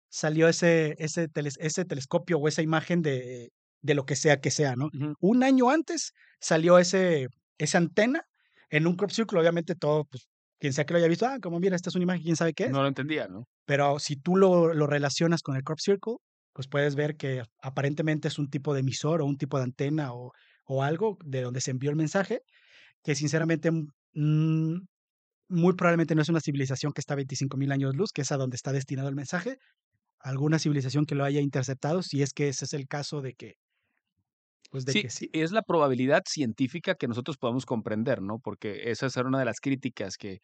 salió 0.09 0.49
ese, 0.49 0.95
ese, 0.99 1.29
teles- 1.29 1.57
ese 1.61 1.85
telescopio 1.85 2.39
o 2.39 2.49
esa 2.49 2.63
imagen 2.63 3.03
de, 3.03 3.51
de 3.83 3.95
lo 3.95 4.05
que 4.05 4.17
sea 4.17 4.41
que 4.41 4.51
sea, 4.51 4.75
¿no? 4.77 4.89
Un 5.21 5.43
año 5.45 5.71
antes 5.71 6.13
salió 6.41 6.79
ese, 6.79 7.29
esa 7.59 7.79
antena 7.79 8.23
en 8.71 8.87
un 8.87 8.97
crop 8.97 9.11
circle, 9.11 9.41
obviamente 9.41 9.75
todo, 9.75 10.05
pues, 10.05 10.29
quien 10.61 10.73
sea 10.73 10.85
que 10.85 10.93
lo 10.93 10.99
haya 10.99 11.09
visto, 11.09 11.27
ah, 11.27 11.39
como 11.41 11.59
mira, 11.59 11.75
esta 11.75 11.89
es 11.89 11.97
una 11.97 12.05
imagen, 12.05 12.23
quién 12.23 12.37
sabe 12.37 12.53
qué 12.53 12.65
es. 12.65 12.71
No 12.71 12.83
lo 12.83 12.89
entendía, 12.89 13.27
¿no? 13.27 13.49
Pero 13.65 13.99
si 13.99 14.17
tú 14.17 14.37
lo, 14.37 14.75
lo 14.75 14.87
relacionas 14.87 15.43
con 15.43 15.57
el 15.57 15.65
crop 15.65 15.81
circle, 15.81 16.17
pues 16.53 16.69
puedes 16.69 16.95
ver 16.95 17.17
que 17.17 17.43
aparentemente 17.63 18.29
es 18.29 18.39
un 18.39 18.51
tipo 18.51 18.75
de 18.75 18.81
emisor 18.81 19.23
o 19.23 19.27
un 19.27 19.39
tipo 19.39 19.57
de 19.57 19.65
antena 19.65 20.13
o, 20.13 20.33
o 20.67 20.83
algo 20.83 21.19
de 21.25 21.43
donde 21.43 21.61
se 21.61 21.71
envió 21.71 21.91
el 21.91 21.97
mensaje, 21.97 22.43
que 23.03 23.15
sinceramente 23.15 23.71
mm, 23.73 24.77
muy 25.49 25.73
probablemente 25.75 26.15
no 26.15 26.23
es 26.23 26.29
una 26.29 26.41
civilización 26.41 26.93
que 26.93 27.01
está 27.01 27.15
a 27.15 27.17
25 27.17 27.57
mil 27.57 27.73
años 27.73 27.97
luz, 27.97 28.13
que 28.13 28.23
es 28.23 28.33
a 28.33 28.37
donde 28.37 28.57
está 28.57 28.73
destinado 28.73 29.09
el 29.09 29.15
mensaje, 29.15 29.59
alguna 30.19 30.59
civilización 30.59 31.07
que 31.07 31.15
lo 31.15 31.25
haya 31.25 31.41
interceptado, 31.41 32.03
si 32.03 32.23
es 32.23 32.33
que 32.33 32.49
ese 32.49 32.67
es 32.67 32.75
el 32.75 32.87
caso 32.87 33.23
de 33.23 33.35
que, 33.35 33.55
pues 34.71 34.85
de 34.87 34.95
Sí, 34.95 34.99
que 34.99 35.11
sí. 35.11 35.33
es 35.33 35.53
la 35.53 35.63
probabilidad 35.63 36.23
científica 36.29 36.95
que 36.97 37.09
nosotros 37.09 37.39
podamos 37.39 37.67
comprender, 37.67 38.23
¿no? 38.23 38.39
Porque 38.41 38.91
esa 38.91 39.07
era 39.09 39.29
una 39.29 39.39
de 39.41 39.45
las 39.47 39.61
críticas 39.61 40.17
que 40.19 40.41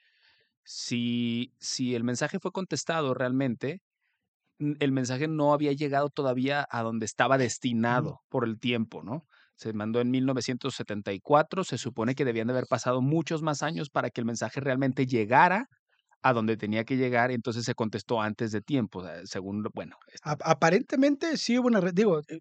si, 0.65 1.55
si 1.61 1.95
el 1.97 2.05
mensaje 2.05 2.41
fue 2.41 2.53
contestado 2.53 3.15
realmente, 3.15 3.81
el 4.59 4.93
mensaje 4.93 5.29
no 5.29 5.53
había 5.53 5.73
llegado 5.73 6.09
todavía 6.11 6.67
a 6.71 6.83
donde 6.83 7.05
estaba 7.07 7.37
destinado 7.39 8.21
por 8.29 8.45
el 8.45 8.59
tiempo, 8.59 9.03
¿no? 9.03 9.27
Se 9.57 9.73
mandó 9.73 10.01
en 10.01 10.11
1974, 10.11 11.65
se 11.65 11.79
supone 11.79 12.15
que 12.15 12.25
debían 12.25 12.47
de 12.49 12.55
haber 12.55 12.67
pasado 12.67 13.03
muchos 13.03 13.43
más 13.43 13.63
años 13.63 13.91
para 13.91 14.11
que 14.11 14.21
el 14.21 14.27
mensaje 14.27 14.61
realmente 14.61 15.07
llegara 15.07 15.67
a 16.23 16.33
donde 16.35 16.57
tenía 16.57 16.85
que 16.85 16.97
llegar, 16.97 17.31
entonces 17.33 17.65
se 17.65 17.75
contestó 17.75 18.21
antes 18.23 18.53
de 18.53 18.63
tiempo, 18.63 19.05
según, 19.27 19.65
bueno, 19.75 19.97
Ap- 20.23 20.43
aparentemente 20.45 21.37
sí 21.37 21.59
hubo 21.59 21.69
una, 21.69 21.81
digo, 21.93 22.21
eh, 22.29 22.41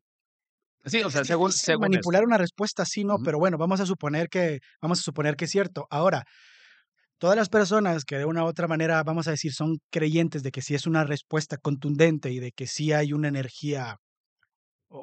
sí, 0.86 1.02
o 1.04 1.10
es 1.12 1.22
sea, 1.22 1.26
según, 1.26 1.54
esto. 1.64 1.80
manipular 1.80 2.24
una 2.26 2.38
respuesta 2.38 2.84
así, 2.84 3.04
¿no? 3.04 3.20
Pero 3.20 3.40
bueno, 3.40 3.58
vamos 3.58 3.80
a 3.82 3.86
suponer 3.86 4.30
que, 4.30 4.60
vamos 4.82 5.00
a 5.00 5.04
suponer 5.04 5.36
que 5.36 5.46
es 5.46 5.52
cierto. 5.52 5.88
Ahora, 5.90 6.24
todas 7.20 7.38
las 7.38 7.50
personas 7.50 8.06
que 8.06 8.18
de 8.18 8.26
una 8.26 8.44
u 8.44 8.48
otra 8.48 8.68
manera, 8.68 9.04
vamos 9.04 9.28
a 9.28 9.32
decir, 9.32 9.54
son 9.54 9.78
creyentes 9.92 10.44
de 10.44 10.52
que 10.52 10.62
sí 10.62 10.76
es 10.76 10.88
una 10.88 11.04
respuesta 11.06 11.58
contundente 11.58 12.32
y 12.32 12.40
de 12.40 12.52
que 12.52 12.68
sí 12.68 12.94
hay 12.94 13.14
una 13.14 13.28
energía, 13.30 13.98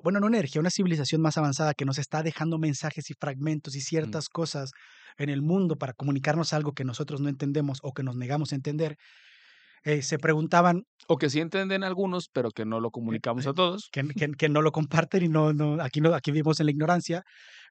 bueno, 0.02 0.20
no 0.20 0.26
una 0.26 0.38
energía, 0.38 0.60
una 0.60 0.70
civilización 0.70 1.20
más 1.20 1.36
avanzada 1.38 1.74
que 1.74 1.84
nos 1.84 1.98
está 1.98 2.22
dejando 2.22 2.58
mensajes 2.58 3.10
y 3.10 3.14
fragmentos 3.14 3.76
y 3.76 3.80
Mm. 4.02 4.12
ciertas 4.12 4.28
cosas 4.28 4.70
en 5.18 5.28
el 5.28 5.42
mundo 5.42 5.76
para 5.76 5.92
comunicarnos 5.92 6.52
algo 6.52 6.72
que 6.72 6.84
nosotros 6.84 7.20
no 7.20 7.28
entendemos 7.28 7.78
o 7.82 7.92
que 7.92 8.02
nos 8.02 8.16
negamos 8.16 8.52
a 8.52 8.56
entender, 8.56 8.96
eh, 9.84 10.02
se 10.02 10.18
preguntaban 10.18 10.84
O 11.08 11.16
que 11.18 11.30
sí 11.30 11.40
entienden 11.40 11.84
algunos, 11.84 12.28
pero 12.28 12.50
que 12.50 12.64
no 12.64 12.80
lo 12.80 12.90
comunicamos 12.90 13.46
a 13.46 13.54
todos. 13.54 13.90
que, 13.92 14.02
que- 14.08 14.30
que 14.38 14.48
no 14.48 14.62
lo 14.62 14.72
comparten 14.72 15.22
y 15.24 15.28
no, 15.28 15.52
no, 15.52 15.82
aquí 15.82 16.00
no, 16.00 16.14
aquí 16.14 16.30
vivimos 16.30 16.60
en 16.60 16.66
la 16.66 16.72
ignorancia, 16.72 17.22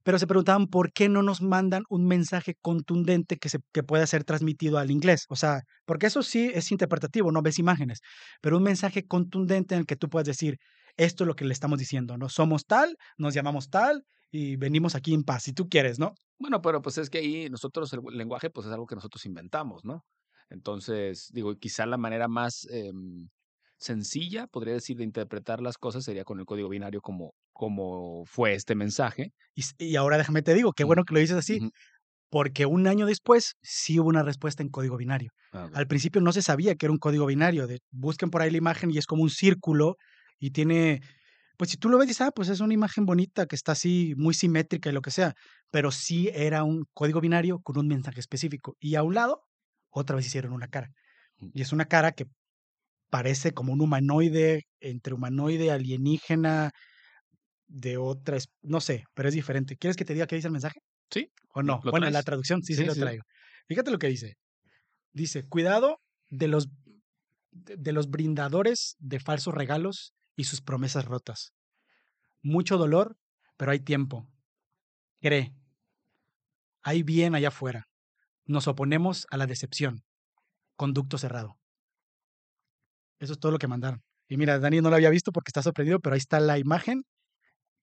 pero 0.04 0.20
se 0.20 0.28
preguntaban 0.28 0.68
por 0.68 0.92
qué 0.94 1.10
no 1.10 1.24
nos 1.24 1.42
mandan 1.42 1.84
un 1.90 2.08
mensaje 2.08 2.56
contundente 2.62 3.38
que, 3.38 3.50
se, 3.50 3.60
que 3.74 3.84
pueda 3.84 4.06
ser 4.08 4.24
transmitido 4.24 4.78
al 4.78 4.92
inglés. 4.92 5.26
O 5.30 5.36
sea, 5.36 5.62
porque 5.86 6.08
eso 6.08 6.24
sí 6.24 6.52
es 6.54 6.72
interpretativo, 6.72 7.32
no 7.32 7.42
ves 7.42 7.60
imágenes, 7.60 8.00
pero 8.42 8.58
un 8.58 8.64
mensaje 8.64 9.06
contundente 9.08 9.76
en 9.76 9.82
el 9.82 9.86
que 9.88 9.96
tú 9.96 10.10
puedas 10.10 10.28
decir, 10.28 10.58
esto 10.98 11.24
es 11.24 11.28
lo 11.28 11.36
que 11.36 11.46
le 11.46 11.54
estamos 11.54 11.80
diciendo, 11.80 12.18
¿no? 12.18 12.30
Somos 12.30 12.66
tal, 12.66 12.98
nos 13.18 13.34
llamamos 13.34 13.70
tal 13.70 14.04
y 14.32 14.56
venimos 14.58 14.96
aquí 14.96 15.14
en 15.14 15.24
paz, 15.24 15.44
si 15.44 15.54
tú 15.54 15.70
quieres, 15.70 16.00
¿no? 16.00 16.14
Bueno, 16.40 16.62
pero 16.62 16.82
pues 16.82 16.98
es 16.98 17.10
que 17.10 17.20
ahí 17.20 17.50
nosotros 17.50 17.94
el 17.94 18.02
lenguaje 18.18 18.50
pues 18.50 18.66
es 18.68 18.74
algo 18.74 18.86
que 18.88 18.96
nosotros 18.96 19.26
inventamos, 19.26 19.86
¿no? 19.86 20.06
Entonces, 20.52 21.30
digo, 21.34 21.56
quizá 21.56 21.86
la 21.86 21.98
manera 21.98 22.28
más 22.28 22.68
em, 22.70 23.30
sencilla, 23.78 24.48
podría 24.48 24.74
decir, 24.74 24.98
de 24.98 25.06
interpretar 25.06 25.62
las 25.62 25.78
cosas 25.78 26.04
sería 26.04 26.26
con 26.26 26.40
el 26.40 26.46
código 26.46 26.70
binario 26.70 27.02
como, 27.02 27.34
como 27.54 28.26
fue 28.26 28.54
este 28.54 28.76
mensaje. 28.76 29.32
Y, 29.80 29.96
ahora 29.96 30.18
déjame 30.18 30.42
te 30.42 30.54
digo, 30.54 30.74
qué 30.74 30.84
bueno 30.84 31.06
que 31.06 31.14
lo 31.14 31.20
dices 31.22 31.38
así, 31.38 31.72
porque 32.30 32.66
un 32.66 32.86
año 32.88 33.06
después 33.06 33.56
sí 33.62 34.00
hubo 34.00 34.10
una 34.10 34.24
respuesta 34.24 34.62
en 34.62 34.70
código 34.70 34.98
binario. 34.98 35.32
Ah. 35.54 35.70
Al 35.74 35.88
principio 35.88 36.22
no 36.22 36.34
se 36.34 36.42
sabía 36.42 36.76
que 36.76 36.86
era 36.86 36.94
un 36.94 37.00
código 37.00 37.26
binario. 37.26 37.66
De, 37.66 37.80
busquen 37.90 38.30
por 38.30 38.42
ahí 38.42 38.52
la 38.52 38.58
imagen 38.58 38.92
y 38.92 38.98
es 38.98 39.06
como 39.06 39.24
un 39.24 39.30
círculo 39.30 39.96
y 40.38 40.52
tiene, 40.52 41.02
pues 41.58 41.72
si 41.72 41.78
tú 41.78 41.88
lo 41.88 41.98
ves 41.98 42.10
dices, 42.10 42.28
ah, 42.28 42.32
pues 42.32 42.50
es 42.50 42.60
una 42.60 42.74
imagen 42.74 43.06
bonita 43.06 43.46
que 43.46 43.56
está 43.56 43.72
así 43.72 44.14
muy 44.18 44.34
simétrica 44.34 44.90
y 44.90 44.94
lo 44.94 45.02
que 45.02 45.12
sea, 45.12 45.34
pero 45.72 45.92
sí 45.92 46.30
era 46.34 46.64
un 46.64 46.86
código 46.94 47.22
binario 47.22 47.60
con 47.60 47.78
un 47.78 47.88
mensaje 47.88 48.20
específico. 48.20 48.76
Y 48.80 48.96
a 48.96 49.04
un 49.04 49.16
lado, 49.16 49.44
otra 49.92 50.16
vez 50.16 50.26
hicieron 50.28 50.54
una 50.54 50.68
cara. 50.70 50.92
Y 51.54 51.62
es 51.64 51.74
una 51.74 51.86
cara 51.88 52.12
que 52.14 52.28
parece 53.10 53.54
como 53.54 53.74
un 53.74 53.82
humanoide, 53.82 54.64
entre 54.82 55.14
humanoide, 55.16 55.72
alienígena, 55.72 56.72
de 57.68 57.98
otra, 57.98 58.38
no 58.62 58.82
sé, 58.82 59.06
pero 59.14 59.30
es 59.30 59.36
diferente. 59.36 59.78
¿Quieres 59.78 59.98
que 59.98 60.06
te 60.06 60.14
diga 60.14 60.28
qué 60.28 60.36
dice 60.36 60.48
el 60.48 60.54
mensaje? 60.54 60.82
Sí, 61.12 61.32
¿O 61.54 61.64
no? 61.64 61.82
¿lo 61.84 61.92
Bueno, 61.92 62.08
en 62.08 62.14
la 62.14 62.24
traducción 62.24 62.64
sí, 62.64 62.76
sí 62.76 62.84
Sí, 62.84 62.86
lo 62.86 62.96
sí. 62.96 62.98
traigo. 62.98 63.24
Fíjate 63.68 63.92
lo 63.92 64.00
que 64.00 64.08
dice. 64.08 64.36
Dice, 65.14 65.48
cuidado 65.48 66.00
de 66.30 66.48
los, 66.48 66.70
de 67.52 67.78
de 67.78 67.92
los 67.94 68.10
brindadores 68.10 68.96
de 69.00 69.20
falsos 69.20 69.54
regalos 69.54 70.14
y 70.38 70.46
sus 70.46 70.62
promesas 70.62 71.06
rotas. 71.06 71.54
Mucho 72.44 72.78
dolor, 72.78 73.18
pero 73.58 73.72
hay 73.72 73.80
tiempo. 73.82 74.28
Cree, 75.22 75.54
hay 76.84 77.02
bien 77.04 77.34
allá 77.36 77.48
afuera. 77.50 77.88
Nos 78.52 78.68
oponemos 78.68 79.26
a 79.32 79.38
la 79.38 79.48
decepción. 79.48 80.04
Conducto 80.78 81.18
cerrado. 81.18 81.58
Eso 83.20 83.34
es 83.34 83.40
todo 83.40 83.52
lo 83.52 83.58
que 83.60 83.68
mandaron. 83.68 84.02
Y 84.28 84.38
mira, 84.38 84.60
Dani 84.60 84.82
no 84.82 84.90
lo 84.90 84.96
había 84.96 85.10
visto 85.10 85.32
porque 85.32 85.50
está 85.50 85.62
sorprendido, 85.62 86.00
pero 86.00 86.14
ahí 86.14 86.20
está 86.20 86.40
la 86.40 86.58
imagen, 86.58 87.04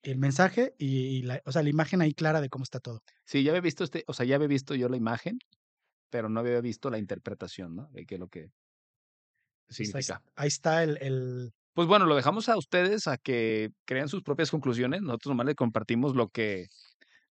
el 0.03 0.19
mensaje 0.19 0.75
y, 0.79 1.19
y 1.19 1.23
la, 1.23 1.43
o 1.47 1.53
sea, 1.53 1.63
la 1.63 1.71
imagen 1.71 2.03
ahí 2.03 2.15
clara 2.15 2.41
de 2.41 2.51
cómo 2.51 2.65
está 2.65 2.81
todo. 2.81 3.03
Sí, 3.25 3.43
ya 3.45 3.51
había 3.53 3.61
visto 3.61 3.85
este, 3.85 4.03
o 4.09 4.13
sea, 4.15 4.27
ya 4.27 4.35
había 4.37 4.49
visto 4.49 4.75
yo 4.75 4.89
la 4.89 4.97
imagen, 4.97 5.39
pero 6.11 6.29
no 6.31 6.41
había 6.41 6.61
visto 6.63 6.91
la 6.91 6.99
interpretación, 6.99 7.77
¿no? 7.77 7.89
De 7.93 8.07
qué 8.07 8.15
es 8.17 8.21
lo 8.21 8.29
que 8.29 8.51
Pues 9.79 9.95
ahí, 9.95 10.03
significa. 10.03 10.23
ahí 10.37 10.49
está 10.49 10.83
el, 10.83 10.99
el, 11.01 11.53
Pues 11.75 11.87
bueno, 11.87 12.07
lo 12.07 12.17
dejamos 12.17 12.49
a 12.49 12.57
ustedes 12.57 13.07
a 13.07 13.17
que 13.19 13.71
crean 13.85 14.09
sus 14.09 14.23
propias 14.23 14.51
conclusiones. 14.51 15.01
Nosotros 15.03 15.31
nomás 15.31 15.47
les 15.47 15.55
compartimos 15.55 16.17
lo 16.17 16.29
que, 16.29 16.67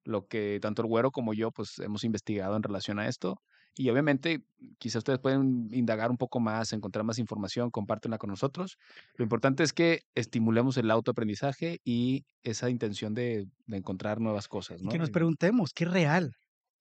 lo 0.08 0.26
que 0.28 0.60
tanto 0.62 0.82
el 0.82 0.88
güero 0.88 1.12
como 1.12 1.34
yo 1.34 1.52
pues 1.52 1.80
hemos 1.80 2.04
investigado 2.04 2.56
en 2.56 2.64
relación 2.64 2.98
a 3.00 3.08
esto. 3.08 3.36
Y 3.80 3.90
obviamente, 3.92 4.40
quizá 4.80 4.98
ustedes 4.98 5.20
pueden 5.20 5.68
indagar 5.72 6.10
un 6.10 6.18
poco 6.18 6.40
más, 6.40 6.74
encontrar 6.74 7.06
más 7.06 7.20
información, 7.20 7.70
compártenla 7.70 8.18
con 8.18 8.32
nosotros. 8.32 8.78
Lo 9.18 9.24
importante 9.24 9.62
es 9.64 9.72
que 9.72 10.00
estimulemos 10.16 10.78
el 10.78 10.90
autoaprendizaje 10.90 11.78
y 11.86 12.24
esa 12.42 12.72
intención 12.72 13.14
de, 13.14 13.46
de 13.68 13.78
encontrar 13.78 14.20
nuevas 14.20 14.48
cosas, 14.48 14.82
que 14.90 14.98
nos 14.98 15.10
Y- 15.10 15.12
preguntemos 15.12 15.74
qué 15.76 15.84
es 15.84 15.92
real, 15.92 16.32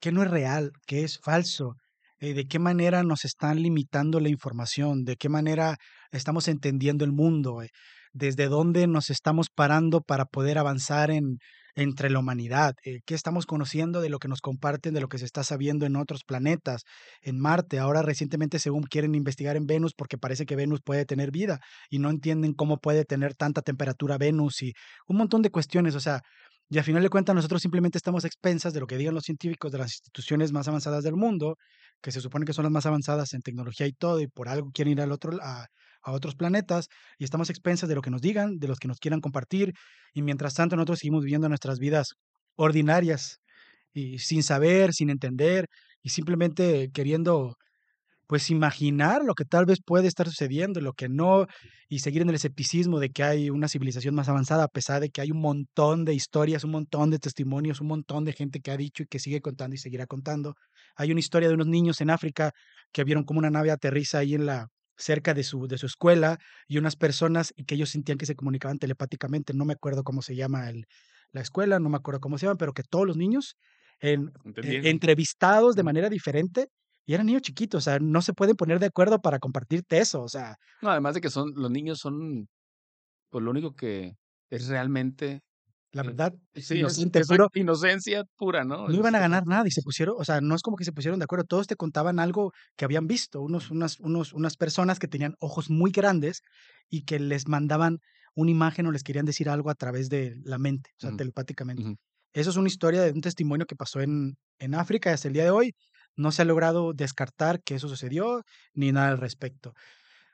qué 0.01 0.11
no 0.11 0.23
es 0.23 0.31
real, 0.31 0.71
qué 0.87 1.05
es 1.05 1.19
falso, 1.19 1.75
eh, 2.19 2.33
de 2.33 2.47
qué 2.47 2.59
manera 2.59 3.03
nos 3.03 3.27
están 3.27 3.61
limitando 3.63 4.19
la 4.21 4.31
información, 4.31 5.05
de 5.05 5.17
qué 5.17 5.29
manera 5.29 5.77
estamos 6.13 6.49
entendiendo 6.49 7.05
el 7.05 7.13
mundo, 7.13 7.61
eh, 7.63 7.69
desde 8.15 8.47
dónde 8.47 8.87
nos 8.87 9.11
estamos 9.11 9.49
parando 9.55 10.01
para 10.01 10.25
poder 10.25 10.57
avanzar 10.57 11.11
en 11.11 11.37
entre 11.77 12.11
la 12.11 12.19
humanidad, 12.19 12.75
eh, 12.85 13.01
qué 13.05 13.15
estamos 13.15 13.47
conociendo 13.47 14.01
de 14.01 14.09
lo 14.09 14.19
que 14.19 14.29
nos 14.29 14.41
comparten, 14.41 14.95
de 14.95 15.01
lo 15.01 15.09
que 15.09 15.19
se 15.19 15.27
está 15.27 15.45
sabiendo 15.45 15.87
en 15.87 15.97
otros 15.97 16.25
planetas, 16.25 16.83
en 17.21 17.39
Marte. 17.39 17.79
Ahora 17.79 18.03
recientemente, 18.03 18.59
según 18.59 18.85
quieren 18.85 19.15
investigar 19.15 19.57
en 19.57 19.67
Venus, 19.67 19.93
porque 19.95 20.19
parece 20.19 20.47
que 20.47 20.57
Venus 20.57 20.81
puede 20.83 21.05
tener 21.05 21.31
vida 21.31 21.61
y 21.91 21.99
no 21.99 22.11
entienden 22.11 22.55
cómo 22.55 22.79
puede 22.79 23.05
tener 23.05 23.35
tanta 23.35 23.61
temperatura 23.63 24.17
Venus 24.19 24.63
y 24.63 24.73
un 25.07 25.19
montón 25.19 25.43
de 25.43 25.51
cuestiones. 25.51 25.95
O 25.95 26.01
sea, 26.01 26.23
y 26.69 26.79
al 26.79 26.85
final 26.85 27.03
de 27.03 27.11
cuentas, 27.11 27.35
nosotros 27.35 27.63
simplemente 27.63 27.99
estamos 27.99 28.25
a 28.25 28.27
expensas 28.27 28.73
de 28.73 28.81
lo 28.81 28.87
que 28.87 28.97
digan 28.97 29.15
los 29.15 29.25
científicos 29.25 29.71
de 29.71 29.79
las 29.79 29.93
instituciones 29.93 30.53
más 30.53 30.67
avanzadas 30.67 31.05
del 31.05 31.15
mundo, 31.15 31.57
que 32.03 32.11
se 32.11 32.21
supone 32.21 32.47
que 32.47 32.53
son 32.53 32.65
las 32.65 32.73
más 32.73 32.87
avanzadas 32.87 33.35
en 33.35 33.43
tecnología 33.43 33.87
y 33.87 33.93
todo, 33.93 34.21
y 34.21 34.29
por 34.29 34.49
algo 34.49 34.71
quieren 34.73 34.93
ir 34.93 35.01
al 35.03 35.13
otro, 35.13 35.39
a, 35.43 35.67
a 36.07 36.13
otros 36.13 36.37
planetas, 36.37 36.89
y 37.19 37.25
estamos 37.25 37.51
expensas 37.51 37.89
de 37.89 37.97
lo 37.97 38.03
que 38.03 38.11
nos 38.11 38.23
digan, 38.23 38.59
de 38.59 38.69
los 38.69 38.79
que 38.79 38.89
nos 38.89 38.99
quieran 38.99 39.21
compartir, 39.21 39.73
y 40.15 40.23
mientras 40.23 40.55
tanto 40.55 40.77
nosotros 40.77 41.01
seguimos 41.01 41.25
viviendo 41.25 41.49
nuestras 41.49 41.79
vidas 41.79 42.15
ordinarias, 42.57 43.41
y 43.93 44.19
sin 44.19 44.43
saber, 44.43 44.93
sin 44.95 45.11
entender, 45.11 45.67
y 46.03 46.11
simplemente 46.11 46.91
queriendo 46.95 47.57
pues 48.29 48.51
imaginar 48.51 49.23
lo 49.25 49.35
que 49.35 49.45
tal 49.45 49.67
vez 49.67 49.79
puede 49.85 50.09
estar 50.09 50.27
sucediendo, 50.27 50.81
lo 50.81 50.93
que 50.95 51.09
no, 51.09 51.47
y 51.89 52.01
seguir 52.01 52.23
en 52.23 52.29
el 52.29 52.35
escepticismo 52.35 52.99
de 53.01 53.11
que 53.11 53.23
hay 53.23 53.51
una 53.51 53.69
civilización 53.69 54.15
más 54.15 54.29
avanzada, 54.29 54.65
a 54.65 54.69
pesar 54.69 55.01
de 55.01 55.11
que 55.11 55.21
hay 55.21 55.31
un 55.31 55.41
montón 55.41 56.05
de 56.05 56.15
historias, 56.15 56.65
un 56.65 56.73
montón 56.73 57.11
de 57.11 57.19
testimonios, 57.21 57.81
un 57.81 57.89
montón 57.89 58.25
de 58.25 58.33
gente 58.33 58.61
que 58.61 58.71
ha 58.73 58.77
dicho 58.77 59.05
y 59.05 59.07
que 59.07 59.21
sigue 59.21 59.41
contando 59.41 59.75
y 59.77 59.79
seguirá 59.79 60.07
contando. 60.07 60.55
Hay 60.97 61.13
una 61.13 61.21
historia 61.21 61.49
de 61.49 61.55
unos 61.55 61.69
niños 61.69 62.01
en 62.01 62.11
África 62.11 62.53
que 62.93 63.05
vieron 63.05 63.25
como 63.25 63.39
una 63.39 63.51
nave 63.51 63.71
aterriza 63.71 64.19
ahí 64.19 64.35
en 64.35 64.47
la 64.47 64.67
cerca 64.97 65.35
de 65.35 65.43
su, 65.45 65.67
de 65.69 65.79
su 65.79 65.87
escuela 65.87 66.39
y 66.69 66.79
unas 66.79 66.97
personas 66.97 67.53
y 67.57 67.65
que 67.65 67.75
ellos 67.77 67.91
sentían 67.91 68.19
que 68.19 68.27
se 68.27 68.37
comunicaban 68.37 68.79
telepáticamente. 68.79 69.55
No 69.55 69.65
me 69.65 69.75
acuerdo 69.75 70.05
cómo 70.05 70.23
se 70.23 70.37
llama 70.37 70.69
el, 70.71 70.87
la 71.33 71.41
escuela, 71.43 71.79
no 71.79 71.89
me 71.91 71.97
acuerdo 71.99 72.21
cómo 72.21 72.39
se 72.39 72.47
llama, 72.47 72.59
pero 72.59 72.73
que 72.73 72.83
todos 72.83 73.07
los 73.07 73.17
niños 73.17 73.57
en, 74.01 74.33
Entendí. 74.45 74.77
entrevistados 74.83 75.75
de 75.77 75.83
manera 75.83 76.09
diferente 76.11 76.69
y 77.07 77.15
eran 77.15 77.27
niños 77.27 77.43
chiquitos, 77.43 77.79
o 77.87 77.91
sea, 77.91 77.99
no 78.01 78.21
se 78.23 78.33
pueden 78.35 78.57
poner 78.57 78.79
de 78.81 78.87
acuerdo 78.87 79.21
para 79.21 79.39
compartirte 79.39 79.99
eso, 79.99 80.23
o 80.23 80.29
sea, 80.29 80.57
No, 80.83 80.91
además 80.91 81.15
de 81.15 81.21
que 81.21 81.31
son, 81.31 81.53
los 81.55 81.71
niños 81.71 81.99
son, 82.01 82.49
pues 83.31 83.45
lo 83.45 83.51
único 83.51 83.75
que 83.77 84.17
es 84.51 84.69
realmente, 84.69 85.43
la 85.97 86.03
verdad, 86.05 86.35
sí, 86.55 86.77
inocente, 86.77 87.25
puro, 87.25 87.49
inocencia 87.55 88.25
pura, 88.37 88.65
¿no? 88.65 88.91
no 88.91 88.97
iban 88.97 89.15
a 89.15 89.19
Este, 89.19 89.21
ganar 89.21 89.47
nada 89.47 89.67
y 89.67 89.71
se 89.73 89.83
pusieron, 89.83 90.15
o 90.19 90.25
sea, 90.25 90.41
no 90.41 90.55
es 90.55 90.63
como 90.63 90.77
que 90.77 90.85
se 90.85 90.93
pusieron 90.93 91.19
de 91.19 91.25
acuerdo, 91.25 91.45
todos 91.45 91.67
te 91.67 91.75
contaban 91.77 92.19
algo 92.21 92.53
que 92.77 92.85
habían 92.85 93.07
visto, 93.09 93.43
unos, 93.43 93.71
unas, 93.71 93.99
unos, 94.01 94.33
unas 94.33 94.57
personas 94.57 94.99
que 95.01 95.09
tenían 95.09 95.35
ojos 95.41 95.71
muy 95.71 95.91
grandes 95.91 96.43
y 96.89 97.03
que 97.05 97.19
les 97.19 97.49
mandaban 97.49 97.99
una 98.35 98.51
imagen 98.53 98.87
o 98.87 98.93
les 98.93 99.03
querían 99.03 99.25
decir 99.27 99.49
algo 99.49 99.71
a 99.71 99.75
través 99.75 100.09
de 100.09 100.37
la 100.45 100.59
mente, 100.59 100.91
o 100.99 101.01
sea, 101.01 101.11
Ujú, 101.11 101.13
telepáticamente. 101.13 101.91
ujú. 101.91 101.97
Eso 102.33 102.51
es 102.51 102.57
una 102.57 102.69
historia 102.69 103.03
de 103.03 103.11
un 103.13 103.23
testimonio 103.23 103.67
que 103.67 103.77
pasó 103.77 104.01
en, 104.01 104.37
en 104.59 104.75
África 104.75 105.13
hasta 105.13 105.29
el 105.29 105.35
día 105.35 105.45
de 105.45 105.51
hoy. 105.51 105.75
no 106.17 106.31
se 106.33 106.43
ha 106.43 106.45
logrado 106.45 106.93
descartar 106.95 107.63
que 107.63 107.75
eso 107.77 107.89
sucedió 107.89 108.43
ni 108.75 108.93
nada 108.93 109.09
al 109.09 109.19
respecto. 109.19 109.75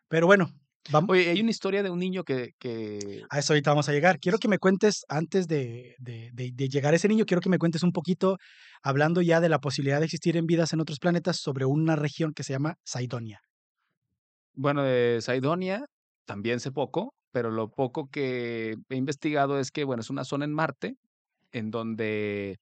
Pero 0.09 0.27
bueno, 0.27 0.51
vamos. 0.91 1.11
Oye, 1.11 1.31
hay 1.31 1.41
una 1.41 1.51
historia 1.51 1.83
de 1.83 1.91
un 1.91 1.99
niño 1.99 2.25
que, 2.25 2.53
que... 2.59 3.23
A 3.31 3.39
eso 3.39 3.53
ahorita 3.53 3.71
vamos 3.71 3.89
a 3.89 3.93
llegar. 3.93 4.19
Quiero 4.19 4.39
que 4.39 4.49
me 4.49 4.59
cuentes, 4.59 5.05
antes 5.09 5.47
de, 5.47 5.95
de, 5.99 6.31
de, 6.33 6.51
de, 6.53 6.69
llegar 6.69 6.93
a 6.93 6.97
ese 6.97 7.09
niño, 7.09 7.25
quiero 7.25 7.41
que 7.41 7.49
me 7.49 7.59
cuentes 7.59 7.83
un 7.83 7.93
poquito, 7.93 8.39
hablando 8.83 9.21
ya 9.21 9.41
de 9.41 9.49
la 9.49 9.59
posibilidad 9.59 10.01
de 10.01 10.07
existir 10.07 10.37
en 10.37 10.47
vidas 10.47 10.73
en 10.73 10.81
otros 10.81 10.99
planetas, 10.99 11.37
sobre 11.37 11.65
una 11.65 11.97
región 11.97 12.33
que 12.33 12.43
se 12.43 12.53
llama 12.53 12.77
Saidonia. 12.85 13.41
Bueno, 14.55 14.83
de 14.83 15.19
Saidonia 15.21 15.85
también 16.25 16.61
sé 16.61 16.73
poco, 16.73 17.15
pero 17.31 17.51
lo 17.51 17.71
poco 17.71 18.09
que 18.09 18.77
he 18.89 18.97
investigado 18.97 19.59
es 19.59 19.71
que, 19.71 19.85
bueno, 19.85 20.03
es 20.03 20.11
una 20.11 20.25
zona 20.25 20.45
en 20.45 20.53
Marte 20.53 20.95
en 21.53 21.71
donde 21.71 22.59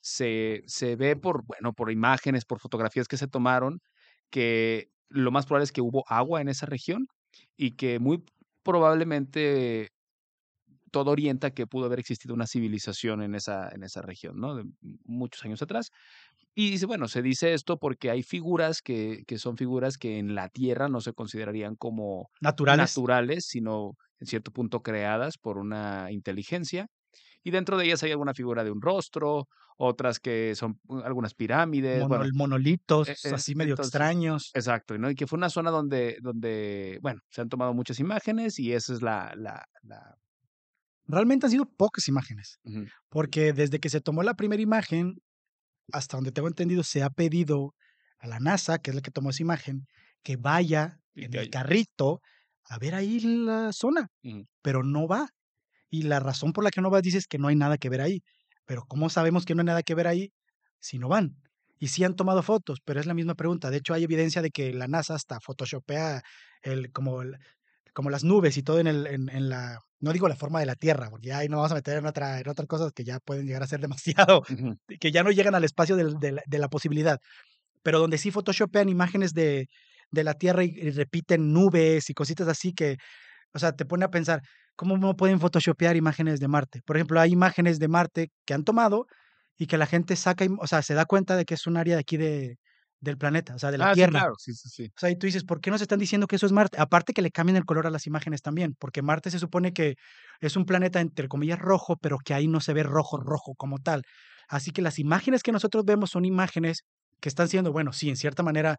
se, 0.00 0.62
se 0.66 0.96
ve 0.96 1.16
por, 1.16 1.44
bueno, 1.44 1.72
por 1.72 1.90
imágenes, 1.90 2.44
por 2.44 2.60
fotografías 2.60 3.08
que 3.08 3.16
se 3.16 3.28
tomaron, 3.28 3.80
que 4.30 4.88
lo 5.08 5.30
más 5.30 5.46
probable 5.46 5.64
es 5.64 5.72
que 5.72 5.80
hubo 5.80 6.04
agua 6.08 6.40
en 6.40 6.48
esa 6.48 6.66
región 6.66 7.06
y 7.56 7.72
que 7.72 7.98
muy 7.98 8.24
probablemente 8.62 9.90
todo 10.90 11.10
orienta 11.10 11.50
que 11.50 11.66
pudo 11.66 11.86
haber 11.86 11.98
existido 11.98 12.34
una 12.34 12.46
civilización 12.46 13.22
en 13.22 13.34
esa, 13.34 13.68
en 13.68 13.82
esa 13.82 14.02
región, 14.02 14.40
¿no? 14.40 14.56
De 14.56 14.64
muchos 15.04 15.44
años 15.44 15.60
atrás. 15.62 15.90
Y 16.54 16.70
dice, 16.70 16.86
bueno, 16.86 17.06
se 17.08 17.20
dice 17.20 17.52
esto 17.52 17.78
porque 17.78 18.10
hay 18.10 18.22
figuras 18.22 18.80
que, 18.80 19.24
que 19.26 19.38
son 19.38 19.58
figuras 19.58 19.98
que 19.98 20.18
en 20.18 20.34
la 20.34 20.48
Tierra 20.48 20.88
no 20.88 21.00
se 21.02 21.12
considerarían 21.12 21.76
como 21.76 22.30
naturales. 22.40 22.90
naturales, 22.96 23.46
sino 23.46 23.96
en 24.20 24.26
cierto 24.26 24.52
punto 24.52 24.82
creadas 24.82 25.36
por 25.36 25.58
una 25.58 26.10
inteligencia. 26.10 26.88
Y 27.46 27.52
dentro 27.52 27.78
de 27.78 27.84
ellas 27.84 28.02
hay 28.02 28.10
alguna 28.10 28.34
figura 28.34 28.64
de 28.64 28.72
un 28.72 28.82
rostro, 28.82 29.46
otras 29.78 30.18
que 30.18 30.56
son 30.56 30.80
uh, 30.88 30.98
algunas 31.04 31.32
pirámides. 31.32 32.00
Mono, 32.00 32.16
bueno, 32.18 32.30
monolitos, 32.34 33.08
eh, 33.08 33.14
así 33.32 33.54
medio 33.54 33.74
entonces, 33.74 33.94
extraños. 33.94 34.50
Exacto, 34.52 34.98
¿no? 34.98 35.08
Y 35.08 35.14
que 35.14 35.28
fue 35.28 35.36
una 35.36 35.48
zona 35.48 35.70
donde, 35.70 36.18
donde, 36.22 36.98
bueno, 37.02 37.20
se 37.30 37.42
han 37.42 37.48
tomado 37.48 37.72
muchas 37.72 38.00
imágenes 38.00 38.58
y 38.58 38.72
esa 38.72 38.92
es 38.94 39.00
la, 39.00 39.32
la, 39.36 39.64
la... 39.82 40.16
Realmente 41.04 41.46
han 41.46 41.52
sido 41.52 41.66
pocas 41.66 42.08
imágenes, 42.08 42.58
Uh 42.64 42.70
-huh. 42.70 42.90
porque 43.10 43.52
desde 43.52 43.78
que 43.78 43.90
se 43.90 44.00
tomó 44.00 44.24
la 44.24 44.34
primera 44.34 44.60
imagen, 44.60 45.14
hasta 45.92 46.16
donde 46.16 46.32
tengo 46.32 46.48
entendido, 46.48 46.82
se 46.82 47.04
ha 47.04 47.10
pedido 47.10 47.76
a 48.18 48.26
la 48.26 48.40
NASA, 48.40 48.78
que 48.80 48.90
es 48.90 48.96
la 48.96 49.02
que 49.02 49.12
tomó 49.12 49.30
esa 49.30 49.44
imagen, 49.44 49.86
que 50.24 50.36
vaya 50.36 50.98
en 51.14 51.32
el 51.32 51.48
carrito 51.48 52.20
a 52.64 52.78
ver 52.80 52.96
ahí 52.96 53.20
la 53.20 53.72
zona, 53.72 54.08
pero 54.62 54.82
no 54.82 55.06
va. 55.06 55.28
Y 55.98 56.02
la 56.02 56.20
razón 56.20 56.52
por 56.52 56.64
la 56.64 56.70
que 56.70 56.80
no 56.82 56.90
va 56.90 57.00
dices 57.00 57.26
que 57.26 57.38
no 57.38 57.48
hay 57.48 57.56
nada 57.56 57.78
que 57.78 57.88
ver 57.88 58.00
ahí. 58.00 58.22
Pero 58.66 58.84
¿cómo 58.86 59.08
sabemos 59.10 59.44
que 59.44 59.54
no 59.54 59.62
hay 59.62 59.66
nada 59.66 59.82
que 59.82 59.94
ver 59.94 60.06
ahí 60.08 60.32
si 60.80 60.98
no 60.98 61.08
van? 61.08 61.36
Y 61.78 61.88
sí 61.88 62.04
han 62.04 62.16
tomado 62.16 62.42
fotos, 62.42 62.80
pero 62.84 63.00
es 63.00 63.06
la 63.06 63.14
misma 63.14 63.34
pregunta. 63.34 63.70
De 63.70 63.78
hecho, 63.78 63.94
hay 63.94 64.04
evidencia 64.04 64.42
de 64.42 64.50
que 64.50 64.72
la 64.72 64.88
NASA 64.88 65.14
hasta 65.14 65.40
photoshopea 65.40 66.22
el, 66.62 66.90
como, 66.92 67.22
el- 67.22 67.36
como 67.94 68.10
las 68.10 68.24
nubes 68.24 68.56
y 68.56 68.62
todo 68.62 68.78
en, 68.80 68.86
el, 68.88 69.06
en, 69.06 69.28
en 69.30 69.48
la, 69.48 69.80
no 70.00 70.12
digo 70.12 70.28
la 70.28 70.36
forma 70.36 70.60
de 70.60 70.66
la 70.66 70.74
Tierra, 70.76 71.08
porque 71.10 71.28
ya 71.28 71.38
ahí 71.38 71.48
no 71.48 71.56
vamos 71.58 71.72
a 71.72 71.76
meter 71.76 71.98
en, 71.98 72.06
otra, 72.06 72.40
en 72.40 72.48
otras 72.48 72.66
cosas 72.68 72.92
que 72.92 73.04
ya 73.04 73.20
pueden 73.20 73.46
llegar 73.46 73.62
a 73.62 73.66
ser 73.66 73.80
demasiado, 74.36 74.42
que 75.00 75.12
ya 75.12 75.22
no 75.22 75.30
llegan 75.30 75.54
al 75.54 75.64
espacio 75.64 75.96
del- 75.96 76.18
de, 76.18 76.32
la, 76.32 76.42
de 76.46 76.58
la 76.58 76.68
posibilidad. 76.68 77.18
Pero 77.82 77.98
donde 78.00 78.18
sí 78.18 78.30
photoshopean 78.30 78.88
imágenes 78.88 79.32
de, 79.32 79.68
de 80.10 80.24
la 80.24 80.34
Tierra 80.34 80.64
y, 80.64 80.68
y 80.76 80.90
repiten 80.90 81.52
nubes 81.52 82.10
y 82.10 82.14
cositas 82.14 82.48
así 82.48 82.72
que, 82.72 82.96
o 83.54 83.58
sea, 83.58 83.72
te 83.72 83.84
pone 83.86 84.04
a 84.04 84.10
pensar, 84.10 84.42
¿cómo 84.76 84.98
no 84.98 85.16
pueden 85.16 85.40
photoshopear 85.40 85.96
imágenes 85.96 86.40
de 86.40 86.48
Marte? 86.48 86.82
Por 86.84 86.96
ejemplo, 86.96 87.20
hay 87.20 87.32
imágenes 87.32 87.78
de 87.78 87.88
Marte 87.88 88.30
que 88.46 88.54
han 88.54 88.64
tomado 88.64 89.06
y 89.58 89.66
que 89.66 89.78
la 89.78 89.86
gente 89.86 90.16
saca, 90.16 90.46
o 90.60 90.66
sea, 90.66 90.82
se 90.82 90.94
da 90.94 91.06
cuenta 91.06 91.36
de 91.36 91.44
que 91.44 91.54
es 91.54 91.66
un 91.66 91.76
área 91.76 91.94
de 91.96 92.00
aquí 92.00 92.16
de, 92.16 92.58
del 93.00 93.18
planeta, 93.18 93.54
o 93.54 93.58
sea, 93.58 93.70
de 93.70 93.78
la 93.78 93.86
Ah, 93.86 93.94
sí, 93.94 94.06
Tierra. 94.06 94.10
claro, 94.10 94.34
sí, 94.38 94.52
sí, 94.54 94.68
sí. 94.68 94.92
O 94.96 94.98
sea, 95.00 95.10
y 95.10 95.16
tú 95.16 95.26
dices, 95.26 95.44
¿por 95.44 95.60
qué 95.60 95.70
nos 95.70 95.82
están 95.82 95.98
diciendo 95.98 96.26
que 96.26 96.36
eso 96.36 96.46
es 96.46 96.52
Marte? 96.52 96.80
Aparte 96.80 97.12
que 97.12 97.20
le 97.22 97.30
cambian 97.30 97.56
el 97.56 97.66
color 97.66 97.86
a 97.86 97.90
las 97.90 98.06
imágenes 98.06 98.40
también, 98.42 98.74
porque 98.78 99.02
Marte 99.02 99.30
se 99.30 99.38
supone 99.38 99.72
que 99.74 99.96
es 100.40 100.56
un 100.56 100.64
planeta 100.64 101.00
entre 101.00 101.28
comillas 101.28 101.58
rojo, 101.58 101.96
pero 102.00 102.16
que 102.18 102.32
ahí 102.34 102.48
no 102.48 102.60
se 102.60 102.72
ve 102.72 102.82
rojo, 102.82 103.18
rojo 103.18 103.54
como 103.56 103.78
tal. 103.78 104.02
Así 104.48 104.70
que 104.70 104.80
las 104.82 104.98
imágenes 104.98 105.42
que 105.42 105.52
nosotros 105.52 105.84
vemos 105.84 106.10
son 106.10 106.24
imágenes 106.24 106.84
que 107.20 107.28
están 107.28 107.48
siendo, 107.48 107.72
bueno, 107.72 107.92
sí, 107.92 108.08
en 108.08 108.16
cierta 108.16 108.42
manera 108.42 108.78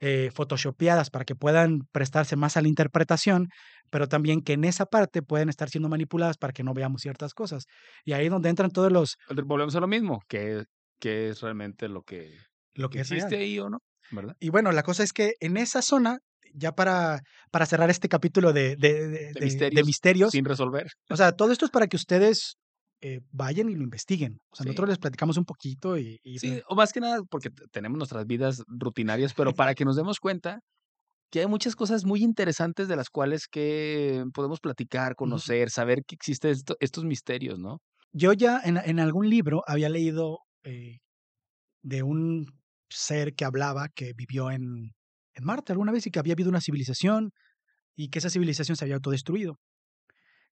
eh, 0.00 0.30
photoshopeadas 0.34 1.10
para 1.10 1.24
que 1.24 1.34
puedan 1.34 1.80
prestarse 1.92 2.36
más 2.36 2.56
a 2.56 2.62
la 2.62 2.68
interpretación, 2.68 3.48
pero 3.90 4.06
también 4.08 4.42
que 4.42 4.52
en 4.54 4.64
esa 4.64 4.86
parte 4.86 5.22
pueden 5.22 5.48
estar 5.48 5.68
siendo 5.70 5.88
manipuladas 5.88 6.36
para 6.38 6.52
que 6.52 6.62
no 6.62 6.74
veamos 6.74 7.00
ciertas 7.02 7.34
cosas. 7.34 7.64
Y 8.04 8.12
ahí 8.12 8.26
es 8.26 8.30
donde 8.30 8.48
entran 8.48 8.70
todos 8.70 8.92
los, 8.92 9.16
Volvemos 9.44 9.74
a 9.76 9.80
lo 9.80 9.88
mismo, 9.88 10.20
que, 10.28 10.64
que 11.00 11.30
es 11.30 11.40
realmente 11.40 11.88
lo 11.88 12.02
que 12.02 12.36
lo 12.74 12.90
que 12.90 13.02
real. 13.02 13.12
existe 13.18 13.36
ahí 13.38 13.58
o 13.58 13.68
no, 13.70 13.78
¿verdad? 14.10 14.36
Y 14.38 14.50
bueno, 14.50 14.70
la 14.72 14.82
cosa 14.84 15.02
es 15.02 15.12
que 15.12 15.32
en 15.40 15.56
esa 15.56 15.82
zona, 15.82 16.18
ya 16.54 16.72
para, 16.72 17.20
para 17.50 17.66
cerrar 17.66 17.90
este 17.90 18.08
capítulo 18.08 18.52
de, 18.52 18.76
de, 18.76 19.08
de- 19.08 19.08
De 19.08 19.18
de- 19.18 19.32
de 19.32 19.44
misterios, 19.44 19.86
misterios, 19.86 20.30
sin 20.32 20.44
resolver. 20.44 20.86
o 21.10 21.16
sea, 21.16 21.32
todo 21.32 21.50
esto 21.52 21.64
es 21.64 21.70
para 21.72 21.88
que 21.88 21.96
ustedes 21.96 22.56
eh, 23.00 23.20
vayan 23.30 23.68
y 23.70 23.74
lo 23.76 23.82
investiguen. 23.84 24.38
O 24.50 24.56
sea, 24.56 24.64
Sí. 24.64 24.68
nosotros 24.68 24.88
les 24.90 24.98
platicamos 24.98 25.36
un 25.38 25.44
poquito 25.44 25.98
y... 25.98 26.18
y 26.24 26.38
Sí, 26.38 26.60
o 26.68 26.74
más 26.74 26.92
que 26.92 27.00
nada 27.00 27.22
porque 27.30 27.50
tenemos 27.72 27.98
nuestras 27.98 28.26
vidas 28.26 28.62
rutinarias, 28.68 29.34
pero 29.34 29.52
para 29.56 29.74
que 29.74 29.84
nos 29.84 29.96
demos 29.96 30.20
cuenta 30.20 30.60
que 31.30 31.40
hay 31.40 31.46
muchas 31.46 31.76
cosas 31.76 32.04
muy 32.04 32.22
interesantes 32.24 32.88
de 32.88 32.96
las 32.96 33.10
cuales 33.10 33.48
que 33.48 34.24
podemos 34.34 34.60
platicar, 34.60 35.14
conocer, 35.14 35.70
saber 35.70 36.04
que 36.06 36.14
existen 36.14 36.52
esto- 36.52 36.76
estos 36.80 37.04
misterios, 37.04 37.58
¿no? 37.58 37.78
Yo 38.12 38.32
ya 38.32 38.60
en, 38.64 38.78
en 38.78 39.00
algún 39.00 39.28
libro 39.28 39.62
había 39.66 39.90
leído 39.90 40.38
eh, 40.64 40.98
de 41.82 42.02
un 42.02 42.46
ser 42.90 43.34
que 43.34 43.44
hablaba 43.44 43.88
que 43.94 44.12
vivió 44.14 44.50
en, 44.50 44.92
en 45.34 45.44
Marte 45.44 45.72
alguna 45.72 45.92
vez 45.92 46.06
y 46.06 46.10
que 46.10 46.18
había 46.18 46.32
habido 46.34 46.48
una 46.50 46.60
civilización 46.60 47.30
y 47.96 48.08
que 48.10 48.20
esa 48.20 48.30
civilización 48.30 48.76
se 48.76 48.84
había 48.84 48.96
autodestruido. 48.96 49.58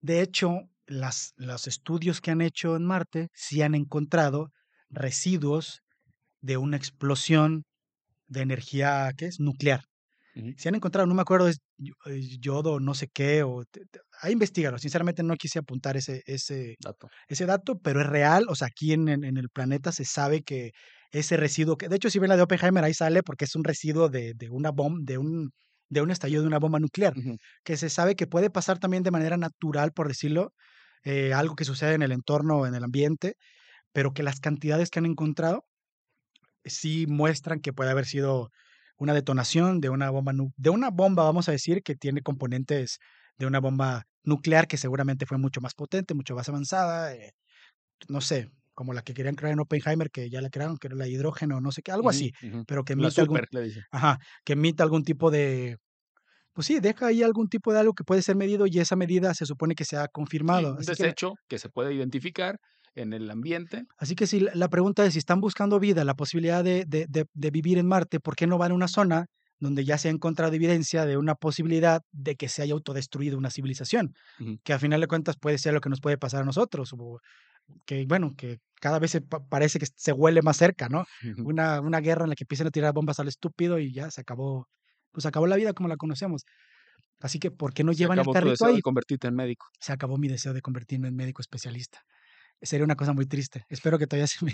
De 0.07 0.21
hecho, 0.23 0.61
las, 0.87 1.33
los 1.37 1.67
estudios 1.67 2.21
que 2.21 2.31
han 2.31 2.41
hecho 2.41 2.77
en 2.77 2.85
Marte 2.85 3.29
sí 3.35 3.63
han 3.63 3.75
encontrado 3.75 4.53
residuos 4.89 5.81
de 6.41 6.57
una 6.59 6.77
explosión 6.77 7.65
de 8.29 8.43
energía, 8.43 9.13
¿qué 9.17 9.27
es? 9.27 9.41
Nuclear. 9.41 9.83
Ujú. 10.37 10.53
Se 10.59 10.69
han 10.69 10.77
encontrado, 10.77 11.07
no 11.09 11.15
me 11.15 11.23
acuerdo, 11.23 11.49
es 11.49 11.59
yo- 11.79 11.95
es 12.07 12.39
yodo, 12.41 12.79
no 12.81 12.95
sé 12.95 13.09
qué, 13.13 13.43
o 13.43 13.65
ahí 14.23 14.33
investigalo. 14.33 14.79
Sinceramente 14.79 15.23
no 15.25 15.35
quise 15.37 15.59
apuntar 15.61 15.97
ese, 15.97 16.23
ese, 16.27 16.77
Dato. 16.81 17.09
ese 17.29 17.47
dato, 17.47 17.79
pero 17.81 18.01
es 18.01 18.07
real. 18.07 18.47
O 18.49 18.55
sea, 18.55 18.69
aquí 18.69 18.93
en, 18.93 19.09
en- 19.09 19.25
en 19.25 19.37
el 19.39 19.49
planeta 19.51 19.93
se 19.93 20.05
sabe 20.05 20.43
que 20.43 20.73
ese 21.11 21.37
residuo, 21.37 21.77
que 21.77 21.89
de 21.89 21.97
hecho, 21.97 22.11
si 22.11 22.19
ven 22.21 22.29
la 22.31 22.37
de 22.37 22.43
Oppenheimer, 22.43 22.85
ahí 22.85 22.95
sale 22.95 23.23
porque 23.25 23.47
es 23.47 23.57
un 23.57 23.65
residuo 23.65 24.09
de, 24.09 24.35
de 24.35 24.51
una 24.51 24.71
bomba, 24.71 25.01
de 25.05 25.19
un, 25.19 25.51
de 25.89 26.03
un 26.03 26.11
estallido 26.11 26.43
de 26.43 26.49
una 26.49 26.59
bomba 26.59 26.81
nuclear, 26.81 27.15
que 27.65 27.77
se 27.77 27.89
sabe 27.91 28.17
que 28.17 28.27
puede 28.27 28.51
pasar 28.51 28.79
también 28.79 29.03
de 29.03 29.11
manera 29.11 29.37
natural, 29.37 29.93
por 29.93 30.09
decirlo, 30.09 30.53
eh, 31.05 31.33
algo 31.33 31.57
que 31.57 31.65
sucede 31.65 31.95
en 31.95 32.03
el 32.03 32.13
entorno, 32.13 32.67
en 32.67 32.75
el 32.75 32.85
ambiente, 32.85 33.37
pero 33.93 34.13
que 34.13 34.23
las 34.23 34.41
cantidades 34.41 34.91
que 34.91 34.99
han 34.99 35.07
encontrado 35.07 35.65
sí 36.65 37.07
muestran 37.09 37.61
que 37.61 37.73
puede 37.73 37.91
haber 37.91 38.07
sido 38.07 38.51
una 38.99 39.15
detonación 39.15 39.81
de 39.81 39.91
una 39.91 40.11
bomba, 40.11 40.33
de 40.57 40.71
una 40.71 40.91
bomba, 40.91 41.25
vamos 41.25 41.49
a 41.49 41.53
decir, 41.53 41.83
que 41.83 41.95
tiene 41.95 42.23
componentes 42.23 42.99
de 43.39 43.47
una 43.47 43.61
bomba 43.61 44.07
nuclear 44.25 44.67
que 44.67 44.79
seguramente 44.79 45.27
fue 45.27 45.39
mucho 45.39 45.61
más 45.61 45.75
potente, 45.75 46.15
mucho 46.15 46.35
más 46.35 46.49
avanzada, 46.49 47.15
eh, 47.15 47.33
no 48.09 48.21
sé, 48.21 48.51
como 48.77 48.95
la 48.95 49.03
que 49.03 49.15
querían 49.15 49.37
crear 49.37 49.55
en 49.55 49.61
Oppenheimer, 49.61 50.11
que 50.13 50.31
ya 50.31 50.43
la 50.43 50.51
crearon, 50.51 50.79
que 50.79 50.89
era 50.89 50.97
la 50.97 51.09
hidrógeno, 51.09 51.61
no 51.63 51.73
sé 51.73 51.83
qué, 51.83 51.93
algo 51.93 52.11
así, 52.11 52.33
ujú. 52.41 52.65
pero 52.67 52.85
que 52.85 52.95
La 52.97 53.11
emite 53.11 53.23
algún, 53.23 53.41
super, 53.41 53.49
le 53.53 53.63
dice. 53.63 53.87
ajá, 53.93 54.19
que 54.45 54.55
emite 54.55 54.83
algún 54.85 55.05
tipo 55.05 55.31
de, 55.33 55.79
pues 56.53 56.67
sí, 56.69 56.81
deja 56.81 57.09
ahí 57.09 57.23
algún 57.23 57.49
tipo 57.49 57.73
de 57.73 57.81
algo 57.81 57.95
que 57.95 58.05
puede 58.05 58.23
ser 58.23 58.37
medido 58.37 58.67
y 58.67 58.79
esa 58.81 58.97
medida 58.97 59.35
se 59.35 59.47
supone 59.47 59.75
que 59.77 59.85
se 59.87 59.97
ha 59.99 60.09
Sí, 60.45 60.63
confirmado. 60.63 60.77
un 60.77 60.79
Así 60.79 60.95
que, 60.97 61.15
desecho 61.15 61.35
que 61.49 61.59
se 61.59 61.69
puede 61.69 61.95
identificar 61.95 62.59
en 62.95 63.13
el 63.13 63.31
ambiente. 63.31 63.87
así 63.99 64.15
que 64.15 64.27
si 64.27 64.41
la- 64.41 64.69
pregunta 64.69 65.05
es 65.07 65.13
si 65.15 65.19
están 65.19 65.41
buscando 65.41 65.81
vida, 65.81 66.05
la 66.05 66.15
posibilidad 66.15 66.63
de, 66.65 66.85
de- 66.87 67.07
de- 67.09 67.27
de 67.33 67.51
vivir 67.51 67.79
en 67.79 67.87
Marte, 67.87 68.21
¿por 68.21 68.37
qué 68.37 68.47
no 68.47 68.59
van 68.59 68.73
a 68.73 68.75
una 68.75 68.89
zona 68.89 69.27
donde 69.59 69.85
ya 69.85 69.97
se 69.99 70.09
ha 70.09 70.11
encontrado 70.11 70.53
evidencia 70.55 71.07
de 71.07 71.17
una 71.17 71.35
posibilidad 71.35 72.03
de 72.13 72.37
que 72.37 72.49
se 72.49 72.63
haya 72.63 72.75
autodestruido 72.75 73.39
una 73.39 73.51
civilización? 73.51 74.13
Ujú. 74.39 74.59
Que 74.65 74.73
a 74.75 74.79
final 74.79 75.01
de 75.01 75.07
cuentas 75.09 75.37
puede 75.41 75.59
ser 75.59 75.75
lo 75.75 75.81
que 75.81 75.89
nos 75.91 76.01
puede 76.01 76.19
pasar 76.19 76.43
a 76.43 76.45
nosotros, 76.47 76.93
o 76.99 77.21
que 77.87 78.07
bueno, 78.07 78.35
que 78.37 78.59
cada 78.81 78.99
vez 78.99 79.11
se 79.13 79.21
pa- 79.23 79.47
parece 79.49 79.79
que 79.79 79.87
se 79.95 80.13
huele 80.13 80.43
más 80.43 80.57
cerca, 80.59 80.89
¿no? 80.89 81.05
Una, 81.45 81.81
una 81.81 82.01
guerra 82.01 82.25
en 82.25 82.31
la 82.31 82.37
que 82.37 82.45
empiezan 82.45 82.67
a 82.69 82.71
tirar 82.71 82.93
bombas 82.95 83.21
al 83.21 83.29
estúpido 83.29 83.79
y 83.79 83.93
ya 83.93 84.11
se 84.11 84.21
acabó, 84.23 84.69
pues 85.13 85.27
acabó 85.27 85.47
la 85.47 85.57
vida 85.57 85.73
como 85.73 85.89
la 85.89 85.97
conocemos. 85.97 86.45
Así 87.21 87.39
que, 87.39 87.51
¿por 87.51 87.73
qué 87.75 87.85
no 87.85 87.93
llevan 87.93 88.21
el 88.21 88.21
acabó 88.21 88.33
tu 88.33 88.33
carrito 88.33 88.51
deseo 88.51 88.69
ahí? 88.69 88.77
de 88.77 88.83
convertirte 88.83 89.29
en 89.29 89.35
médico. 89.35 89.67
se 89.81 89.93
acabó 89.93 90.19
mi 90.19 90.29
deseo 90.29 90.53
de 90.55 90.63
convertirme 90.63 91.09
en 91.09 91.17
médico 91.17 91.43
especialista. 91.43 92.03
Sería 92.63 92.85
una 92.85 92.97
cosa 92.97 93.13
muy 93.15 93.27
triste. 93.27 93.65
Espero 93.69 93.99
que 93.99 94.07
todavía 94.07 94.27
se 94.29 94.45
me 94.45 94.53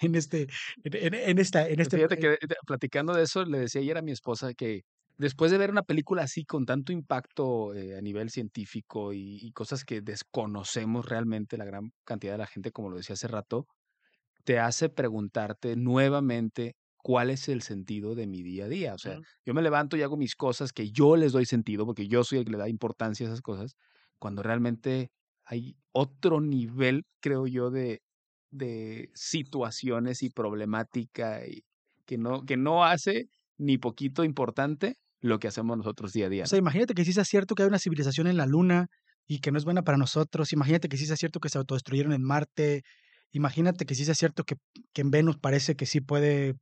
en 0.00 0.14
este, 0.16 0.48
en, 0.84 1.14
en- 1.14 1.38
esta, 1.38 1.68
en 1.68 1.80
este. 1.80 1.96
Fíjate 1.98 2.14
eh, 2.16 2.18
que 2.18 2.28
de- 2.46 2.56
platicando 2.66 3.14
de 3.14 3.24
eso, 3.24 3.44
le 3.44 3.58
decía 3.60 3.80
ayer 3.82 3.98
a 3.98 4.02
mi 4.02 4.12
esposa 4.12 4.54
que 4.54 4.82
después 5.20 5.50
de 5.50 5.58
ver 5.58 5.70
una 5.70 5.82
película 5.82 6.22
así 6.22 6.44
con 6.44 6.64
tanto 6.64 6.92
impacto 6.92 7.74
eh, 7.74 7.96
a 7.96 8.00
nivel 8.00 8.30
científico 8.30 9.12
y, 9.12 9.38
y 9.42 9.52
cosas 9.52 9.84
que 9.84 10.00
desconocemos 10.00 11.06
realmente 11.06 11.58
la 11.58 11.66
gran 11.66 11.92
cantidad 12.04 12.32
de 12.32 12.38
la 12.38 12.46
gente, 12.46 12.72
como 12.72 12.88
lo 12.88 12.96
decía 12.96 13.12
hace 13.14 13.28
rato, 13.28 13.66
te 14.44 14.58
hace 14.58 14.88
preguntarte 14.88 15.76
nuevamente 15.76 16.74
cuál 16.96 17.28
es 17.28 17.48
el 17.50 17.60
sentido 17.60 18.14
de 18.14 18.26
mi 18.26 18.42
día 18.42 18.64
a 18.64 18.68
día. 18.68 18.94
O 18.94 18.98
sea, 18.98 19.18
yo 19.44 19.52
me 19.52 19.60
levanto 19.60 19.96
y 19.96 20.02
hago 20.02 20.16
mis 20.16 20.34
cosas 20.36 20.72
que 20.72 20.90
yo 20.90 21.16
les 21.16 21.32
doy 21.32 21.44
sentido, 21.44 21.84
porque 21.84 22.08
yo 22.08 22.24
soy 22.24 22.38
el 22.38 22.44
que 22.46 22.52
le 22.52 22.58
da 22.58 22.68
importancia 22.70 23.26
a 23.26 23.28
esas 23.30 23.42
cosas, 23.42 23.76
cuando 24.18 24.42
realmente 24.42 25.10
hay 25.44 25.76
otro 25.92 26.40
nivel, 26.40 27.04
creo 27.20 27.46
yo, 27.46 27.70
de, 27.70 28.00
de 28.50 29.10
situaciones 29.14 30.22
y 30.22 30.30
problemática 30.30 31.46
y 31.46 31.62
que 32.06 32.16
no, 32.16 32.44
que 32.46 32.56
no 32.56 32.84
hace 32.84 33.26
ni 33.58 33.76
poquito 33.76 34.24
importante 34.24 34.96
lo 35.20 35.38
que 35.38 35.48
hacemos 35.48 35.76
nosotros 35.76 36.12
día 36.12 36.26
a 36.26 36.28
día. 36.28 36.44
O 36.44 36.46
sea, 36.46 36.58
imagínate 36.58 36.94
que 36.94 37.04
sí 37.04 37.12
sea 37.12 37.24
cierto 37.24 37.54
que 37.54 37.62
hay 37.62 37.68
una 37.68 37.78
civilización 37.78 38.26
en 38.26 38.36
la 38.36 38.46
Luna 38.46 38.88
y 39.26 39.40
que 39.40 39.52
no 39.52 39.58
es 39.58 39.64
buena 39.64 39.82
para 39.82 39.98
nosotros. 39.98 40.52
Imagínate 40.52 40.88
que 40.88 40.96
sí 40.96 41.06
sea 41.06 41.16
cierto 41.16 41.40
que 41.40 41.48
se 41.48 41.58
autodestruyeron 41.58 42.12
en 42.12 42.22
Marte. 42.22 42.82
Imagínate 43.32 43.86
que 43.86 43.94
sí 43.94 44.04
sea 44.04 44.14
cierto 44.14 44.44
que, 44.44 44.56
que 44.92 45.02
en 45.02 45.10
Venus 45.10 45.36
parece 45.38 45.76
que 45.76 45.86
sí 45.86 46.00
puede 46.00 46.54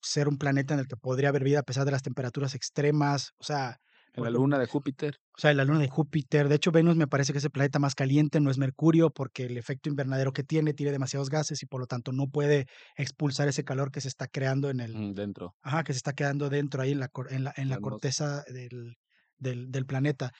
ser 0.00 0.28
un 0.28 0.36
planeta 0.36 0.74
en 0.74 0.80
el 0.80 0.86
que 0.86 0.96
podría 0.96 1.30
haber 1.30 1.44
vida 1.44 1.60
a 1.60 1.64
pesar 1.64 1.84
de 1.84 1.92
las 1.92 2.02
temperaturas 2.02 2.54
extremas. 2.54 3.32
O 3.38 3.44
sea, 3.44 3.78
En 4.14 4.24
la 4.24 4.30
luna 4.30 4.58
de 4.58 4.66
Júpiter. 4.66 5.18
o 5.36 5.40
sea, 5.40 5.54
la 5.54 5.64
luna 5.64 5.78
de 5.78 5.88
Júpiter. 5.88 6.48
De 6.48 6.56
hecho, 6.56 6.70
Venus 6.70 6.96
me 6.96 7.06
parece 7.06 7.32
que 7.32 7.38
es 7.38 7.44
el 7.44 7.50
planeta 7.50 7.78
más 7.78 7.94
caliente, 7.94 8.40
no 8.40 8.50
es 8.50 8.58
Mercurio, 8.58 9.10
porque 9.10 9.44
el 9.46 9.56
efecto 9.56 9.88
invernadero 9.88 10.32
que 10.32 10.44
tiene 10.44 10.74
tiene 10.74 10.92
demasiados 10.92 11.30
gases 11.30 11.62
y 11.62 11.66
por 11.66 11.80
lo 11.80 11.86
tanto 11.86 12.12
no 12.12 12.26
puede 12.26 12.66
expulsar 12.96 13.48
ese 13.48 13.64
calor 13.64 13.90
que 13.90 14.02
se 14.02 14.08
está 14.08 14.26
creando 14.26 14.68
en 14.68 14.80
el, 14.80 14.94
mm, 14.94 15.14
dentro. 15.14 15.54
Ajá, 15.62 15.82
que 15.82 15.94
se 15.94 15.98
está 15.98 16.12
quedando 16.12 16.50
dentro 16.50 16.82
ahí 16.82 16.92
en 16.92 17.00
la, 17.00 17.10
en 17.30 17.44
la, 17.44 17.54
en 17.56 17.68
la 17.70 17.78
corteza 17.78 18.42
del, 18.48 18.96
del, 19.38 19.70
del 19.70 19.86
planeta. 19.86 20.30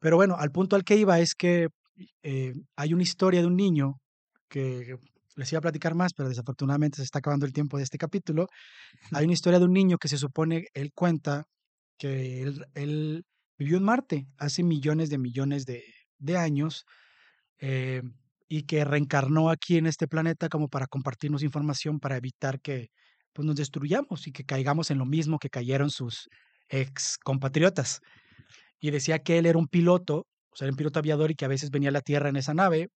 Pero 0.00 0.16
bueno, 0.16 0.36
al 0.36 0.50
punto 0.50 0.76
al 0.76 0.84
que 0.84 0.96
iba 0.96 1.18
es 1.18 1.34
que 1.34 1.68
eh, 2.22 2.52
hay 2.76 2.94
una 2.94 3.02
historia 3.02 3.40
de 3.40 3.46
un 3.46 3.56
niño 3.56 4.00
que 4.48 4.96
les 5.36 5.52
iba 5.52 5.58
a 5.58 5.62
platicar 5.62 5.94
más, 5.94 6.12
pero 6.14 6.28
desafortunadamente 6.28 6.96
se 6.96 7.04
está 7.04 7.20
acabando 7.20 7.46
el 7.46 7.52
tiempo 7.52 7.76
de 7.76 7.84
este 7.84 7.98
capítulo. 7.98 8.48
Hay 9.12 9.24
una 9.24 9.32
historia 9.32 9.58
de 9.58 9.64
un 9.64 9.72
niño 9.72 9.98
que 9.98 10.08
se 10.08 10.18
supone, 10.18 10.66
él 10.74 10.90
cuenta 10.94 11.44
que 11.98 12.42
él, 12.74 13.24
vivió 13.58 13.76
en 13.78 13.82
Marte 13.82 14.28
hace 14.38 14.62
millones 14.62 15.10
de 15.10 15.18
millones 15.18 15.66
de, 15.66 15.82
de 16.18 16.36
años 16.36 16.86
eh, 17.58 18.02
y 18.48 18.62
que 18.62 18.84
reencarnó 18.84 19.50
aquí 19.50 19.76
en 19.76 19.86
este 19.86 20.06
planeta 20.06 20.48
como 20.48 20.68
para 20.68 20.86
compartirnos 20.86 21.42
información 21.42 21.98
para 21.98 22.16
evitar 22.16 22.60
que 22.60 22.90
pues, 23.32 23.44
nos 23.46 23.56
destruyamos 23.56 24.26
y 24.26 24.32
que 24.32 24.44
caigamos 24.44 24.90
en 24.90 24.98
lo 24.98 25.06
mismo 25.06 25.38
que 25.38 25.50
cayeron 25.50 25.90
sus 25.90 26.28
ex 26.68 27.18
compatriotas. 27.18 28.00
Y 28.80 28.90
decía 28.90 29.18
que 29.18 29.38
él 29.38 29.46
era 29.46 29.58
un 29.58 29.68
piloto, 29.68 30.26
o 30.50 30.56
sea, 30.56 30.66
era 30.66 30.72
un 30.72 30.76
piloto 30.76 30.98
aviador 31.00 31.30
y 31.30 31.34
que 31.34 31.44
a 31.44 31.48
veces 31.48 31.70
venía 31.70 31.88
a 31.90 31.92
la 31.92 32.00
Tierra 32.00 32.28
en 32.28 32.36
esa 32.36 32.54
nave, 32.54 32.90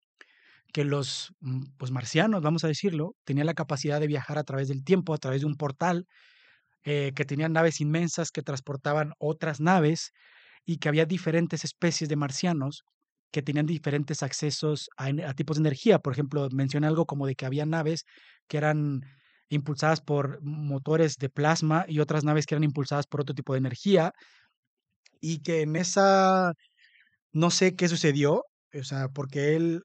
que 0.73 0.85
los 0.85 1.33
mm, 1.41 1.63
pues, 1.77 1.91
marcianos, 1.91 2.41
vamos 2.41 2.63
a 2.63 2.67
decirlo, 2.67 3.15
tenían 3.23 3.45
la 3.47 3.53
capacidad 3.53 3.99
de 3.99 4.07
viajar 4.07 4.37
a 4.37 4.43
través 4.43 4.67
del 4.67 4.83
tiempo, 4.83 5.13
a 5.13 5.17
través 5.17 5.41
de 5.41 5.47
un 5.47 5.55
portal, 5.55 6.07
eh, 6.83 7.11
que 7.15 7.25
tenían 7.25 7.53
naves 7.53 7.81
inmensas 7.81 8.31
que 8.31 8.41
transportaban 8.41 9.13
otras 9.19 9.59
naves 9.59 10.11
y 10.65 10.77
que 10.77 10.89
había 10.89 11.05
diferentes 11.05 11.63
especies 11.63 12.09
de 12.09 12.15
marcianos 12.15 12.83
que 13.31 13.41
tenían 13.41 13.65
diferentes 13.65 14.23
accesos 14.23 14.89
a, 14.97 15.05
a 15.27 15.33
tipos 15.33 15.57
de 15.57 15.61
energía. 15.61 15.99
Por 15.99 16.13
ejemplo, 16.13 16.49
menciona 16.51 16.87
algo 16.87 17.05
como 17.05 17.27
de 17.27 17.35
que 17.35 17.45
había 17.45 17.65
naves 17.65 18.05
que 18.47 18.57
eran 18.57 19.01
impulsadas 19.49 20.01
por 20.01 20.41
motores 20.41 21.17
de 21.17 21.29
plasma 21.29 21.85
y 21.87 21.99
otras 21.99 22.23
naves 22.23 22.45
que 22.45 22.55
eran 22.55 22.63
impulsadas 22.63 23.07
por 23.07 23.21
otro 23.21 23.35
tipo 23.35 23.53
de 23.53 23.59
energía 23.59 24.13
y 25.19 25.39
que 25.41 25.61
en 25.61 25.75
esa 25.75 26.53
no 27.33 27.51
sé 27.51 27.75
qué 27.75 27.87
sucedió, 27.87 28.45
o 28.73 28.83
sea, 28.83 29.09
porque 29.09 29.55
él, 29.55 29.83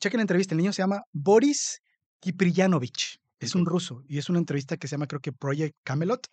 chequen 0.00 0.18
la 0.18 0.22
entrevista, 0.22 0.54
el 0.54 0.58
niño 0.58 0.72
se 0.72 0.82
llama 0.82 1.02
Boris 1.12 1.80
Kipriyanovich, 2.20 3.18
es 3.46 3.54
un 3.54 3.66
ruso 3.66 4.02
y 4.08 4.18
es 4.18 4.28
una 4.28 4.38
entrevista 4.38 4.76
que 4.76 4.88
se 4.88 4.92
llama 4.92 5.06
creo 5.06 5.20
que 5.20 5.32
Project 5.32 5.76
Camelot. 5.84 6.26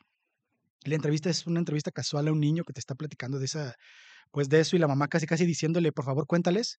La 0.85 0.95
entrevista 0.95 1.29
es 1.29 1.45
una 1.45 1.59
entrevista 1.59 1.91
casual 1.91 2.27
a 2.27 2.31
un 2.31 2.39
niño 2.39 2.63
que 2.63 2.73
te 2.73 2.79
está 2.79 2.95
platicando 2.95 3.39
de 3.39 3.45
esa, 3.45 3.75
pues 4.31 4.49
de 4.49 4.61
eso 4.61 4.75
y 4.75 4.79
la 4.79 4.87
mamá 4.87 5.07
casi 5.07 5.25
casi 5.25 5.45
diciéndole, 5.45 5.91
por 5.91 6.05
favor, 6.05 6.25
cuéntales. 6.25 6.77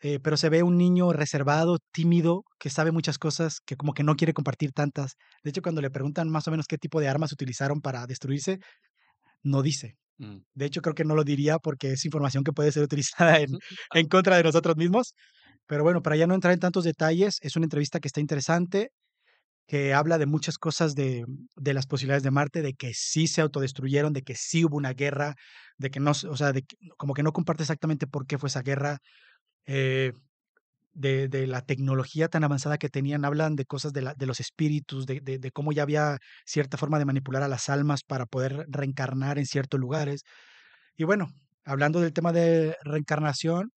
Eh, 0.00 0.20
pero 0.20 0.36
se 0.36 0.48
ve 0.48 0.62
un 0.62 0.76
niño 0.76 1.12
reservado, 1.12 1.78
tímido, 1.92 2.44
que 2.60 2.70
sabe 2.70 2.92
muchas 2.92 3.18
cosas, 3.18 3.60
que 3.66 3.76
como 3.76 3.94
que 3.94 4.04
no 4.04 4.14
quiere 4.14 4.32
compartir 4.32 4.72
tantas. 4.72 5.16
De 5.42 5.50
hecho, 5.50 5.62
cuando 5.62 5.80
le 5.80 5.90
preguntan 5.90 6.28
más 6.28 6.46
o 6.46 6.52
menos 6.52 6.66
qué 6.68 6.78
tipo 6.78 7.00
de 7.00 7.08
armas 7.08 7.32
utilizaron 7.32 7.80
para 7.80 8.06
destruirse, 8.06 8.60
no 9.42 9.62
dice. 9.62 9.96
Mm. 10.18 10.38
De 10.54 10.66
hecho, 10.66 10.82
creo 10.82 10.94
que 10.94 11.04
no 11.04 11.16
lo 11.16 11.24
diría 11.24 11.58
porque 11.58 11.92
es 11.92 12.04
información 12.04 12.44
que 12.44 12.52
puede 12.52 12.70
ser 12.70 12.84
utilizada 12.84 13.38
en 13.40 13.48
contra 14.10 14.36
de 14.36 14.44
nosotros 14.44 14.76
mismos. 14.76 15.14
Pero 15.66 15.84
bueno, 15.84 16.02
para 16.02 16.16
ya 16.16 16.26
no 16.26 16.34
entrar 16.34 16.54
en 16.54 16.60
tantos 16.60 16.84
detalles, 16.84 17.38
es 17.42 17.56
una 17.56 17.66
entrevista 17.66 18.00
que 18.00 18.08
está 18.08 18.20
interesante, 18.20 18.90
que 19.68 19.94
habla 19.94 20.18
de 20.18 20.26
muchas 20.26 20.58
cosas 20.58 20.96
de, 20.96 21.26
de 21.56 21.74
las 21.74 21.86
posibilidades 21.88 22.24
de 22.24 22.32
Marte, 22.32 22.62
de 22.62 22.74
que 22.74 22.92
sí 22.94 23.28
se 23.28 23.42
autodestruyeron, 23.42 24.14
de 24.14 24.22
que 24.24 24.36
sí 24.36 24.64
hubo 24.66 24.78
una 24.78 24.94
guerra, 24.94 25.36
de 25.78 25.90
que 25.92 26.00
no, 26.00 26.12
o 26.12 26.36
sea, 26.38 26.52
de 26.54 26.64
como 26.98 27.14
que 27.14 27.22
no 27.24 27.32
comparte 27.34 27.64
exactamente 27.64 28.06
por 28.08 28.26
qué 28.26 28.38
fue 28.38 28.48
esa 28.48 28.62
guerra, 28.62 28.98
eh, 29.66 30.12
de, 30.92 31.28
de 31.28 31.46
la 31.46 31.62
tecnología 31.62 32.28
tan 32.28 32.44
avanzada 32.44 32.78
que 32.78 32.88
tenían, 32.88 33.24
hablan 33.24 33.56
de 33.56 33.64
cosas 33.66 33.92
de, 33.92 34.02
la- 34.02 34.14
de 34.14 34.26
los 34.26 34.40
espíritus, 34.40 35.06
de- 35.06 35.20
de 35.20 35.50
cómo 35.52 35.72
ya 35.72 35.82
había 35.82 36.18
cierta 36.44 36.76
forma 36.76 36.98
de 36.98 37.04
manipular 37.04 37.42
a 37.42 37.48
las 37.48 37.68
almas 37.68 38.02
para 38.02 38.26
poder 38.26 38.66
reencarnar 38.68 39.38
en 39.38 39.46
ciertos 39.46 39.78
lugares. 39.80 40.22
Y 40.96 41.04
bueno, 41.04 41.28
hablando 41.64 42.00
del 42.00 42.12
tema 42.12 42.32
de 42.32 42.76
reencarnación, 42.84 43.72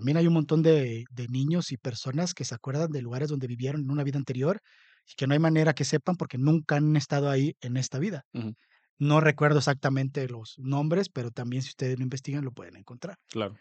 también 0.00 0.16
hay 0.18 0.26
un 0.26 0.34
montón 0.34 0.62
de, 0.62 1.04
de 1.10 1.28
niños 1.28 1.72
y 1.72 1.76
personas 1.76 2.34
que 2.34 2.44
se 2.44 2.54
acuerdan 2.54 2.90
de 2.90 3.02
lugares 3.02 3.28
donde 3.28 3.46
vivieron 3.46 3.82
en 3.82 3.90
una 3.90 4.04
vida 4.04 4.18
anterior 4.18 4.60
y 5.06 5.14
que 5.16 5.26
no 5.26 5.34
hay 5.34 5.38
manera 5.40 5.74
que 5.74 5.84
sepan 5.84 6.16
porque 6.16 6.38
nunca 6.38 6.76
han 6.76 6.96
estado 6.96 7.30
ahí 7.30 7.54
en 7.60 7.76
esta 7.76 7.98
vida. 7.98 8.24
Ujú. 8.34 8.54
No 8.98 9.20
recuerdo 9.20 9.58
exactamente 9.58 10.28
los 10.28 10.56
nombres, 10.58 11.08
pero 11.10 11.30
también 11.32 11.62
si 11.62 11.70
ustedes 11.70 11.98
lo 11.98 12.04
investigan 12.04 12.44
lo 12.44 12.52
pueden 12.52 12.76
encontrar. 12.76 13.16
Claro. 13.28 13.60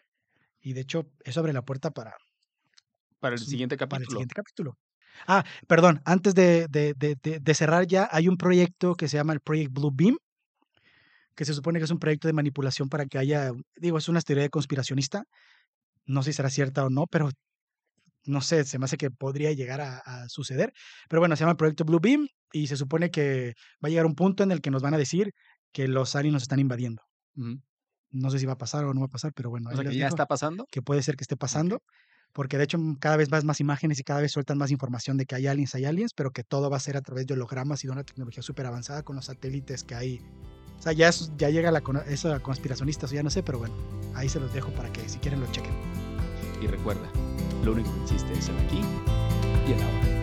Y 0.62 0.72
de 0.74 0.82
hecho, 0.82 1.12
eso 1.26 1.42
abre 1.42 1.52
la 1.54 1.64
puerta 1.64 1.92
para, 1.92 2.16
Para 3.20 3.36
el 3.36 3.40
siguiente 3.42 3.78
para 3.88 4.04
el 4.04 4.08
capítulo. 4.08 4.10
siguiente 4.10 4.36
capítulo. 4.36 4.78
Ah, 5.28 5.44
perdón, 5.68 6.02
antes 6.06 6.34
de, 6.36 6.68
de- 6.70 6.94
de- 6.96 7.16
de- 7.22 7.40
de 7.40 7.54
cerrar 7.54 7.88
ya, 7.88 8.08
hay 8.12 8.28
un 8.28 8.38
proyecto 8.38 8.96
que 8.96 9.08
se 9.08 9.18
llama 9.18 9.34
el 9.34 9.42
Project 9.42 9.72
Blue 9.74 9.92
Beam, 9.94 10.18
que 11.36 11.46
se 11.46 11.54
supone 11.54 11.80
que 11.80 11.86
es 11.86 11.92
un 11.92 12.00
proyecto 12.00 12.28
de 12.28 12.34
manipulación 12.34 12.90
para 12.90 13.06
que 13.06 13.18
haya, 13.18 13.52
digo, 13.78 13.98
es 13.98 14.10
una 14.10 14.22
teoría 14.22 14.44
de 14.44 14.50
conspiracionista, 14.50 15.24
no 16.06 16.24
sé 16.24 16.32
si 16.32 16.38
será 16.38 16.50
cierta 16.50 16.86
o 16.86 16.90
no, 16.90 17.06
pero 17.08 17.30
no 18.26 18.42
sé, 18.42 18.64
se 18.66 18.78
me 18.80 18.86
hace 18.86 18.98
que 18.98 19.10
podría 19.12 19.52
llegar 19.54 19.82
a, 19.82 19.98
a 20.00 20.30
suceder. 20.30 20.74
Pero 21.10 21.20
bueno, 21.22 21.36
se 21.36 21.42
llama 21.42 21.52
el 21.52 21.58
Proyecto 21.58 21.86
Blue 21.86 22.00
Beam 22.02 22.28
y 22.52 22.68
se 22.68 22.76
supone 22.78 23.10
que 23.12 23.54
va 23.84 23.88
a 23.88 23.90
llegar 23.90 24.06
un 24.06 24.16
punto 24.16 24.44
en 24.44 24.52
el 24.52 24.62
que 24.62 24.72
nos 24.72 24.82
van 24.82 24.94
a 24.94 24.98
decir 24.98 25.32
que 25.72 25.88
los 25.88 26.16
aliens 26.16 26.34
nos 26.34 26.42
están 26.44 26.60
invadiendo. 26.60 27.02
Ujú. 27.36 27.62
No 28.12 28.30
sé 28.32 28.40
si 28.40 28.46
va 28.46 28.54
a 28.54 28.58
pasar 28.58 28.86
o 28.86 28.94
no 28.94 29.02
va 29.02 29.06
a 29.06 29.10
pasar, 29.10 29.32
pero 29.36 29.50
bueno, 29.52 29.70
O 29.70 29.72
ahí 29.72 29.78
sea, 29.78 29.86
que 29.92 29.96
ya 29.98 30.08
está 30.08 30.26
pasando. 30.26 30.66
que 30.72 30.82
puede 30.82 31.04
ser 31.04 31.16
que 31.16 31.24
esté 31.24 31.38
pasando, 31.38 31.82
porque 32.34 32.58
de 32.58 32.64
hecho 32.64 32.78
mm, 32.80 32.96
cada 32.96 33.18
vez 33.18 33.30
más 33.30 33.44
más 33.46 33.60
imágenes 33.60 34.00
y 34.00 34.04
cada 34.04 34.22
vez 34.22 34.32
sueltan 34.32 34.58
más 34.58 34.72
información 34.72 35.18
de 35.18 35.26
que 35.26 35.36
hay 35.36 35.46
aliens, 35.48 35.76
hay 35.76 35.86
aliens, 35.86 36.14
pero 36.16 36.32
que 36.32 36.44
todo 36.44 36.70
va 36.72 36.78
a 36.78 36.80
ser 36.80 36.98
a 36.98 37.02
través 37.02 37.28
de 37.28 37.36
hologramas 37.36 37.84
y 37.84 37.88
de 37.88 37.94
una 37.94 38.04
tecnología 38.04 38.42
súper 38.44 38.66
avanzada 38.66 39.04
con 39.04 39.16
los 39.16 39.26
satélites 39.26 39.84
que 39.84 39.96
hay. 39.96 40.22
O 40.78 40.82
sea, 40.82 40.92
ya, 40.94 41.10
ya 41.38 41.50
llega 41.50 41.72
la, 41.72 41.84
eso 42.08 42.34
a 42.34 42.40
conspiracionistas 42.40 43.12
o 43.12 43.16
ya 43.16 43.22
no 43.24 43.30
sé, 43.30 43.44
pero 43.44 43.60
bueno, 43.60 43.76
ahí 44.16 44.28
se 44.30 44.40
los 44.40 44.52
dejo 44.54 44.72
para 44.72 44.92
que 44.92 45.08
si 45.08 45.20
quieren 45.20 45.40
lo 45.40 45.52
chequen. 45.52 45.74
Y 46.62 46.68
recuerda, 46.68 47.10
lo 47.64 47.72
único 47.72 47.94
que 47.94 48.02
existe 48.02 48.34
es 48.34 48.50
el 48.50 48.58
aquí 48.60 48.82
y 49.68 49.72
el 49.72 49.82
ahora. 49.82 50.19